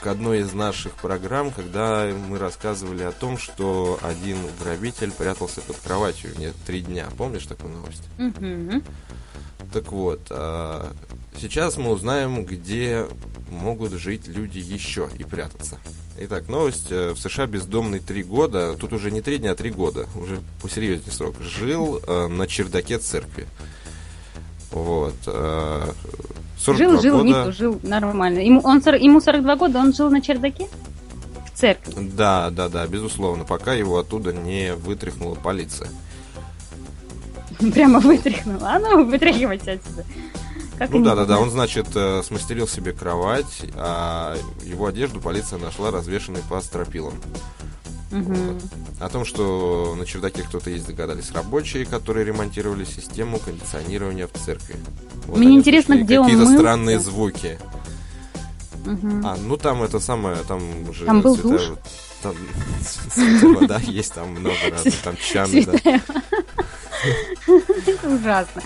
к 0.00 0.06
одной 0.06 0.40
из 0.40 0.52
наших 0.52 0.92
программ, 0.94 1.50
когда 1.50 2.10
мы 2.28 2.38
рассказывали 2.38 3.02
о 3.02 3.12
том, 3.12 3.38
что 3.38 3.98
один 4.02 4.38
грабитель 4.60 5.12
прятался 5.12 5.60
под 5.60 5.76
кроватью 5.76 6.30
не 6.38 6.52
три 6.66 6.80
дня. 6.80 7.08
Помнишь 7.16 7.46
такую 7.46 7.74
новость? 7.74 8.04
Mm-hmm. 8.18 8.84
Так 9.72 9.92
вот, 9.92 10.20
а 10.30 10.92
сейчас 11.40 11.76
мы 11.76 11.90
узнаем, 11.90 12.44
где 12.44 13.06
могут 13.50 13.92
жить 13.92 14.26
люди 14.26 14.58
еще 14.58 15.08
и 15.18 15.24
прятаться. 15.24 15.78
Итак, 16.18 16.48
новость. 16.48 16.90
Э, 16.90 17.12
в 17.12 17.18
США 17.18 17.46
бездомный 17.46 18.00
три 18.00 18.22
года, 18.22 18.74
тут 18.74 18.92
уже 18.92 19.10
не 19.10 19.22
три 19.22 19.38
дня, 19.38 19.52
а 19.52 19.54
три 19.54 19.70
года, 19.70 20.06
уже 20.14 20.40
посерьезнее 20.60 21.12
срок, 21.12 21.36
жил 21.40 22.02
э, 22.06 22.26
на 22.28 22.46
чердаке 22.46 22.98
церкви. 22.98 23.46
Вот. 24.70 25.14
Жил, 26.58 27.00
жил, 27.00 27.18
года... 27.18 27.28
Никто 27.28 27.52
жил 27.52 27.80
нормально. 27.82 28.38
Ему, 28.38 28.60
он, 28.60 28.78
ему 28.78 29.20
42 29.20 29.56
года, 29.56 29.78
он 29.78 29.92
жил 29.92 30.10
на 30.10 30.20
чердаке? 30.20 30.68
В 31.46 31.58
церкви? 31.58 31.92
Да, 31.96 32.50
да, 32.50 32.68
да, 32.68 32.86
безусловно, 32.86 33.44
пока 33.44 33.74
его 33.74 33.98
оттуда 33.98 34.32
не 34.32 34.74
вытряхнула 34.74 35.34
полиция. 35.34 35.88
Прямо 37.72 38.00
вытряхнула. 38.00 38.70
А 38.74 38.78
ну, 38.78 39.04
вытряхивайте 39.04 39.72
отсюда. 39.72 40.04
Как 40.78 40.90
ну 40.90 41.04
да, 41.04 41.14
да, 41.14 41.26
да, 41.26 41.38
он, 41.38 41.50
значит, 41.50 41.88
э, 41.94 42.22
смастерил 42.24 42.66
себе 42.66 42.92
кровать, 42.92 43.62
а 43.76 44.36
его 44.64 44.86
одежду 44.86 45.20
полиция 45.20 45.58
нашла 45.58 45.90
развешенной 45.90 46.40
по 46.48 46.60
стропилам. 46.60 47.14
Угу. 48.12 48.34
Вот. 48.34 48.62
О 49.00 49.08
том, 49.08 49.24
что 49.24 49.94
на 49.98 50.04
чердаке 50.04 50.42
кто-то 50.42 50.70
есть, 50.70 50.86
догадались 50.86 51.32
рабочие, 51.32 51.86
которые 51.86 52.24
ремонтировали 52.26 52.84
систему 52.84 53.38
кондиционирования 53.38 54.26
в 54.26 54.32
церкви. 54.32 54.76
Вот 55.26 55.38
Мне 55.38 55.56
интересно, 55.56 55.96
где 55.96 56.20
он 56.20 56.26
Какие-то 56.26 56.52
странные 56.52 57.00
звуки. 57.00 57.58
Угу. 58.86 59.20
А, 59.24 59.36
ну 59.36 59.56
там 59.56 59.82
это 59.82 59.98
самое, 60.00 60.36
там 60.46 60.62
уже... 60.88 61.06
Там 61.06 61.22
был 61.22 61.36
душ? 61.36 61.62
Там 62.22 62.34
вода 63.54 63.78
есть, 63.78 64.12
там 64.14 64.30
много 64.30 64.56
разных, 64.70 64.96
там 64.96 65.16
чаны, 65.16 65.64
да. 65.64 65.72
Это 67.86 68.08
ужасно. 68.08 68.62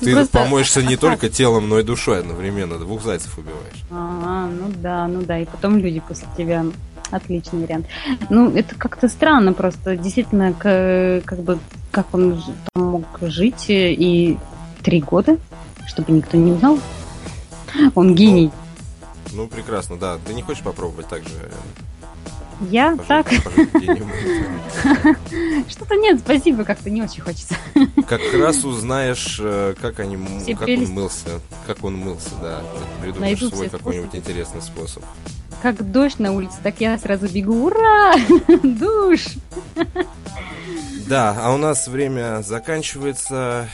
Ты 0.00 0.14
Просто... 0.14 0.38
помоешься 0.38 0.82
не 0.82 0.96
только 0.96 1.28
телом, 1.28 1.68
но 1.68 1.78
и 1.78 1.82
душой 1.82 2.20
одновременно. 2.20 2.78
Двух 2.78 3.02
зайцев 3.02 3.36
убиваешь. 3.38 3.84
А, 3.90 4.46
ну 4.46 4.72
да, 4.76 5.06
ну 5.08 5.22
да. 5.22 5.38
И 5.38 5.44
потом 5.46 5.78
люди 5.78 6.00
после 6.00 6.28
тебя. 6.36 6.66
Отличный 7.10 7.62
вариант. 7.62 7.86
Ну, 8.28 8.50
это 8.54 8.74
как-то 8.74 9.08
странно 9.08 9.52
просто. 9.52 9.96
Действительно, 9.96 10.52
к, 10.52 11.22
как 11.24 11.40
бы, 11.40 11.58
как 11.90 12.12
он 12.12 12.42
там 12.74 12.84
мог 12.84 13.06
жить 13.22 13.66
и 13.68 14.38
три 14.82 15.00
года, 15.00 15.38
чтобы 15.86 16.12
никто 16.12 16.36
не 16.36 16.52
узнал. 16.52 16.78
Он 17.94 18.14
гений. 18.14 18.50
Ну, 19.32 19.42
ну 19.42 19.48
прекрасно, 19.48 19.96
да. 19.96 20.18
Ты 20.26 20.34
не 20.34 20.42
хочешь 20.42 20.62
попробовать 20.62 21.08
так 21.08 21.22
же 21.22 21.50
я 22.60 22.96
так. 23.06 23.28
Что-то 25.68 25.96
нет, 25.96 26.20
спасибо, 26.20 26.64
как-то 26.64 26.90
не 26.90 27.02
очень 27.02 27.22
хочется. 27.22 27.54
Как 28.08 28.20
раз 28.34 28.64
узнаешь, 28.64 29.38
э, 29.40 29.74
как 29.80 30.00
они, 30.00 30.18
как 30.54 30.68
он 30.68 30.86
мылся, 30.86 31.40
как 31.66 31.84
он 31.84 31.96
мылся, 31.96 32.30
да. 32.40 32.62
Придумаешь 33.02 33.38
свой 33.38 33.68
какой-нибудь 33.68 34.14
интересный 34.14 34.62
способ. 34.62 35.04
Как 35.62 35.90
дождь 35.90 36.18
на 36.18 36.32
улице, 36.32 36.56
так 36.62 36.76
я 36.78 36.96
сразу 36.98 37.28
бегу. 37.28 37.66
Ура! 37.66 38.14
Душ! 38.62 39.26
Да, 41.06 41.36
а 41.40 41.52
у 41.52 41.56
нас 41.56 41.88
время 41.88 42.42
заканчивается. 42.42 43.68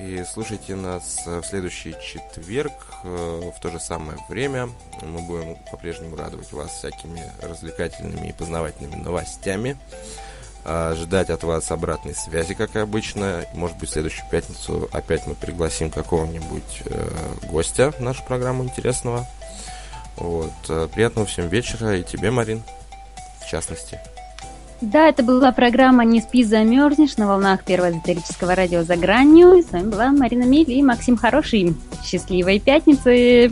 И 0.00 0.24
слушайте 0.24 0.74
нас 0.74 1.22
в 1.24 1.44
следующий 1.44 1.94
четверг 2.02 2.72
э, 3.04 3.50
в 3.56 3.60
то 3.60 3.70
же 3.70 3.78
самое 3.78 4.18
время. 4.28 4.68
Мы 5.02 5.20
будем 5.20 5.56
по-прежнему 5.70 6.16
радовать 6.16 6.52
вас 6.52 6.72
всякими 6.72 7.22
развлекательными 7.40 8.28
и 8.28 8.32
познавательными 8.32 8.96
новостями. 8.96 9.76
А, 10.66 10.94
ждать 10.94 11.28
от 11.28 11.44
вас 11.44 11.70
обратной 11.70 12.14
связи, 12.14 12.54
как 12.54 12.74
обычно. 12.76 13.44
Может 13.52 13.76
быть, 13.76 13.90
в 13.90 13.92
следующую 13.92 14.28
пятницу 14.30 14.88
опять 14.92 15.26
мы 15.26 15.34
пригласим 15.34 15.90
какого-нибудь 15.90 16.82
э, 16.86 17.34
гостя 17.50 17.92
в 17.92 18.00
нашу 18.00 18.24
программу 18.24 18.64
интересного. 18.64 19.26
Вот. 20.16 20.52
Э, 20.70 20.88
приятного 20.92 21.26
всем 21.26 21.48
вечера 21.48 21.96
и 21.96 22.02
тебе, 22.02 22.30
Марин, 22.30 22.62
в 23.42 23.50
частности. 23.50 24.00
Да, 24.80 25.08
это 25.08 25.22
была 25.22 25.52
программа 25.52 26.04
«Не 26.04 26.20
спи, 26.20 26.44
замерзнешь» 26.44 27.16
на 27.16 27.26
волнах 27.26 27.64
первого 27.64 27.90
эзотерического 27.90 28.54
радио 28.54 28.82
«За 28.82 28.96
гранью». 28.96 29.62
С 29.62 29.72
вами 29.72 29.90
была 29.90 30.12
Марина 30.12 30.44
Миль 30.44 30.70
и 30.70 30.82
Максим 30.82 31.16
Хороший. 31.16 31.74
Счастливой 32.04 32.58
пятницы! 32.60 33.50